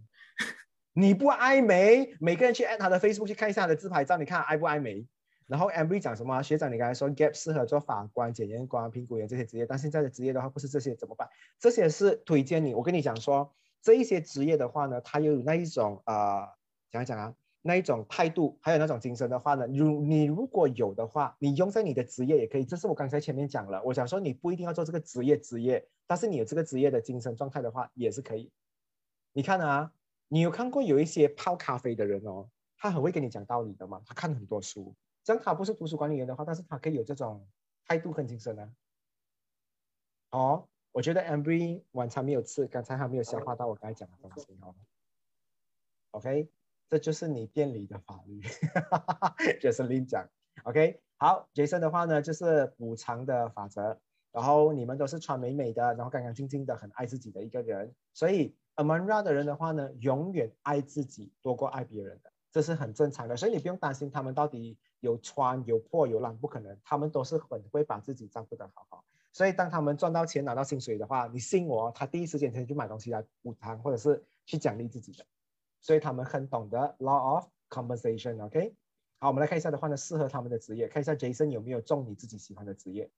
[0.99, 5.07] 你不爱美，每个人去按他的 Facebook 去看一下他的自拍照，你看爱不爱美？
[5.47, 6.43] 然后 Amber 讲什么？
[6.43, 11.29] 学长，你刚才说 Gap 适合做法官、检验官、评估员这些职业，但现在的职业的话不是这些怎么办？
[11.61, 12.75] 这些是推荐你。
[12.75, 16.49] 我跟你讲说，这一些职业的话呢，它有那一种呃，
[16.91, 22.65] 讲一讲啊，那一种态度，还有那种精神的话呢，如你如果有的话，你用在你的职业也可以。
[22.65, 28.51] 这是我刚才前面讲了，我想说你不一定要做这个职业职业，但是你有这个职业的精神状态的话也是可以。
[29.33, 29.93] 你看啊。
[30.29, 34.95] 你有看过有一些泡咖啡的人哦，他很会跟你讲道理的嘛，他看很多书。
[35.25, 37.47] 这样他不是图书管理员的话，但是他可以有这种
[37.87, 38.73] 态度跟精神呢。
[40.31, 44.75] 哦，我觉得 Amber 晚餐没有吃，刚才还没有消化到我刚才讲的东西哦。
[46.13, 46.51] OK，
[46.89, 48.41] 这就是你店里的法律，
[49.61, 50.29] 就是林讲。
[50.65, 54.01] OK，好，Jason 的话呢，就是补偿的法则。
[54.31, 58.55] 然后你们都是穿美美的，然后干干净净的，很爱自己的一个人，所以。
[58.79, 69.05] Amara 的人的话呢，永远爱自己多过爱别人的，这是很正常的，所以你不用担心他们到底有穿有破有烂，不可能，他们都是很会把自己照顾得好好。
[69.33, 75.27] 所以当他们赚到钱拿到薪水的话，你信我，他第一时间先去买东西来补偿，或者是去奖励自己的。
[75.81, 78.77] 所以他们很懂得 law of compensation，OK？
[79.19, 83.11] 好，我们来看一下的话呢，适合他们的职业，看一下 Jason 有没有中你自己喜欢的职业。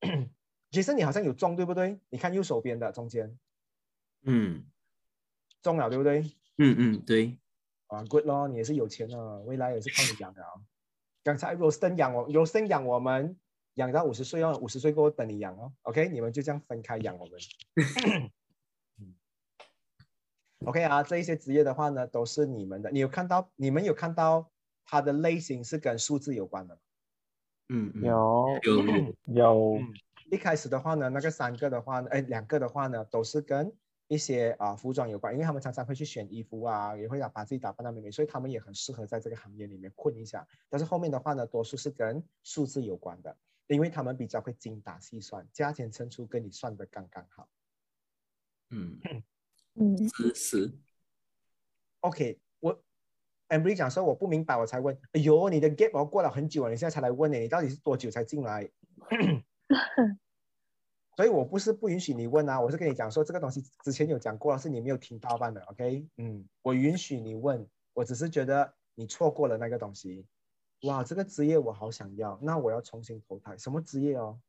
[0.74, 1.98] 其实你好像有中，对不对？
[2.10, 3.38] 你看右手边的中间，
[4.24, 4.66] 嗯，
[5.62, 6.20] 中了，对不对？
[6.58, 7.38] 嗯嗯，对。
[7.86, 10.48] 啊，good 咯，你也是有钱的，未来也是靠你养的啊。
[11.22, 13.38] 刚才 Rosen 养我，Rosen 养我们，
[13.74, 15.72] 养到五十岁哦，五十岁过后等你养哦。
[15.82, 17.38] OK，你们就这样分开养我们。
[20.66, 22.90] OK 啊，这一些职业的话呢，都是你们的。
[22.90, 23.50] 你有看到？
[23.54, 24.50] 你们有看到
[24.86, 26.80] 它的类型是跟数字有关的吗？
[27.68, 28.82] 嗯，有有
[29.26, 29.78] 有。
[30.30, 33.72] 一开始的话呢，那个三个的话呢，哎，两个的话呢，都是跟
[34.08, 40.46] 一些啊服装有关，因为他们常常会去选衣服啊，也会打把自己打扮的美美，所以他们也很适合在这个行业里面混一下。
[40.68, 43.36] 但是后面的话呢，多数是跟数字有关的，
[43.66, 47.48] 因为他们比较会精打细算，加减乘除跟你算的刚刚好。
[48.70, 48.98] 嗯，
[49.74, 50.72] 嗯，是是。
[52.00, 52.82] OK，我
[53.48, 54.98] Amber 讲说我不明白，我才问。
[55.12, 58.68] 哎呦，你的 gap 哦过了很久了，你现在才来问呢，你到底是多久才进来？
[61.16, 65.62] 所以我不是不允许你问啊，我是跟你讲说这个东西之前有讲过，是你没有听到罢了。
[65.66, 70.26] OK，嗯，我允许你问，我只是觉得你错过了那个东西。
[70.82, 73.56] 哇，这个职业我好想要，那我要重新投胎。
[73.56, 74.40] 什么职业哦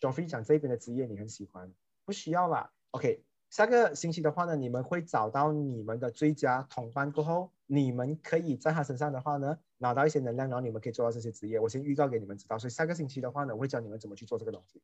[0.00, 1.72] j o f frey 讲这边的职业你很喜欢，
[2.04, 2.72] 不需要啦。
[2.90, 11.58] OK，下个星期的话呢，你们会找到你们的最佳同伴过后，你们可以在他身上的话呢，拿到一些能量，然后你们可以做到这些职业。
[11.58, 14.80] 我先预告给你们知道，所以下个星期的话呢，我会教你们怎么去做这个东西。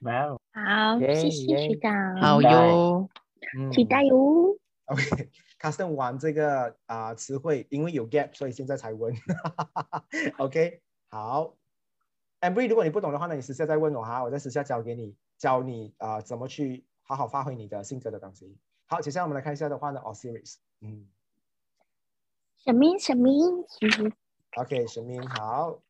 [0.00, 3.08] 哇哦， 好，谢谢学长，好哟，
[3.58, 4.56] 嗯期待哟。
[4.84, 9.14] OK，custom、 玩这个啊、词汇，因为有 gap，所以现在才问。
[10.36, 11.54] OK，好。
[12.40, 18.56] Amber，如果你不懂的话呢，你私下再问我哈，我在私下教给你，教你啊、怎么去好好发挥你的性格的东西。
[18.86, 21.08] 好，接下来我们来看一下的话呢，all series，嗯
[22.58, 23.28] 什么什么
[24.56, 25.82] ？，OK，神明好。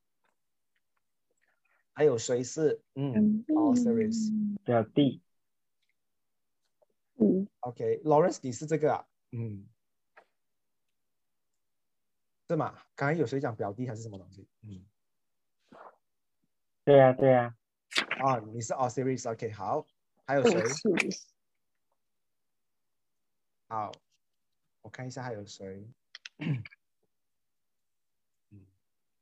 [1.93, 4.33] 还有谁是嗯，all series，
[4.65, 5.21] 表弟，
[7.17, 9.69] 嗯，OK，Lawrence，你是这个啊，嗯，
[12.49, 12.79] 是吗？
[12.95, 14.49] 刚才有谁讲表弟还是什么东西？
[14.63, 14.87] 嗯。
[16.83, 17.55] 对呀、对呀、
[18.25, 19.87] 啊，你是 all series，OK，、好，
[20.31, 20.63] 还有谁？
[23.67, 23.91] 好，
[24.81, 25.85] 我看一下还有谁。
[26.39, 26.63] 嗯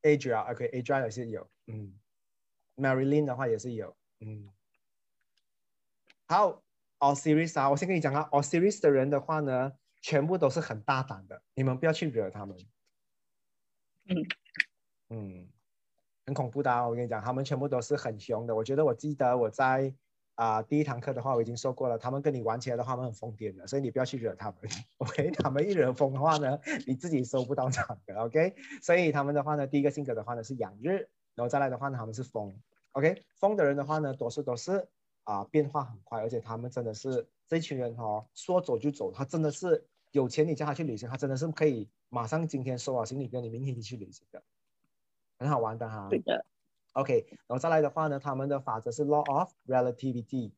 [0.03, 1.99] ，Adria，OK，Adria、也是有，嗯
[2.77, 4.53] ，Marilyn 的话也是有，嗯，
[6.27, 6.63] 好
[6.99, 12.55] ，Osiris 啊，我先跟你讲啊，Osiris 的人的话呢，全部都是很大胆的，你们不要去惹他们。
[14.05, 14.27] 嗯
[15.09, 15.49] 嗯，
[16.27, 18.55] 很恐怖的、啊，我跟你讲，他们全部都是很凶的。
[18.55, 19.95] 我觉得我记得我在
[20.39, 24.59] 啊、第一堂课的话，我已经说过了，他们跟你玩起来的话，他们很疯癫的，所以你不要去惹他们。
[24.99, 28.15] OK，他们一惹疯的话呢，你自己收不到场的。
[28.15, 32.57] OK，所以他们的话呢，第一个性格的话呢是养日，然后再来的话呢，他们是疯。
[32.93, 34.87] OK，疯的人的话呢，多数都是
[35.25, 44.41] 啊、变化很快，而且他们真的是这群人哦，说走就走，他真的是有钱你叫他去旅行，他真的是可以马上今天收好行李，跟你明天一起去旅行的，
[45.41, 46.07] 很好玩的哈。
[46.09, 46.47] 对的。
[46.99, 50.51] OK，然后再来的话呢，他们的法则是 Law of Relativity。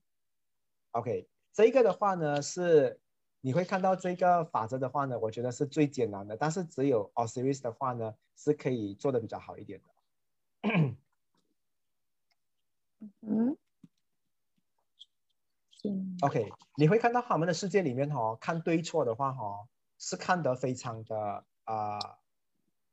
[0.92, 2.98] OK，这个的话呢是
[3.42, 9.86] 你会看到这个法则的话呢，我觉得是最简单的，但是只有 Osiris 的话呢是可以做的比较好一点的。
[13.20, 13.56] 嗯
[16.22, 19.68] OK，你会看到他们的世界里面哦，看对错的话哦，
[19.98, 22.19] 是看得非常的啊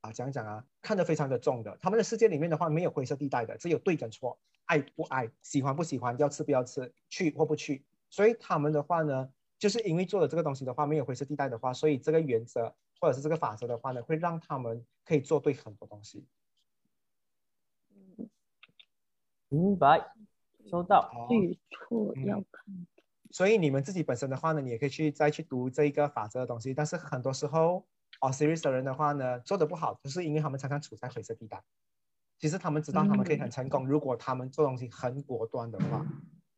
[0.07, 1.77] 啊，讲讲啊，看得非常的重的。
[1.81, 7.83] 他们的世界里面的话，没有灰色地带的，只有对跟错，爱不爱，喜欢不喜欢，要吃不要吃，去或不去。
[8.09, 9.29] 所以他们的话呢，
[9.59, 16.25] 就是因为做了这个东西的话，没有灰色地带的话，所以这个原则或者是这个法则的话呢，会让他们可以做对很多东西。
[19.49, 20.11] 明白，
[20.69, 21.27] 收到。
[21.29, 22.87] 对错要看。
[23.29, 26.73] 所以你们自己本身的话呢，你也可以去再去读这一个法则的东西。
[26.73, 27.85] 但是很多时候
[28.19, 31.63] ，Osiris 的人的话呢，做的不好，就是因为他们常常处在灰色地带。
[32.39, 36.05] 其实他们知道他们可以很成功，如果他们做东西很果断的话，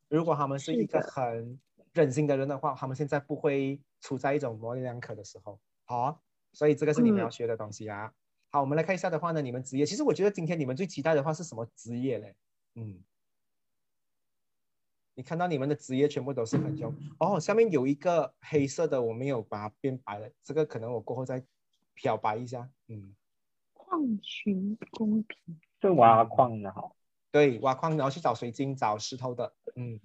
[0.08, 1.58] 如果他们是一个很
[1.92, 5.58] 忍心的人的话，他们现在不会处在一种模棱两可的时候。
[5.84, 6.22] 好，
[6.52, 8.12] 所以这个是你们要学的东西啊。
[8.50, 12.34] 好，我们来看一下的话呢，你们职业，其实我觉得今天你们最期待的话是什么职业嘞？
[12.74, 13.02] 嗯。
[15.14, 21.44] 你看到你们的职业全部都是很凶哦，下面有一个黑色的，我没有把它变白了，这个可能我过后再
[21.94, 22.70] 漂白一下。
[22.88, 23.14] 嗯，
[23.74, 25.60] 矿寻公平。
[25.82, 26.90] 是挖矿的哈。
[27.30, 30.00] 对，挖矿然后去找水晶、找石头的，嗯，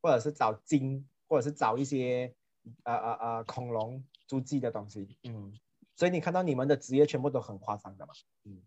[0.00, 2.34] 或者是找金，或者是找一些
[2.82, 5.52] 呃呃呃恐龙足迹的东西，嗯，
[5.94, 8.12] 所以你看到你们的职业全部都很夸张的嘛，
[8.44, 8.62] 嗯。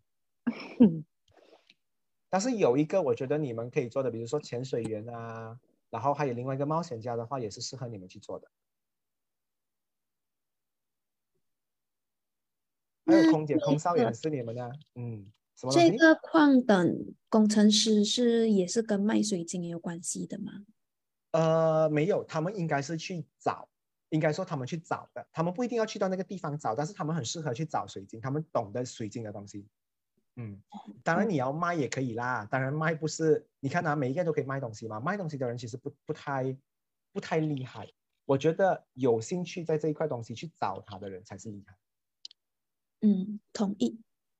[2.30, 5.60] 但是有一个我觉得你们可以做的，比如说潜水员啊，
[5.90, 8.50] 然后还有另外一个冒险家的话，也是适合你们去做的。
[13.06, 15.72] 还有空姐、空少也是你们的，嗯，什么
[16.22, 20.66] 矿等工程师是也是跟卖水晶有关系的吗？
[21.32, 23.70] 呃，没有，他们应该是去找，
[24.10, 29.66] 应该说他们去找的，他们不一定要去到那个地方找，但是他们很适合去找水晶，他们懂得水晶的东西。
[30.40, 30.62] 嗯，
[31.04, 36.56] 当然你要卖也可以啦，当然卖不是，你看啊，每一个人都可以卖东西嘛，卖东西的人其实不不太
[37.12, 37.92] 不太厉害，
[38.24, 41.76] 我觉得有兴趣在这一块东西去找他的人才是厉害。
[43.02, 44.00] 嗯，同意。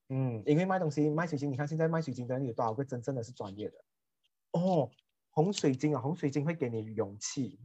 [0.10, 3.84] 嗯，因为卖东西卖水晶，你看现在卖水晶的人有多少个真正的是专业的？
[4.52, 4.92] 哦，
[5.32, 7.60] 红水晶啊，红水晶会给你勇气。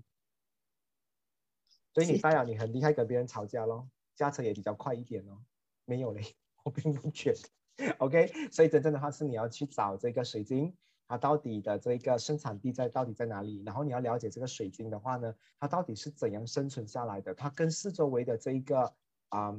[1.93, 5.45] 所以你代表你很厉害，跟别人吵架咯，驾车也比较快一点哦。
[5.85, 6.35] 没有嘞，
[6.65, 7.39] 我并不觉得。
[7.99, 10.77] OK，所以真正的话是你要去找这个水晶，
[11.09, 13.63] 它到底的这个生产地在到底在哪里？
[13.65, 17.35] 然后你要了解这个水晶的话呢，它到底是怎样生存下来的？
[17.35, 18.95] 它跟四周围的这一个
[19.31, 19.57] 啊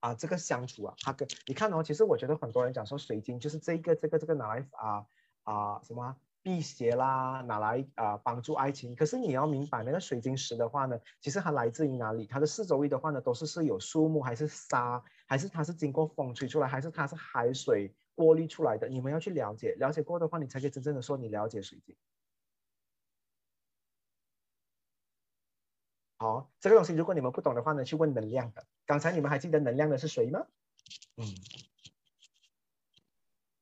[0.00, 5.06] 啊这个相处啊，它跟你看哦，其实我觉得很多人讲说水晶就是这个这个这个拿来啊
[5.42, 6.16] 啊什么？
[6.44, 8.94] 辟邪啦，拿来啊帮助爱情。
[8.94, 12.26] 可是你要明白，那个水晶石的话呢，其实它来自于哪里？
[12.26, 18.86] 它的四周围的话呢，都是是有树木，还是沙，还是它是经过风吹出来，还是它是海水过滤出来的？
[18.88, 21.96] 你们要去了解，了解过的话，你才可以真正的说你了解水晶。
[26.18, 28.66] 好，这个东西如果你们不懂的话呢，去问能量的。
[28.84, 30.46] 刚才你们还记得能量的是谁吗？
[31.16, 31.24] 嗯，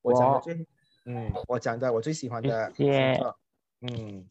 [0.01, 0.67] 我讲的最。
[1.05, 2.71] 嗯，我讲的我最喜欢的，
[3.81, 4.25] 嗯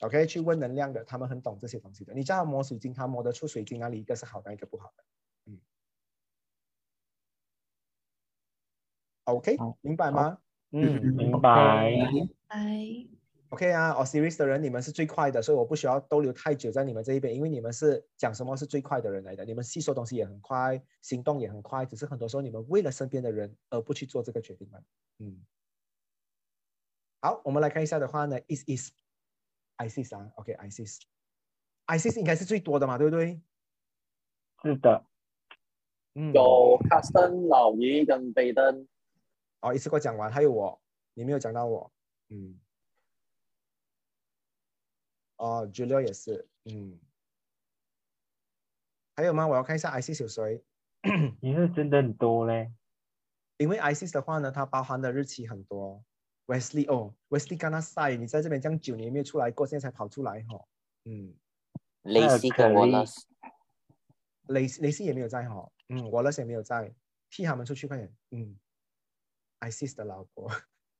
[0.00, 2.12] ，OK，去问能量的，他们很懂这些东西的。
[2.12, 5.04] 你叫他摸水晶，他摸得出水晶哪里一个是好的，一个不好的。
[5.46, 5.60] 嗯
[9.24, 10.38] ，OK，明白吗？
[10.72, 11.94] 嗯，明白。
[12.48, 13.06] 哎
[13.50, 24.80] ，OK 啊，Osiris 的人，你们是最快的，所以我不需要逗留太久在你们这一边，因为你们是讲什么是最快的人来的，你们吸收东西也很快，行动也很快，只是很多时候你们为了身边的人而不去做这个决定嘛。
[25.18, 25.40] 嗯。
[27.26, 33.42] 好，我们来看一下的话呢，is is，ISIS 啊，OK，ISIS，ISIS 应该是最多的嘛，对不对？
[34.62, 35.04] 是的，
[36.14, 38.86] 嗯，有卡森、老于跟贝登。
[39.58, 40.80] 哦，一次给我讲完，还有我，
[41.14, 41.92] 你没有讲到我，
[42.28, 42.60] 嗯，
[45.34, 47.00] 哦，Julio 也是，嗯，
[49.16, 49.48] 还有吗？
[49.48, 50.62] 我要看一下 ISIS 有谁？
[51.40, 52.72] 你是真的很多嘞，
[53.56, 56.04] 因为 ISIS 的话呢，它包含的日期很多。
[56.46, 60.64] Wesley 哦，Wesley 刚刚赛，你在这边这样久，你没有出来过，现在才跑出来哈。
[61.04, 61.34] 嗯，
[62.02, 63.24] 雷西跟 Wallace，
[64.46, 65.70] 雷雷西也没有在哈。
[65.88, 66.94] 嗯，Wallace 也没有在，
[67.30, 68.14] 替他们出去快点。
[68.30, 68.56] 嗯
[69.60, 70.50] ，Isis 的老婆。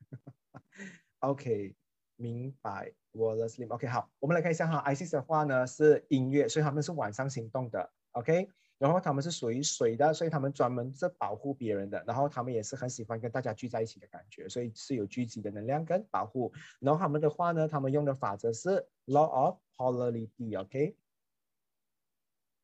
[1.21, 1.75] OK，
[2.17, 2.93] 明白。
[3.13, 4.83] Wallace OK，好，我们来看一下哈。
[4.93, 7.93] Isis 的话呢是音乐，所以他们是晚上行动的。
[8.13, 8.51] OK。
[8.79, 12.05] 然后他们是属于水的，所以他们专门是保护别人的。
[12.07, 16.53] 然后他们也是很喜欢跟大家聚在一起的感觉，所以是有聚集的能量跟保护。
[16.79, 20.95] 然后他们的话呢，他们用的法则是 law of polarity，OK？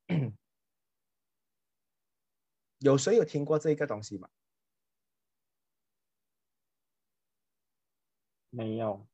[2.81, 4.29] 有谁有听过这个东西吗？
[8.51, 9.07] 没有，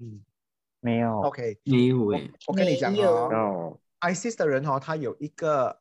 [0.00, 0.22] 嗯，
[0.80, 1.22] 没有。
[1.22, 2.30] OK，没有诶。
[2.46, 5.80] 我跟你讲哦，ISIS 的人哦，他有一个。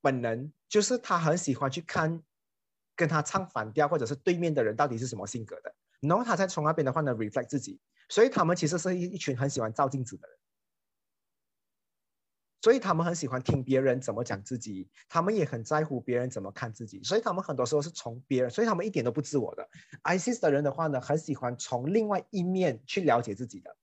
[0.00, 2.22] 本能就是他很喜欢去看
[2.94, 10.36] 跟他唱反调或者是对面的人到底是什么性格的，然后他再从那边的话呢 reflect 自己，所以他们其实是一一群很喜欢照镜子的人，
[12.60, 19.68] 所以他们很喜欢听别人怎么讲自己，他们也很在乎别人怎么看自己，所以他们很多时候是从别人，所以他们一点都不自我的。
[20.02, 23.76] ISIS 的人的话呢，很喜欢从另外一面去了解自己的，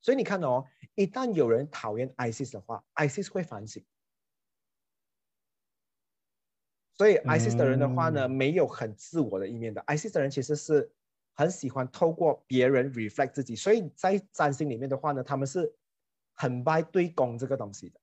[0.00, 0.64] 所以你看哦，
[0.94, 3.84] 一旦有人讨厌 ISIS 的话，ISIS 会反省。
[6.94, 9.82] 所以，ISIS 的人的话呢，没有很自我的一面的。
[9.86, 10.90] ISIS 的人其实是
[11.34, 15.74] 很喜欢透过别人 reflect 自己，所以在占星里面的话呢，他们是
[16.34, 18.00] 很拜对攻这个东西的。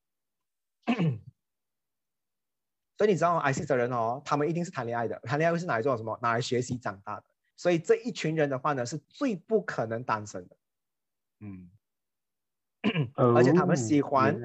[2.97, 6.17] 所以你知道，ISIS 的人哦，他们一定是谈恋爱的，谈恋爱是拿来做什么？
[6.21, 7.25] 拿来学习长大的。
[7.55, 10.57] 所以这一群人的话呢，是最不可能单身的。
[11.41, 11.69] 嗯。
[13.15, 14.39] 而且他们喜欢，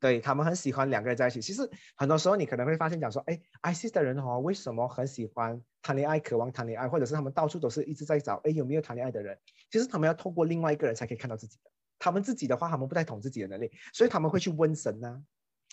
[0.00, 1.40] 对他们很喜欢两个人在一起。
[1.40, 9.38] 其实很多时候你可能会发现，讲说，哎，ISIS 的人哦，为什么很喜欢谈恋爱，渴望谈恋爱，或者是他们到处都是一直在找，哎，有没有谈恋爱的人？
[9.70, 11.70] 其实他们要透过另外一个人才可以看到自己的。
[11.98, 15.20] 他们自己的话，他们不太懂自己的能力，所以他们会去问神呐，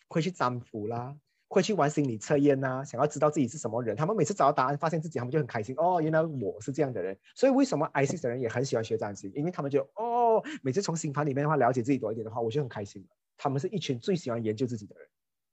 [0.09, 1.15] 会去占卜啦。
[1.47, 3.95] 会去玩心理测验呐，想要知道自己是什么人。
[3.95, 5.75] 他们每次找到答案，发现自己，他们就很开心。
[5.77, 7.17] 哦，原来我是这样的人。
[7.35, 9.31] 所以为什么 IC 的人也很喜欢学占星？
[9.35, 13.07] 因为他们就哦，每次从星盘里面的话了解自己多一点的话，我就很开心。
[13.37, 15.09] 他们是一群最喜欢研究自己的人。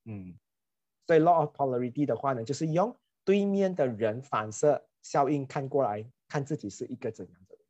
[0.07, 0.39] 嗯，
[1.07, 7.65] 所以 Law of Polarity 的话呢，就是用对面的人反射效应看过来，看自己是一个怎样的人。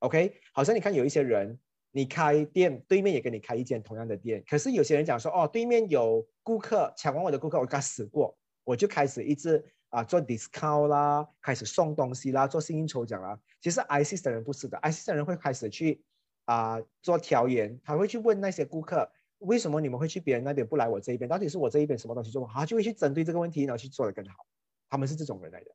[0.00, 1.60] OK，好像你看有一些人。
[1.96, 13.38] 你开店，对面也跟你开一间同样的店，可是有些人讲说，哦，对面有顾客抢完我的顾客，我刚死过，我就开始一直啊做 discount 啦，开始送东西啦，做幸运抽奖啦。
[13.60, 16.02] 其实 IC 的人不是的，IC 的人会开始去
[16.46, 19.08] 啊做调研，他会去问那些顾客，
[19.38, 21.28] 为什么你们会去别人那边不来我这一边？
[21.28, 22.66] 到底是我这一边什么东西做不好？
[22.66, 24.44] 就会去针对这个问题，然后去做的更好。
[24.90, 25.70] 他们是这种人来的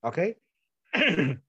[0.00, 0.38] ，OK？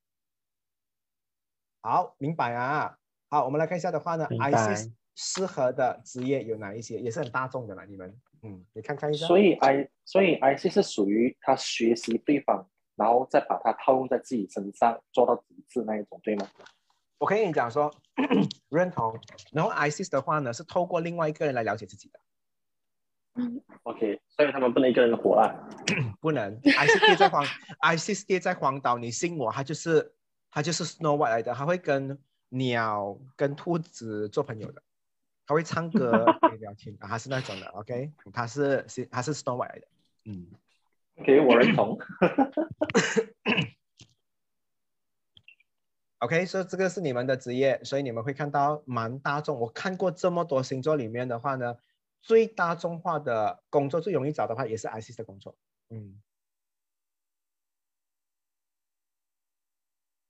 [1.81, 2.97] 好，明白啊。
[3.34, 6.99] 好，我们来看一下的话呢，ISIS 适合的职业有哪一些？
[6.99, 9.26] 也是很大众的啦，你们，嗯，你看看一下。
[9.26, 16.47] 所以 I 所以 ISIS 是属于他学习对方，然后再把它套用在自己身上，做到极致那一种，对吗？
[17.18, 17.91] 我可以跟你讲说
[18.69, 19.19] 认同，
[19.51, 22.19] 然后 ISIS 的话呢是透过另外一个人来了解自己的。
[23.41, 25.49] 嗯 OK，所以他们不能一个人活啊。
[26.22, 27.43] 不能，ISIS 跌在荒
[27.81, 30.14] ，ISIS 跌在荒岛，你信我，他就是
[30.51, 32.15] 他就是 Snow White 来的，他会跟
[32.53, 34.81] 鸟、跟兔子做朋友的，
[35.45, 39.88] 它会唱歌、可以聊天，啊他是那种的，OK，它是是他是 Snow White 的，
[40.25, 40.51] 嗯。
[41.15, 41.99] OK，我认同。
[46.17, 49.59] OK，所以这个是你们的职业，所以你们会看到蛮大众。
[49.59, 51.77] 我看过这么多星座里面的话呢，
[52.21, 55.55] 最大众化的工作最容易找的话，也是 IC 的工作。
[55.89, 56.19] 嗯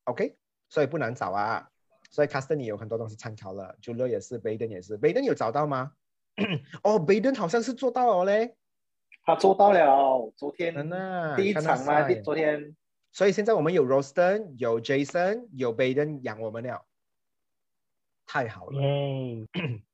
[0.06, 0.36] ，OK，
[0.68, 1.70] 所以不难找啊。
[2.14, 5.94] 所以 Custom 你有很多东西参考了 j u l i 也是，Baden 也是，Baden 有找到吗？
[6.84, 8.56] 哦，Baden 好像是做到了嘞。
[9.24, 12.76] 他做到了，昨天那第一场嘛，昨天。
[13.12, 16.86] 所以现在我们有 Roston，有 Jason，有 Baden 养我们了，
[18.28, 18.80] 太好了，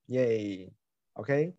[0.08, 0.74] 耶耶，
[1.14, 1.54] OK。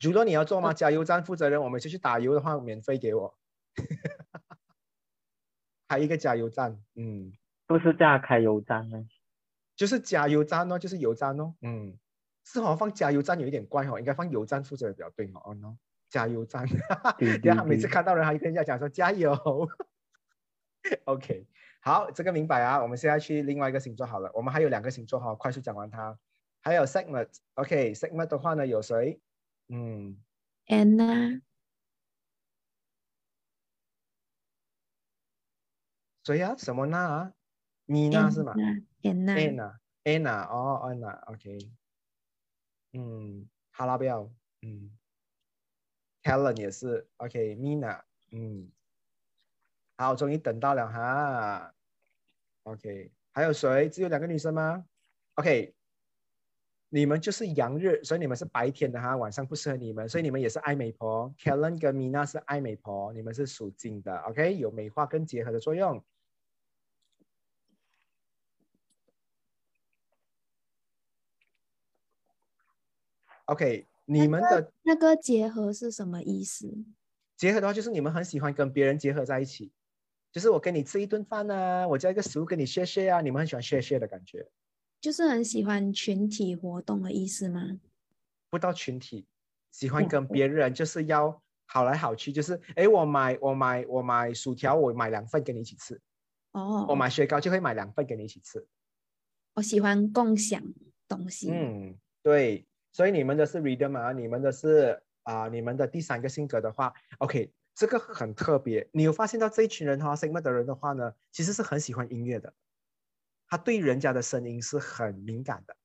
[0.00, 0.74] 如果你要做吗？
[0.74, 3.32] 加油站负责人，我们就去打油的话，免费给我，
[5.86, 7.32] 开一个加油站，嗯，
[7.68, 9.06] 不是这样开油站吗？
[9.76, 11.98] 就是加油站哦，就是油站哦，嗯，
[12.44, 15.76] 是好放加油站有一点怪哦，应该放油站负责人比较对哦，哦 no，
[16.08, 16.66] 加油站，
[17.42, 19.34] 然后 每次看到人，他就跟人家讲说加油。
[21.06, 21.46] OK，
[21.80, 22.82] 好，这个明白啊。
[22.82, 24.30] 我们现在去另外一个星座好了。
[24.34, 26.18] 我们还有两个星座哈，快速讲完它。
[26.60, 29.18] 还有 segment，OK，segment、okay, 的话呢，有谁？
[29.68, 30.22] 嗯
[30.66, 31.40] ，Anna。
[36.22, 36.56] 谁呀、啊？
[36.56, 37.32] 什么娜啊？
[37.86, 38.84] 米娜是吗？Anna。
[39.04, 41.58] Anna，Anna，哦，Anna，OK。
[42.94, 44.26] 嗯，哈拉贝尔，
[44.62, 44.90] 嗯
[46.22, 48.70] ，Helen 也是，OK，Mina，、嗯。
[49.98, 51.74] 好，终于等到了哈。
[52.64, 53.88] OK，还有谁？
[53.90, 54.86] 只有两个女生吗
[55.34, 55.74] ？OK，
[56.88, 61.32] 你们就是阳日，所以你们是白天的哈，晚上不适合你们，所以你们也是爱美婆。
[61.38, 64.16] Kellen 跟 Mina 是爱美婆，你们是属金的。
[64.22, 66.02] OK，有美化跟结合的作用。
[73.54, 76.68] OK，你们的那个结合是什么意思？
[77.36, 79.70] 结合的话，就是你们很喜欢跟别人结合在一起。
[80.32, 84.44] 就是我跟你吃一顿饭啊，我叫一个食物跟你 share share 啊，你们很喜欢 share share 的感觉，
[85.00, 87.78] 就是很喜欢群体活动的意思吗？
[88.50, 89.24] 不到群体，
[89.70, 96.00] 喜欢跟别人就是要好来好去，就是哎，我买我买我买薯条，我买两份跟你一起吃。
[96.50, 96.84] 哦。
[96.88, 98.66] 我买雪糕就会买两份跟你一起吃。
[99.54, 100.60] 我喜欢共享
[101.06, 101.48] 东西。
[101.48, 107.52] 嗯，对，所以你们的是 reader 嘛，你们的是啊、呃，你们的第三个性格的话，OK。
[107.76, 112.54] 这个很特别，你有发现到这一群人哈，segment 的人的话呢，其实是很喜欢音乐的，
[113.48, 115.76] 他对人家的声音是很敏感的。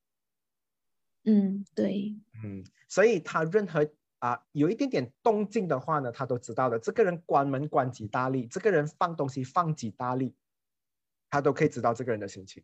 [1.23, 6.77] 嗯，对，嗯，所以他任何啊有一点点动静的话呢，他都知道的。
[6.77, 10.35] 这个人关门关几大力，这个人放东西放几大力，
[11.31, 12.63] 他都可以知道这个人的心情。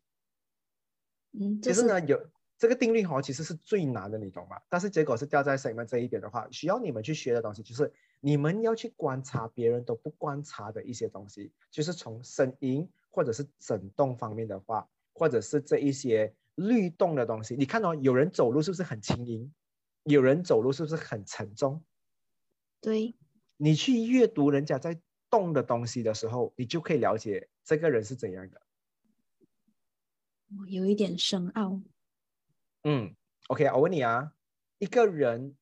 [1.31, 2.29] 嗯，其实呢有。
[2.57, 4.61] 这个定律哈，其实是最难的，你懂吗？
[4.69, 7.91] 但是结果是掉在 segment 这一边的话，需要你们去学的东西，就是
[8.21, 17.55] 你们要去观察别人都不观察的一些东西，就是从声音或者是震动方面的话，或者是这一些律动的东西。
[17.55, 19.53] 你看哦，有人走路是不是很轻盈？
[20.03, 21.83] 有人走路是不是很沉重？
[22.79, 23.15] 对。
[23.57, 24.99] 你去阅读人家在
[25.29, 28.61] 动的东西的时候，你就可以了解这个人是怎样的。
[30.57, 31.81] 我有一点深奥。
[32.87, 33.15] 嗯
[33.47, 34.31] ，OK，我问你啊，
[34.77, 35.55] 一个人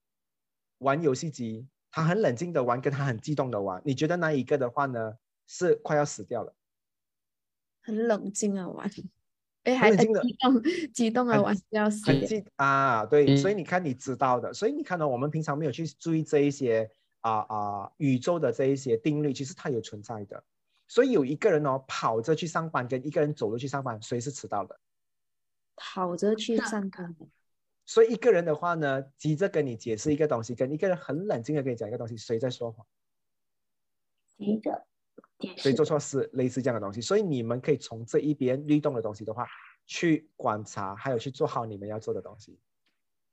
[0.79, 5.17] 玩游戏机，他很冷静的玩，跟他很激动的玩，你觉得哪一个的话呢，
[5.47, 6.53] 是快要死掉了？
[7.81, 8.91] 很冷静的玩，
[9.63, 10.61] 哎，还很激动，
[10.93, 12.05] 激动啊玩要死。
[12.05, 16.91] 很激啊，对，嗯、所以你看，你知道的，所以你看到我们平常没有去注意这一些
[17.21, 20.43] 啊啊宇宙的这一些定律，其实它有存在的。
[20.89, 24.77] 所以有一个人哦跑着去上班，跟一个人走路去上班，谁是迟到的？
[25.75, 27.13] 跑着去上课，
[27.85, 32.85] 所以一个人的话呢，急着跟你解释一个东西，跟一个人很冷静的跟你讲一个东西，谁在说谎？
[34.37, 34.85] 急着，
[35.57, 37.01] 谁做错事，类似这样的东西。
[37.01, 39.47] 所以你们可以从这一边律动的东西的话，
[39.85, 42.59] 去观察，还有去做好你们要做的东西，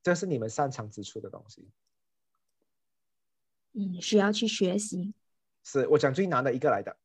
[0.03, 1.69] 这是你们擅长之处的东西。
[3.73, 5.15] 嗯，需要去学习。
[5.63, 6.97] 是我讲最难的一个来的，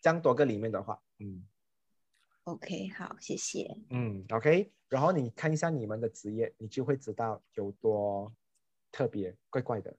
[0.00, 1.47] 这样多个里面的话，嗯。
[2.48, 3.76] OK，好，谢谢。
[3.90, 4.72] 嗯，OK。
[4.88, 8.34] 然后你看一下你们的职业，你就会知道有多
[8.90, 9.94] 特别，怪怪的。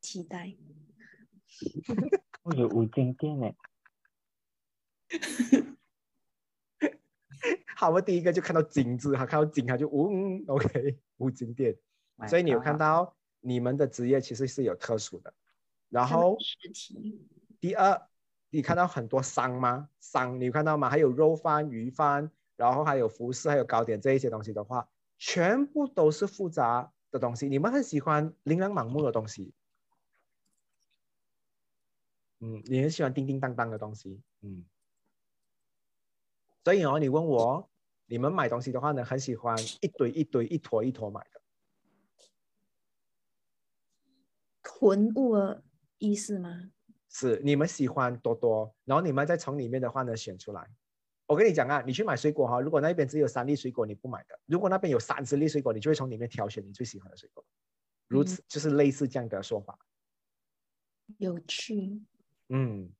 [0.00, 0.56] 期待。
[2.42, 3.52] 我有五金店呢。
[7.76, 11.76] 好，我第一个就看到金字，他看到金，他就嗯，OK， 五金店。
[12.26, 15.34] 所以你有看到你们的职业其实是有特殊的。
[15.90, 16.38] 然后
[17.60, 18.08] 第二，
[18.50, 19.90] 你看到很多商吗？
[20.00, 20.88] 商，你看到吗？
[20.88, 24.88] 还有肉饭、鱼饭，然后还有服饰，还有糕点这一些东西的话，
[25.18, 27.48] 全部都是复杂的东西。
[27.48, 29.52] 你们很喜欢琳琅满目的东西。
[32.40, 34.22] 嗯，你很喜欢叮叮当当的东西。
[34.40, 34.64] 嗯。
[36.64, 37.68] 所以哦，你问我，
[38.06, 41.40] 你们买东西的话呢，很喜欢一堆一堆、一坨一坨买的，
[44.62, 45.64] 囤物的
[45.98, 46.70] 意思吗？
[47.10, 50.68] 是，你们喜欢多多，然后你们再从里面的话呢选出来。
[51.26, 57.44] 我跟你讲啊，你去买水果哈，如果那边只有三粒水果，你不买的；如果那边有三十粒水果，你就会从里面挑选你最喜欢的水果。
[58.06, 59.78] 如此就是类似这样的说法。
[61.18, 62.02] 有趣。
[62.48, 62.90] 嗯，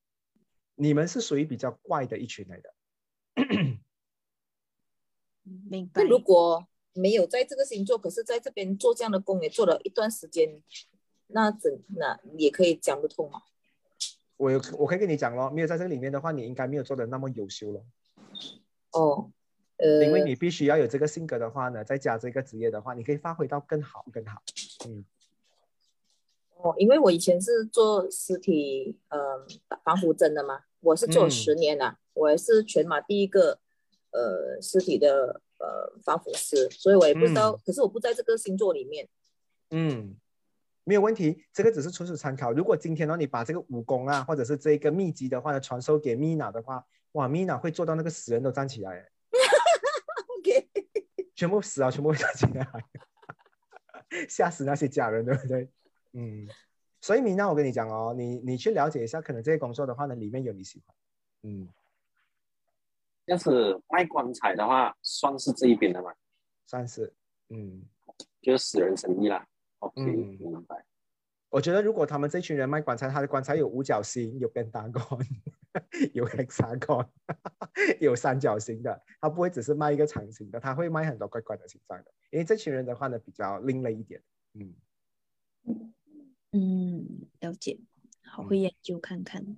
[0.74, 2.74] 你们是属于比较怪的一群来的。
[5.42, 6.02] 明白。
[6.02, 10.62] 那如果没有在这个星座，可是在这边做这样的工也做了一段时间，
[11.28, 13.40] 那怎那也可以讲得通吗？
[14.38, 17.84] 我有我可以跟你讲咯，没有在这里面的话，你应该没有做的那么优秀咯。
[18.92, 19.30] 哦，
[19.76, 24.42] 呃，因为你必须要有这个性格的话呢，再加这个职业的话，你可以发挥到更好更好。
[24.86, 25.04] 嗯。
[26.56, 29.46] 哦，因为我以前是做实体呃
[29.84, 31.98] 防腐针的嘛，我是做十年了。
[32.14, 33.60] 我也是全马第一个，
[34.10, 37.56] 呃，尸体的呃防腐师，所以我也不知道。
[37.64, 39.08] 可是我不在这个星座里面。
[39.70, 40.16] 嗯，
[40.88, 42.50] 没有问题，这个只是纯属参考。
[42.50, 46.82] 如果今天呢，你把这个武功啊，或者是这个秘籍的话呢，传授给米娜的话，
[47.12, 49.06] 哇，米娜会做到那个死人都站起来。
[50.38, 50.66] OK，
[51.34, 52.66] 全部死啊，全部站起来，
[54.30, 55.68] 吓死那些假人，对不对？
[56.14, 56.48] 嗯，
[57.02, 60.96] 所以米娜，我跟你讲哦，你你去了解一下，可能这些工作的话呢，里面有你喜欢，
[61.42, 61.68] 嗯。
[63.26, 66.14] 要是卖棺材的话，算是这一边的吗？
[66.66, 67.12] 算是，
[67.50, 67.82] 嗯，
[68.40, 69.46] 就是死人生意啦。
[69.80, 70.84] OK，明白。
[71.50, 75.02] 我觉得如果他们这群人卖棺材，他的棺材有五角星，有变大棺，
[76.12, 77.08] 有 hexagon，
[78.00, 82.12] 有三角形的，他不会只是卖一个长形的，他会卖很多怪怪的形状的。
[82.30, 84.22] 因为这群人的话呢，比较另类一点。
[84.54, 84.74] 嗯
[86.52, 87.06] 嗯，
[87.40, 87.78] 了解，
[88.24, 89.56] 好，会研究看看。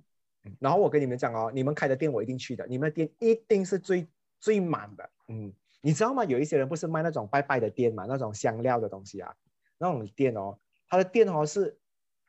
[0.59, 4.07] 然后我跟你们讲哦，你们开的店我一定去的，你们的店一定是最
[4.39, 5.09] 最满的。
[5.27, 6.23] 嗯，你知道吗？
[6.23, 9.35] 有一些人不是卖那种拜拜的店嘛，那种香料的东西啊，
[9.81, 11.75] 那种店哦，它的店哦是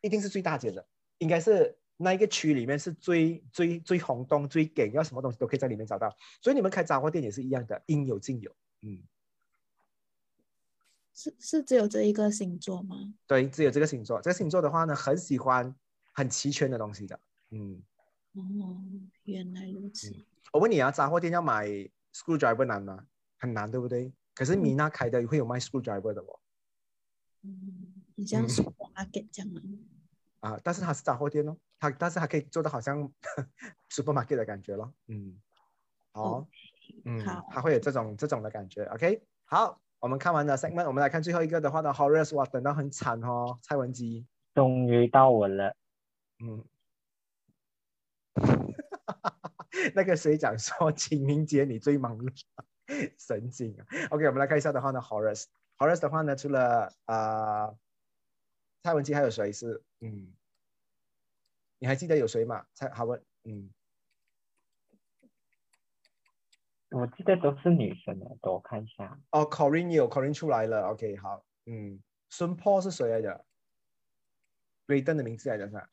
[0.01, 0.85] 一定是最大间的，
[1.19, 6.16] 应该是那一个区里面是最最最轰动、最给要什么东西都可以在里面找到。
[6.41, 8.51] 所以你们开杂货店也是一样的，应有尽有。
[8.81, 9.03] 嗯，
[11.12, 13.12] 是是只有这一个星座吗？
[13.27, 14.19] 对，只有这个星座。
[14.23, 15.74] 这个星座的话呢，很喜欢
[16.15, 17.20] 很齐全的东西的。
[17.51, 17.83] 嗯。
[18.33, 18.81] 哦，
[19.24, 20.11] 原来如此。
[20.55, 21.66] 我问你啊，杂货店要买
[22.15, 23.07] screwdriver 难吗？
[23.39, 24.11] 很难，对不对？
[24.35, 26.41] 可是米娜开的会有卖 screwdriver 的哦。
[27.43, 29.60] 嗯，你像 supermarket 这样吗？
[30.40, 33.12] 啊，但是它是杂货店哦，它但是它可以做的好像
[33.90, 34.93] supermarket 的感觉咯。
[35.09, 35.40] 嗯，
[36.12, 36.47] 好，
[37.05, 38.85] 嗯，好，它会有这种这种的感觉。
[38.86, 45.77] OK，好，我们看完了 segment，我们来看最后一个的话呢，Horace，哇，等到很惨哦，蔡文姬，终于到我了，
[46.44, 46.64] 嗯。
[49.94, 52.31] 那个谁讲说 清明节你最忙碌，
[53.19, 55.01] 神经啊！OK，我们来看一下的话呢
[55.78, 57.74] ，Horace，Horace 的话呢，除了啊
[58.82, 60.32] 蔡文姬，还有谁是嗯？
[61.78, 62.66] 你还记得有谁吗？
[62.74, 63.73] 蔡好文，嗯，
[66.90, 69.19] 我记得都是女生的，等我看一下。
[69.31, 72.01] 哦，Corinne 有 Corinne 出来了，OK，好，嗯，
[72.31, 73.44] 孙 Paul 是谁来的
[74.86, 75.89] r a y d e n 的名字来着是吧？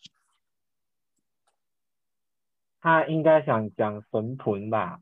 [2.81, 5.01] 他应该想讲孙鹏吧？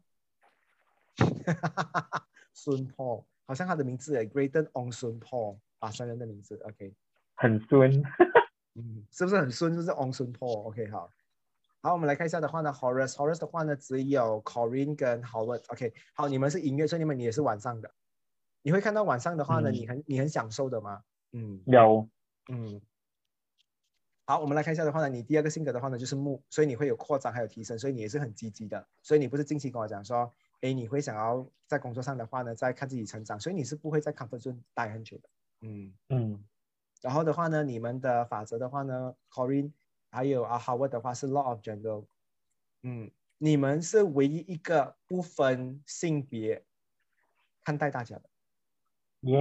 [2.53, 6.93] 孙鹏好像他的名字诶，Graydon On Paul，，啊，三人的名字，OK，
[7.33, 8.03] 很孙，
[8.75, 9.73] 嗯，是不是很孙？
[9.73, 11.09] 就是 On 孙鹏，OK，好，
[11.81, 17.89] 好，我们来看一下的话呢，Horace，Horace 的话呢，只有 Corinne 跟 Howard，OK，好，你们是音乐，所以你们也是晚上的，
[18.61, 21.01] 你会看到晚上的话呢，你很你很享受的吗？
[21.31, 22.07] 嗯，有，
[22.49, 22.81] 嗯。
[24.29, 28.85] 好，我们来看一下的话呢，你第二个性格的话呢就是木，所以你会有扩张还有提升，所以你也是很积极的。
[29.01, 30.29] 所以你不是近期跟我讲说，
[30.61, 35.29] 哎，你会想要在工作上的话呢，再看自己成长，所以你是不会在 comfort zone 待很久的。
[35.61, 36.45] 嗯嗯。
[37.01, 39.71] 然后的话呢，你们的法则的话呢，Corinne
[40.09, 42.07] 还有啊 Howard 的话是 Law of Jungle，
[42.81, 46.65] 嗯，你们是唯一一个不分性别
[47.63, 48.29] 看待大家的。
[49.21, 49.39] 耶，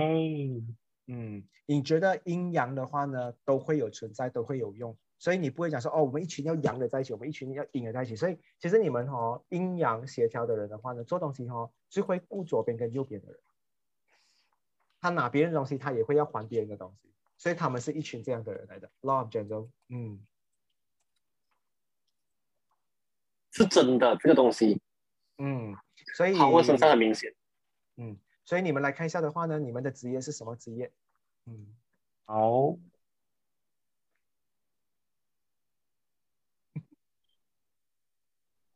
[1.06, 4.94] 嗯，你觉得阴阳的话呢，都会有存在，都会有用，
[5.26, 8.14] 所以你不会讲说哦，我们一群要阳的在一起，我们一群要阴的在一起。
[8.14, 13.40] 所以其实你们哦，阴阳协调的人的话呢，做东西哦，是会顾左边跟右边的人。
[15.00, 18.88] 他拿别人的东西，他也会要还别人的东西，所以他们是一群这样的人来的。
[19.00, 20.24] Law of Gentle，嗯，
[23.50, 24.80] 是真的这个东西，
[25.38, 25.74] 嗯，
[26.14, 27.34] 所以好我身上很明显。
[27.96, 30.92] 嗯，所以你们来看一下的话呢，你们的职业是什么职业？
[31.46, 31.66] 嗯，
[32.26, 32.76] 好，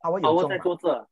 [0.01, 1.07] 好，我有好，我在做这，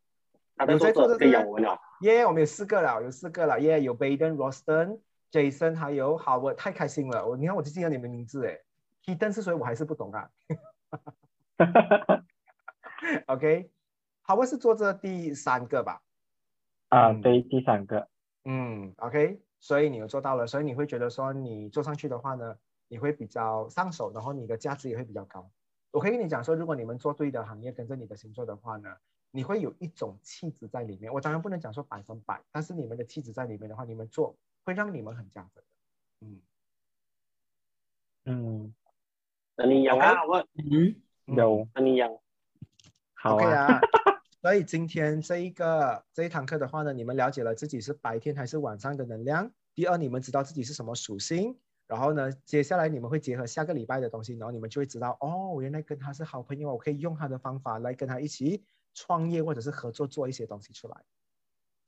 [0.55, 1.79] 他在有在做这，个养我了。
[2.01, 4.99] 耶我们有四个了，有四个了，耶有 Baden、Roston、
[5.31, 7.27] Jason 还有 Howard，太开心了！
[7.27, 8.59] 我你看我就记得你们名字哎
[9.05, 10.29] ，Eden 是谁我还是不懂啊。
[13.27, 16.01] OK，Howard 是做这第三个吧？
[16.89, 18.07] 啊，对，第三个，
[18.45, 22.55] 嗯，OK，所以你有做到了，所以你会觉得说你做上去的话呢，
[22.87, 25.49] 你会比较上手，然后你的价值也会比较高。
[25.91, 28.95] 我可以跟你讲说，如果你们做对的行业，跟着你的星座的话呢，
[29.31, 31.11] 你会有一种气质在里面。
[31.11, 36.27] 我当然不能讲说百分百，但是你们的气质在里面的话，你们做会让你们很加分的。
[36.27, 36.41] 嗯
[38.25, 38.73] 嗯，
[39.55, 40.95] 那你养啊，我嗯，
[41.35, 42.11] 有，那你养，
[43.13, 43.79] 好啊。
[44.41, 49.51] 所以今天这一个这一堂课的话呢，你们了解了自己是白天还是晚上的能量。
[49.73, 51.57] 第二，你们知道自己是什么属性。
[51.89, 58.63] 然后呢，接下来你们会结合下个礼拜的东西，然后你们就会知道，哦，原来跟他是好朋友，我可以用他的方法来跟他一起
[58.93, 61.03] 创业或者是合作做一些东西出来。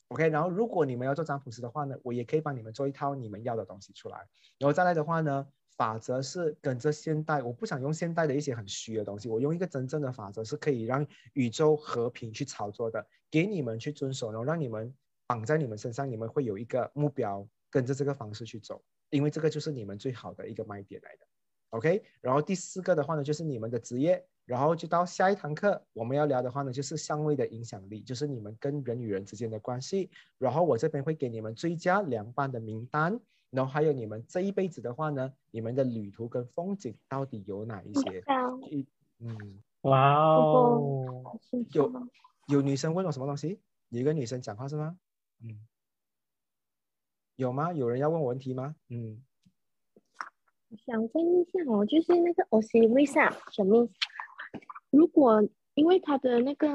[0.07, 4.17] OK，然后如果你们要做占卜师的话呢，我也可以帮你们做一套你们要的东西出来。
[4.57, 5.47] 然后再来的话呢，
[5.77, 14.91] 法则是跟着现代，我不想用现代的一些很虚的东西，我用一个真正的法则，是可以让宇宙和平去操作的，给你们去遵守，然后让你们
[15.27, 21.27] 绑在你们身上，你们会有一个目标，跟着这个方式去走，因为这个就是你们最好的一个卖点来的。
[21.69, 30.09] OK，然后第四个的话呢，就是你们的职业，然后就到下一堂课我们要聊的话呢，就是相位的影响力，就是你们跟人与人之间的关系。
[30.37, 33.17] 然后我这边会给你们追加凉拌的名单，
[33.51, 38.21] 然后还有你们这一辈子的话呢，你们的旅途跟风景到底有哪一些？
[39.19, 41.39] 嗯，哇哦，
[41.71, 42.09] 有
[42.47, 43.61] 有女生问我什么东西？
[43.89, 44.97] 有一个女生讲话是吗？
[45.41, 45.57] 嗯，
[47.41, 47.73] 有吗？
[47.73, 48.75] 有人要问我问题吗？
[48.89, 49.19] 嗯。
[50.69, 53.89] 我想问一下哦，就是那个 Osiris 什么？
[54.91, 55.41] 如果
[55.73, 56.69] 因为他的那个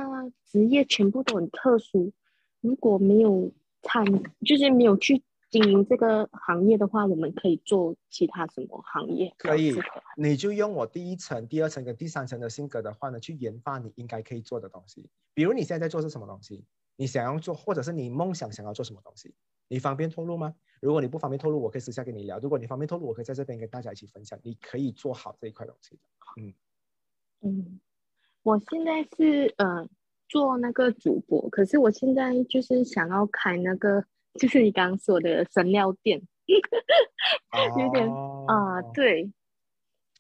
[0.45, 2.13] 职业全部都很特殊，
[2.61, 3.53] 如果没有
[3.83, 4.05] 参，
[4.45, 9.33] 就是没有去经营这个行业的话，我们可以做其他什么行业？
[9.39, 9.73] 可以，
[10.17, 15.09] 你就用我第一层、第二层跟第三层的性格的话呢，去研发你应该可以做的东西。
[15.33, 16.65] 比如你现在在做是什么东西？
[16.97, 19.33] 你想要做，或者是你梦想想要做什么东西？
[19.69, 20.55] 你方便透露吗？
[20.81, 24.39] 如果你不方便透露，我可以私下跟你聊；如果你方便透露，我可以在这边跟大家一起分享。
[24.43, 26.03] 你可以做好这一块东西的。
[26.41, 26.55] 嗯
[27.41, 27.81] 嗯，
[28.43, 29.89] 我现在是呃
[30.29, 38.09] 做那个主播，可是我现在就是想要开那个，就是你刚刚说的神料店， 有点
[38.47, 39.33] 啊、对。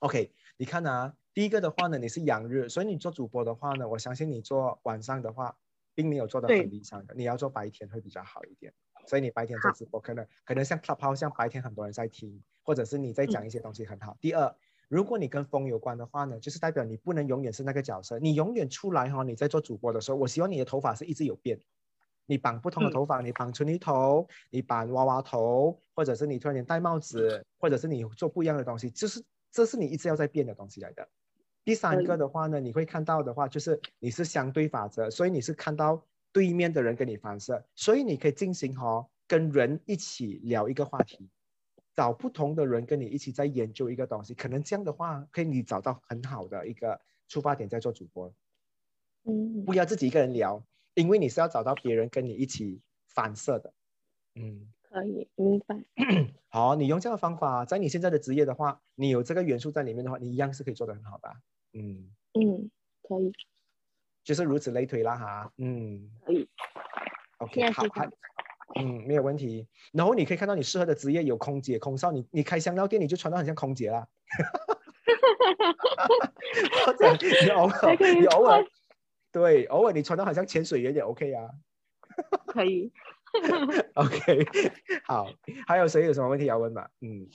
[0.01, 5.57] OK，你看啊，第一个的话呢，你是阳日，所以你做主播的话呢，我相信你做晚上的话，
[5.95, 8.73] 并没有做的很理想的，你要做白天会比较好一点。
[9.07, 14.17] 所以你白天做直播，可能可能像 Clubhouse 像白天很多人在听，或者是你在讲一些东西很好。
[14.21, 14.55] 第二，
[14.89, 21.61] 如果你跟风有关的话呢，就是代表你不能永远是那个角色，你永远出来哈、你在做主播的时候，我希望你的头发是一直有变。
[22.29, 29.23] 你绑不同的头发，你绑春泥头，你绑娃娃头，或者是你突然间戴帽子，或者是你做不一样的东西，就是
[29.53, 31.09] 这是你一直要在变的东西来的。
[31.65, 36.05] 第三个的话呢，你会看到的话，就是你是相对法则，所以你是看到
[36.37, 41.31] 对面的人跟你反射，所以你可以进行哈、跟人一起聊一个话题，
[41.95, 48.31] 找不同的人跟你一起在研究一个东西，可能这样的话可以你找到很好的一个出发点在做主播。
[49.25, 53.73] 嗯，不要自己一个人聊，因为你是要找到别人跟你一起反射的。
[54.35, 55.83] 嗯，可以明白。
[56.49, 61.31] 好，你用这样的方法，在你现在的职业的话，你有这个元素在里面的话，你一样是可以做得很好的。
[61.73, 62.71] 嗯，嗯，
[63.03, 63.33] 可以，
[64.27, 65.53] 就是如此类推啦哈。
[65.59, 66.49] 嗯，可以。
[67.39, 68.11] OK，好现在是，这样还
[68.83, 69.69] 嗯，没有问题。
[69.93, 74.05] 然后你可以看到你适合的职业有空姐、空少，你你开香料店，你就穿到很像空姐啦。
[76.85, 78.67] 或者你偶尔还可以你偶尔换
[79.31, 81.49] 对偶尔你穿到好像潜水员也 OK 啊。
[82.47, 82.93] 可以。
[83.95, 84.45] OK，
[85.05, 85.29] 好，
[85.69, 86.89] 还有谁有什么问题要问吗？
[87.01, 87.29] 嗯，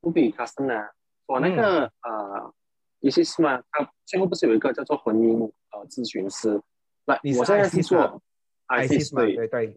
[0.00, 0.90] 不比卡森啊，
[1.26, 2.52] 我那个、呃
[3.02, 3.60] 意思是吗？
[3.70, 6.60] 他最后不是有一个叫做婚姻呃咨询师？
[7.04, 8.20] 那我现在是做嘛
[8.78, 9.76] 对对对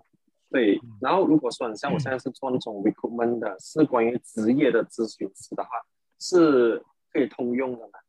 [0.52, 0.82] 对。
[1.02, 5.70] 然后如果说你像我现在是做那种 recruitment 的，是关于职业的咨询师的话，
[6.20, 6.82] 是
[7.12, 8.00] 可以通用的吗？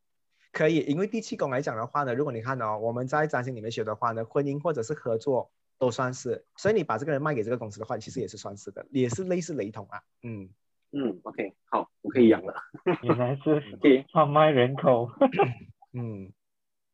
[0.53, 10.51] 可以，因为第七宫来讲的话呢，如果你看哦，我们在占星里面学的话呢，婚姻或者是合作都算是，所以你把这个人卖给这个公司的话，其实也是算是的，也是类似雷同啊，嗯。
[10.93, 12.55] 嗯，OK，好，我可以养了。
[13.03, 15.11] 原来是可以贩卖人口。
[15.93, 16.33] 嗯，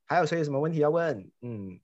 [0.07, 1.31] 还有谁有什么问题要问？
[1.41, 1.81] 嗯，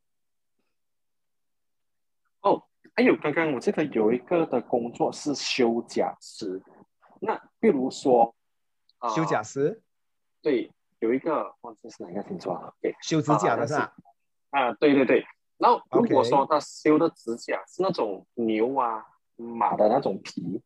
[2.41, 2.65] 哦，
[2.95, 6.63] 还有刚刚我记得有一个的工作是修甲师，
[7.21, 8.35] 那比如说，
[9.01, 9.83] 呃修甲师，
[10.43, 13.95] 对，有一个忘记是哪个星座了修指甲的是吧？
[14.51, 15.25] 啊，对对对。
[15.59, 19.05] 然后如果说他修的指甲是那种牛啊、
[19.35, 20.63] 马的那种皮，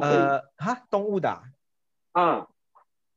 [0.00, 1.42] 呃，哈，动物的啊、
[2.12, 2.48] 啊，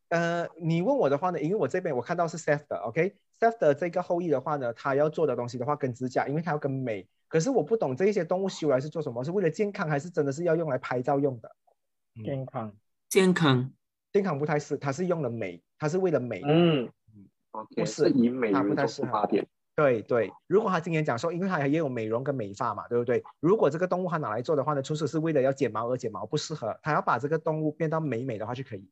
[0.09, 11.55] 呃，你问我的话呢，因为我这边我看到是 Seth 的，OK，Seth 的这个后裔的话呢，他要做的东西的话跟指甲，因为他要跟美，可是我不懂这一些动物修来是做什么，是为了健康还是真的是要用来拍照用的？
[12.23, 12.75] 健康，
[13.09, 13.71] 健康，
[14.11, 16.89] 健康不太是，它是用了美，它是为了美，嗯
[17.51, 19.07] ，OK，不是是以美它不太适合。
[19.07, 19.47] 出发点。
[19.77, 23.23] 对对，如果他今天讲说，因为他也有美容跟美发嘛，对不对？
[23.39, 26.75] 如果这个动物他拿来做的话呢，纯属是为了要剪毛而剪毛，不适合。
[26.81, 28.89] 他要把这个动物变到美美的话就可以。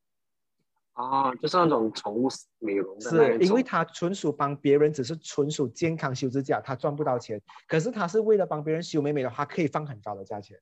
[0.94, 2.30] 啊，就是那种宠物
[2.60, 7.42] 美容是因为他纯属帮别人，只是纯属健康修指甲，他赚不到钱。
[7.68, 10.56] 可是他是为了帮别人修美美的话，可以放很高的价钱。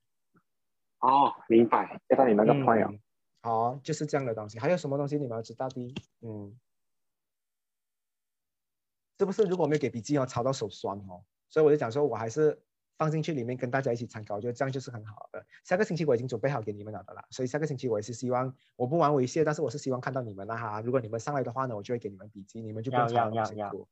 [1.00, 2.88] 哦，明白，get 到你那个了。
[2.90, 2.98] 嗯
[3.42, 4.58] 好、就是这样的东西。
[4.58, 5.94] 还有什么东西你们要知道的？
[6.22, 6.50] 嗯，
[9.18, 11.22] 是不是如果没有给笔记哦，抄到手酸哦？
[11.48, 12.58] 所以我就讲说，我还是
[12.98, 15.44] 放进去里面跟大家一起参考，我觉得这样就是很好的。
[15.64, 20.80] 下个星期我已经准备好给你们了的啦，所以下个星期我也是希望我不玩猥亵，但是我是希望看到你们啦哈。
[20.80, 23.86] 如果你们上来的话呢，我就会给你们笔记，你们就不用要抄那么辛苦。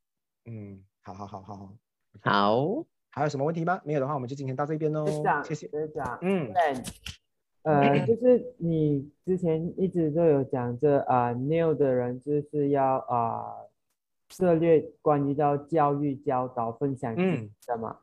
[0.46, 1.74] 嗯，好好好好好。
[2.20, 3.80] 好，还有什么问题吗？
[3.84, 5.06] 没有的话，我们就今天到这边喽。
[5.44, 5.68] 谢谢。
[5.68, 6.52] 学长，嗯
[7.62, 13.54] 呃，就是你之前一直都有讲这啊、n e w 的人就是要啊、
[14.32, 17.98] 涉猎关于到教育、教导、分享的嘛。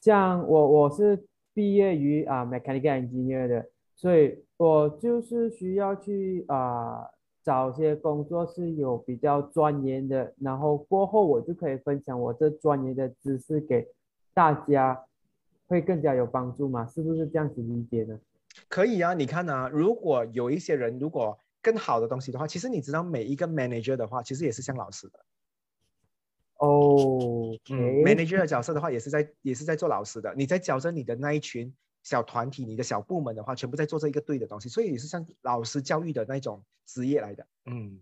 [0.00, 7.06] 像我我是毕业于啊、mechanical engineer 的，所以我就是需要去啊、
[7.42, 13.86] 找些工作是有比较钻研的，然后过后我就可以分享我这钻研的知识给
[14.32, 15.04] 大家，
[15.66, 16.86] 会更加有帮助嘛？
[16.86, 18.18] 是不是这样子理解呢？
[18.68, 25.18] 可以啊，你看啊，如果有一些人如果更好的东西的话，其实你知道每一个 manager 的话，其实也是像老师的。
[26.58, 30.32] 哦，嗯，manager 的角色的话，也是在也是在做老师的。
[30.36, 37.46] 你在教着你的那一群小团体、你的小部门的话，全部在做这一个对的东西，所以也是像老师教育的那种职业来的。
[37.66, 37.98] 嗯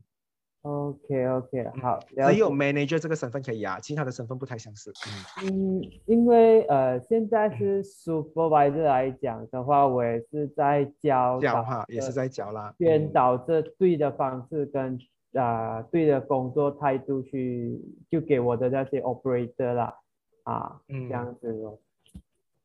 [0.62, 1.99] ，OK OK，好，
[2.29, 4.93] 只有 manager 这个身份可以啊，其他的身份不太相似。
[5.41, 12.74] 嗯嗯，因为呃，现在是 supervisor 来讲的话，我也是在教导教哈，也是在教啦。
[12.79, 14.99] 宣嗯导这对的方式跟
[15.35, 17.81] 啊、对的工作态度去，
[18.11, 19.97] 就给我的那些 operator 啦，
[20.45, 21.81] 啊，嗯这样子咯。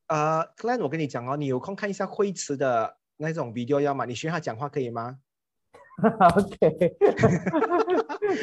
[0.08, 4.06] 呃 c l a n 我跟你讲哦，你有空看一下惠慈的那种 video 要吗？
[4.06, 5.18] 你学他讲话可以吗？
[5.98, 6.96] OK，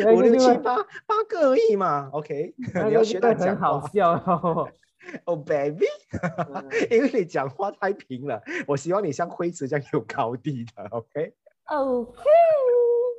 [0.15, 0.77] 五六七八
[1.07, 3.87] 八个而已嘛，OK，那你要学他讲很好。
[3.89, 4.69] 笑哦。
[5.27, 5.85] 哦、baby，
[6.91, 12.23] 因为你讲话太平了，我希望你像惠子这样有高低的，OK？OK，、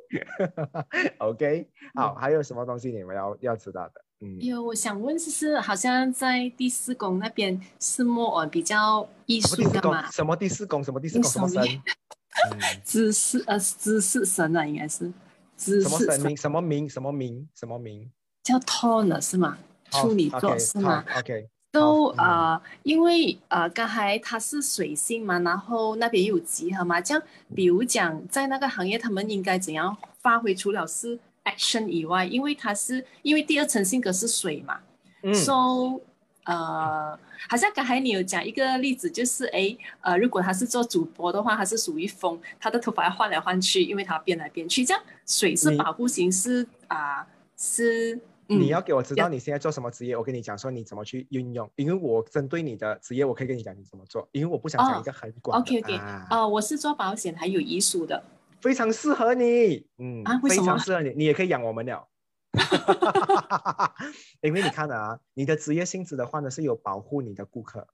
[1.18, 4.04] OK，好，还有什么东西你们要要知道的？
[4.20, 10.10] 嗯，有，我想问，就是好像在第四宫那边是莫尔比较艺术的嘛？？
[10.10, 10.82] 什么第四宫？
[10.82, 11.30] 什么第四宫？
[11.30, 11.82] 什么神
[12.84, 15.12] 知识呃知识神啊，应该是
[15.56, 16.36] 知识什么神明？
[16.36, 16.88] 什么名？
[16.88, 17.48] 什么名？
[17.54, 18.10] 什么名？
[18.42, 19.58] 叫 Tone 是吗？
[19.90, 21.48] 处女座是吗？？OK，
[21.80, 27.22] 都嗯呃，因为呃，刚才他是水星嘛，然后那边又有集合嘛，这样
[27.54, 30.54] 比如讲在那个行业，他们应该怎样发挥？
[30.54, 34.78] 除了是 action 以外，因为他是因为第二层性格是水嘛、
[35.22, 36.00] 嗯 s o
[36.44, 47.26] 呃，好像刚才你有讲一个例子，就是诶，呃，如果他是做主播的话，他是属于风，他的头发要换来换去，因为他变来变去，这样水是保护型，是啊、
[47.56, 48.20] 是。
[48.48, 48.60] 嗯。
[48.60, 55.62] 你要给我知道你现在做什么职业，我跟你讲说你怎么去运用，因为我针对你的职业，我可以跟你讲你怎么做，因为我不想讲一个很广的。
[55.62, 56.26] OK OK，啊。
[56.30, 58.22] 呃，我是做保险还有遗书的，
[58.60, 62.06] 非常适合你，嗯，非啊非常适合你，你也可以养我们了。
[64.40, 67.86] 因为你看啊，你的职业性质的话呢，是有保护你的顾客，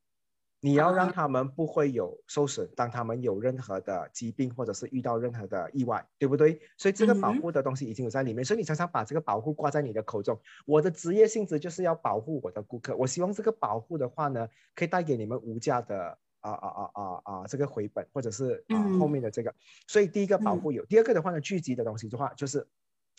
[0.64, 6.60] 你要让他们不会有受损，当他们有任何的疾病或者是遇到任何的意外，对不对？
[6.78, 10.40] 所以这个保护的东西已经有在里面，所以你常常把这个保护挂在你的口中。
[10.64, 19.52] 我的职业性质就是要保护我的顾客，我希望这个保护的话呢，可以带给你们无价的啊啊啊啊啊这个回本，或者是啊后面的这个。
[19.88, 22.64] 所以第一个保护有，第二个的话呢，聚集的东西的话就是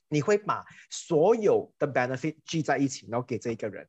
[0.08, 3.86] 你会把所有的 benefit 聚在一起，然后给这一个人。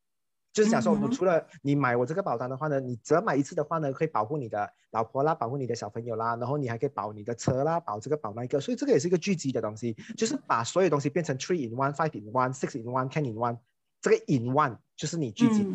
[0.55, 13.59] 就是想说，我除了你买我这个保单的话呢，你只要买一次的话呢，可以保护你的老婆啦，保护你的小朋友啦，然后你还可以保你的车啦，保这个保那个，所以这个也是一个聚集的东西，就是把所有东西变成 three in one, five in one, six in one, ten in one，
[14.01, 15.67] 这个 in one 就是你聚集。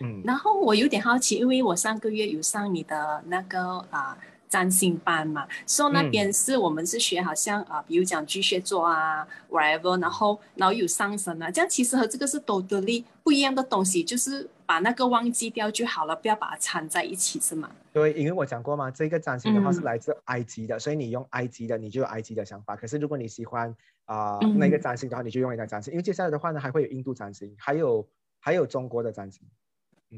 [0.00, 0.22] 嗯。
[0.24, 4.16] 然后我有点好奇，因为我上个月有上你的那个啊。
[4.48, 17.70] 占星班嘛，所以那边是我们是学好像啊，比如讲巨蟹座啊，whatever，然后然后有上升啊，这样其实和这个是都得力不一样的东西，就是把那个忘记掉就好了，不要把它掺在一起，是吗？
[17.92, 22.76] 对，因为我讲过嘛，这个占星的话是来自埃及的，所以你用埃及的，你就有埃及的想法。
[22.76, 23.74] 可是如果你喜欢
[24.04, 28.06] 啊那个占星的话，你就用一个占星，因为接下来的话呢，还会有印度占星，还有
[28.38, 29.42] 还有中国的占星。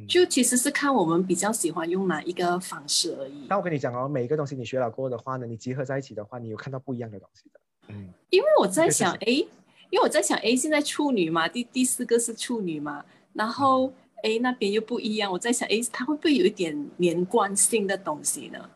[0.07, 3.47] 就其实是看我们比较喜欢用哪一个方式而已。
[3.49, 7.61] 那我跟你讲哦，每一个东西你学了过的话呢，你结合在一起的话，你有看到不一样的东西的。
[7.89, 13.93] 嗯，因为我在想，哎，因为我在想，哎，现在处女嘛，第第四个是处女嘛，然后
[14.23, 18.71] 哎那边又不一样，我在想，哎，它会不会有一点连贯性的东西呢？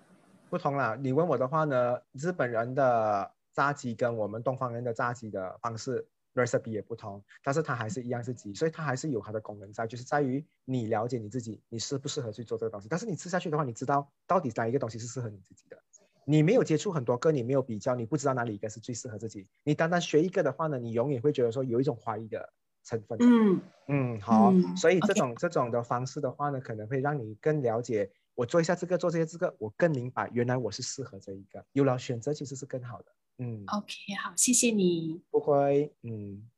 [0.49, 6.07] 不同啦，你问我的话呢，日本人的扎鸡跟我们东方人的扎鸡的方式。
[6.35, 12.89] Recipe 也不同，但是它还是一样是鸡，所以它还是有它的功能在，就是在于你了解你自己，你适不适合去做这个东西。
[12.89, 15.79] 但是你吃下去的话，你知道到底哪一个东西是适合你自己的。
[16.25, 19.49] 你没有接触很多个，你没有比较，你不知道哪里一个是最适合自己。
[19.65, 22.53] 你单单学一个的话呢，你永远会觉得说有一种怀疑的
[22.85, 23.19] 成分。
[23.21, 28.09] 嗯嗯，好，所以这种这种的方式的话呢，可能会让你更了解。
[28.35, 31.67] 我做一下这个，做这些这个，我更明白原来我是适合这一个。
[31.73, 33.07] 有了选择，其实是更好的。
[33.39, 35.23] 嗯，OK，好，谢谢你。
[35.31, 36.49] 不会，嗯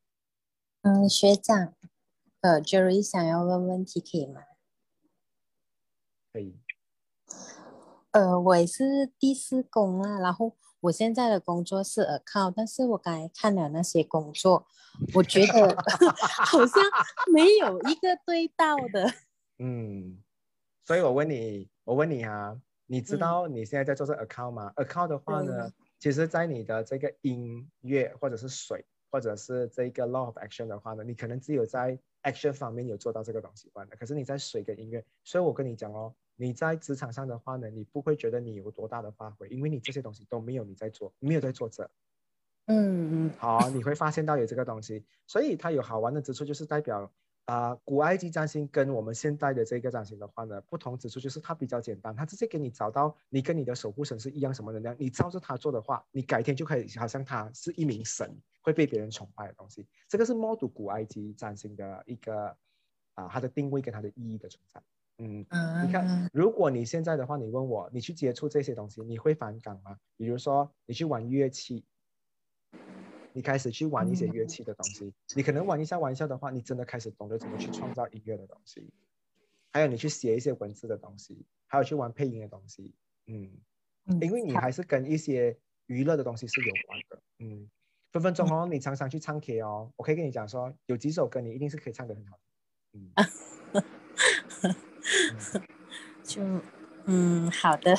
[0.83, 1.73] 嗯，学长，
[2.41, 4.43] 呃，Jerry 想要问问题，可以吗？
[6.33, 6.59] 可以。
[8.11, 14.67] 呃，我也是第四工啊，然后我现在的工作是 account，但是我刚才看了那些工作，
[15.15, 15.77] 我觉得
[16.45, 16.83] 好像
[17.33, 19.13] 没有一个对到的。
[19.59, 20.23] 嗯，
[20.85, 25.73] 所以我问你，我问你啊，你知道你现在在做这 account 吗？account 的话呢？
[26.05, 33.97] 其实，在你的这个音乐，或者是水，或者是这个 law of action 的话呢，你可能只有在 action 方面有做到这个东西关的。
[33.97, 41.91] 可是你在水跟音乐，所以我跟你讲哦，你在职场上的话呢，你不会觉得你有多大的发挥，因为你这些东西都没有你在做，没有在做这。
[42.67, 43.31] 嗯嗯。
[43.39, 47.11] 好，你会发现到有这个东西，所以它有好玩的之处，就是代表。
[47.47, 59.87] 啊，古埃及占星跟我们现代的这个占星的话呢，不同之处就是它比较简单，它直接给你找到你跟你的守护神是一样什么能量，你照着它做的话，你改天就可以好像他是一名神，会被别人崇拜的东西。
[60.09, 62.57] 这个是 model 古埃及占星的一个
[63.15, 64.83] 啊，它的定位跟它的意义的存在。
[65.19, 65.47] 嗯，
[65.87, 69.97] 你看，如果你现在的话，你问我，你去接触这些东西，你会反感吗？
[70.17, 71.85] 比如说，你去玩乐器。
[73.37, 78.89] 你开始去玩一些乐器的东西，你可能玩一下玩笑的话，你真的开始懂得怎么去创造音乐的东西。
[79.73, 82.95] 还有你去写一些文字的东西，还有去玩配音的东西，
[83.27, 83.51] 嗯，
[84.21, 87.69] 因为你还是跟一些娱乐的东西是有关的，嗯，
[88.13, 92.39] 分分钟哦，你常常去唱 K 哦，我可以跟你讲说，有几首歌你一定是可以唱得很好，
[92.93, 93.11] 嗯，
[96.23, 96.41] 就
[97.07, 97.99] 嗯好的。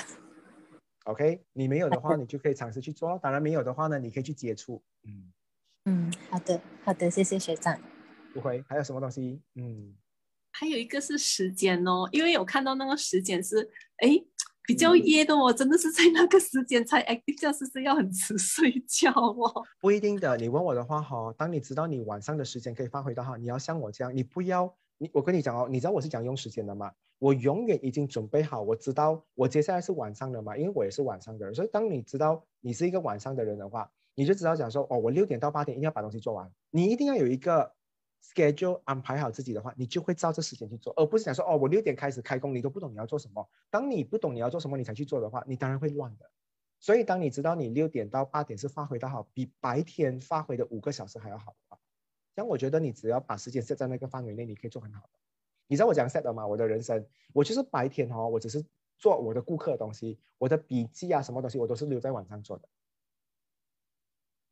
[1.05, 3.17] OK，你没有的话，你就可以尝试去做。
[3.19, 4.83] 当然没有的话呢，你可以去接触。
[5.03, 5.31] 嗯
[5.85, 7.79] 嗯，好的好的，谢谢学长。
[8.33, 9.39] 不会，还有什么东西？
[9.53, 9.93] 嗯，
[10.51, 14.19] 还有一个是时间哦，因为有看到那个时间是哎
[14.63, 19.63] 比较夜的哦，真的是在那个时间才哎，教是不是要很迟睡觉哦？
[19.79, 26.91] 不一定的，你问我的话哈，当你知道你晚上的时间可以发挥到哈，你要像我这样，你不要你我跟你讲哦，你知道我是讲用时间的吗？
[27.17, 37.73] 我永远已经准备好，我知道我接下来是晚上的嘛，因为我也是晚上的人，所以当你知道你是一个晚上的人的话，你就知道讲说哦，我六点到八点一定要把东西做完，你一定要有一个
[38.21, 43.49] schedule 安排好自己的话，你就会照这时间去做，而不是讲说哦，我六点开始开工，你都不懂你要做什么。
[43.69, 46.29] 当你不懂你要做什么，你才去做的话，你当然会乱的。
[46.79, 51.79] 所以当你知道你六点到八点是发挥的好，比白天发挥的五个小时还要好的话，
[52.35, 55.19] 像我觉得你只要把时间设在那个范围内，你可以做很好的。
[55.67, 56.45] 你知道我讲 set 的吗？
[56.45, 58.63] 我的人生，我就是白天哦，我只是
[58.97, 62.69] 做我的顾客的东西，我的笔记啊，什么东西我都是留在晚上做的。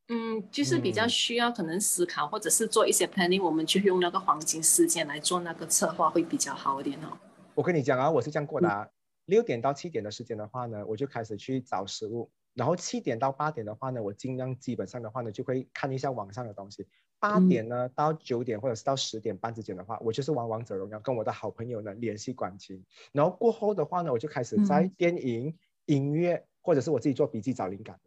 [0.10, 7.18] 嗯，就是比较需要可能思考，或者是做一些 planning，我们就用那个黄金时间来做那个策划会比较好一点哦。
[7.56, 8.88] 我跟你讲啊，我是这样过的啊。
[9.26, 12.30] 六点到七点的时间的话呢，我就开始去找食物。
[12.54, 16.86] 然后七点到八点的话呢，我尽量基本上的话呢，就会看一下网上的东西。
[17.24, 22.84] 八点呢到九点或者是到十点半之间的话，我就是玩王者荣耀，跟我的好朋友呢联系感情。
[23.14, 27.98] 然后过后的话呢，我就开始在电影、音乐或者是我自己做笔记找灵感。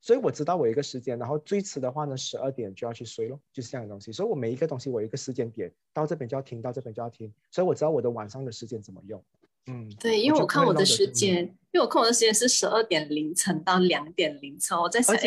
[0.00, 4.10] 所以我知道我有一个时间，然后最迟的话呢，十二点就要去睡咯，就是这样的东西。
[4.12, 7.30] 所以我每一个东西我有一个时间点，到这边就要听，到这边就要听。
[7.50, 9.22] 所以我知道我的晚上的时间怎么用。
[9.66, 15.20] 嗯，对，因为我看我的时间，嗯因为我看我的时间是十二点凌晨到两点凌晨，我在想，哎，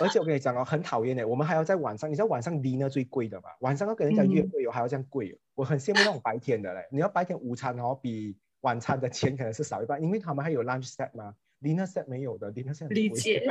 [0.00, 3.50] 而且我跟你讲哦，很讨厌的，我们还要在晚上，你知道晚上 dinner 最贵的吧？
[3.60, 5.36] 晚上要跟人家约嗯会哦，还要这样贵哦。
[5.54, 13.44] 我很羡慕那种白天的嘞，你要白天午餐哦，比晚餐的钱可能是少一半，因为他们还有 lunch set 嘛，dinner set 没有的，dinner set 理解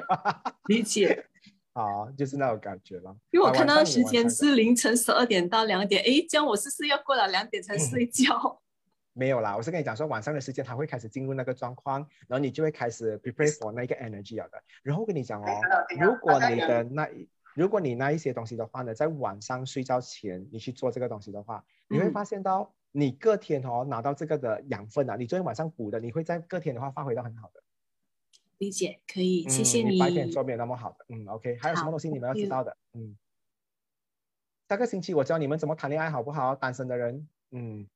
[0.68, 1.26] 理 解。
[1.74, 3.12] 啊，就是那种感觉了。
[3.12, 8.61] 啊因为我看到晚上有晚时间是凌晨十二点到两点，诶，这样我是不是要过了两点才睡觉？
[9.14, 14.62] 没有啦，我是跟你讲说晚上的时间，它会开始进入那个状况，然后你就会开始 prepare for 那个 energy 了的。
[14.84, 15.62] 然后我跟你讲哦，
[16.00, 27.62] 如果你的那一如果你那一些东西的话呢，在晚上睡觉前你去做这个东西的话，你会嗯发现到你隔天哦拿到这个的养分啊，你昨天晚上补的，你会在隔天的话发挥到很好的。
[28.60, 31.58] 理解，可以，谢嗯谢你白天做没有那么好的，嗯，OK。
[31.60, 32.78] 还有什么好东西你们要知道的？
[32.94, 33.18] 嗯，
[34.70, 36.56] 下个星期我教你们怎么谈恋爱，好不好？
[36.56, 37.88] 单身的人，嗯，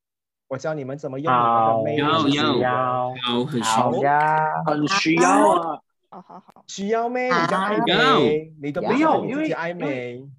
[0.47, 2.59] 我教你们怎么用你们的魅力要。
[2.59, 4.63] 要要，很需好要。
[4.65, 5.29] 很需要
[5.61, 5.79] 啊。
[6.09, 7.25] 好好好，需要咩？
[7.25, 10.29] 你叫暧要昧，你都没有因为你自己暧因为昧。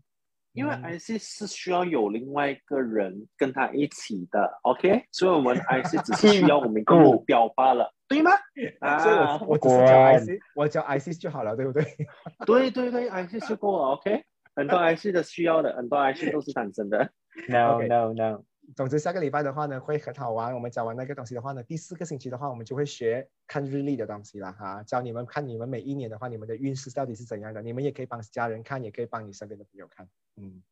[0.53, 5.05] 因为 IC 是需要有另外一个人跟他一起的，OK？
[5.13, 8.31] 所以我们 IC 只是需要我们一个 目标罢了，对吗？
[9.03, 11.85] 所以啊我我只是教 IC，我教 IC 就好了，对不对？
[12.47, 14.25] 对对对，IC 就够了，OK？
[14.55, 17.11] 很多 IC 的需要的，很多 IC 都是单身的。
[17.51, 18.43] No no no，
[18.75, 20.53] 总之下个礼拜的话呢，会很好玩。
[20.55, 27.63] 我们讲完那个东西的话呢，第四个星期的话，我们就会学看日历的东西了哈，教你们看你们每一年的话，你们的运势到底是怎样的。
[27.63, 30.09] 你们也可以帮家人看，也可以帮你身边的朋友看。
[30.37, 30.63] 嗯，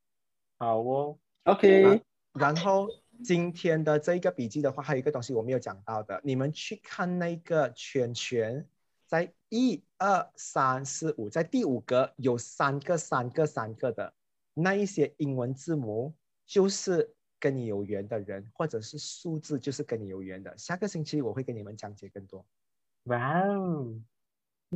[0.58, 1.18] 好哦。
[1.44, 2.02] OK，
[2.32, 2.88] 然后
[3.22, 8.66] 今天的这一个笔记的话，还有一个东西我没有讲到的，你们去看那个圈圈，
[9.06, 14.12] 在一二三四五，在第五格有三个三个三个的
[14.54, 16.14] 那一些英文字母，
[16.46, 17.14] 就是
[17.44, 20.56] 跟你有缘的人，或者是数字就是跟你有缘的。
[20.56, 22.42] 下个星期我会跟你们讲解更多。
[23.02, 23.94] 哇哦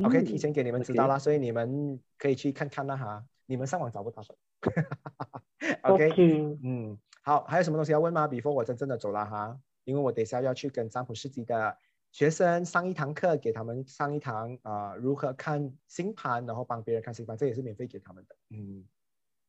[0.03, 3.25] OK，嗯提前给你们知道啦，所以你们可以去看看啦哈。
[3.47, 4.35] 你们上网找不到的。
[5.81, 11.75] OK，OK 嗯，好，还有什么东西要问吗？before 我真正的走了哈，因为我等一下要去跟占卜师级的
[12.11, 18.35] 学生上一堂课，给他们上一堂啊、呃如何看星盘，然后帮别人看星盘，这也是免费给他们的。
[18.51, 18.85] 嗯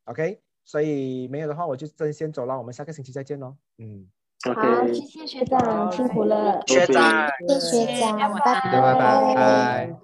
[0.05, 3.57] ，OK，所以没有的话我就真先走了，我们下个星期再见喽。
[3.79, 4.09] 嗯。
[4.43, 6.63] 好，谢谢学长，辛苦了。
[6.67, 9.95] 学长，谢谢学长，拜拜，拜拜。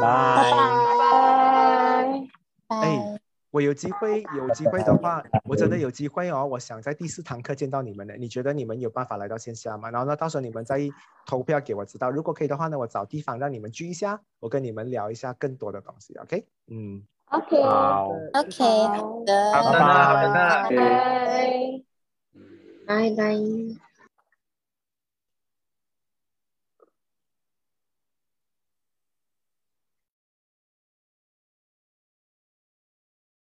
[0.00, 0.10] 拜。
[2.68, 2.76] 拜。
[2.82, 3.20] 哎，
[3.52, 6.44] 我有机会，有机会的话，我真的有机会哦。
[6.44, 9.88] 我想在第四堂课见到你们的，你觉得你们有办法来到线下吗？
[9.88, 10.80] 然后呢，到时候你们再
[11.24, 12.10] 投票给我知道。
[12.10, 16.12] 如果可以的话呢，我找地方让你们聚一下，我跟你们聊一下更多的东西。
[16.18, 16.44] OK？
[16.66, 20.32] 嗯，OK，好 OK，好的，好的，好的。
[20.32, 21.82] 拜拜，
[22.86, 23.85] 拜拜。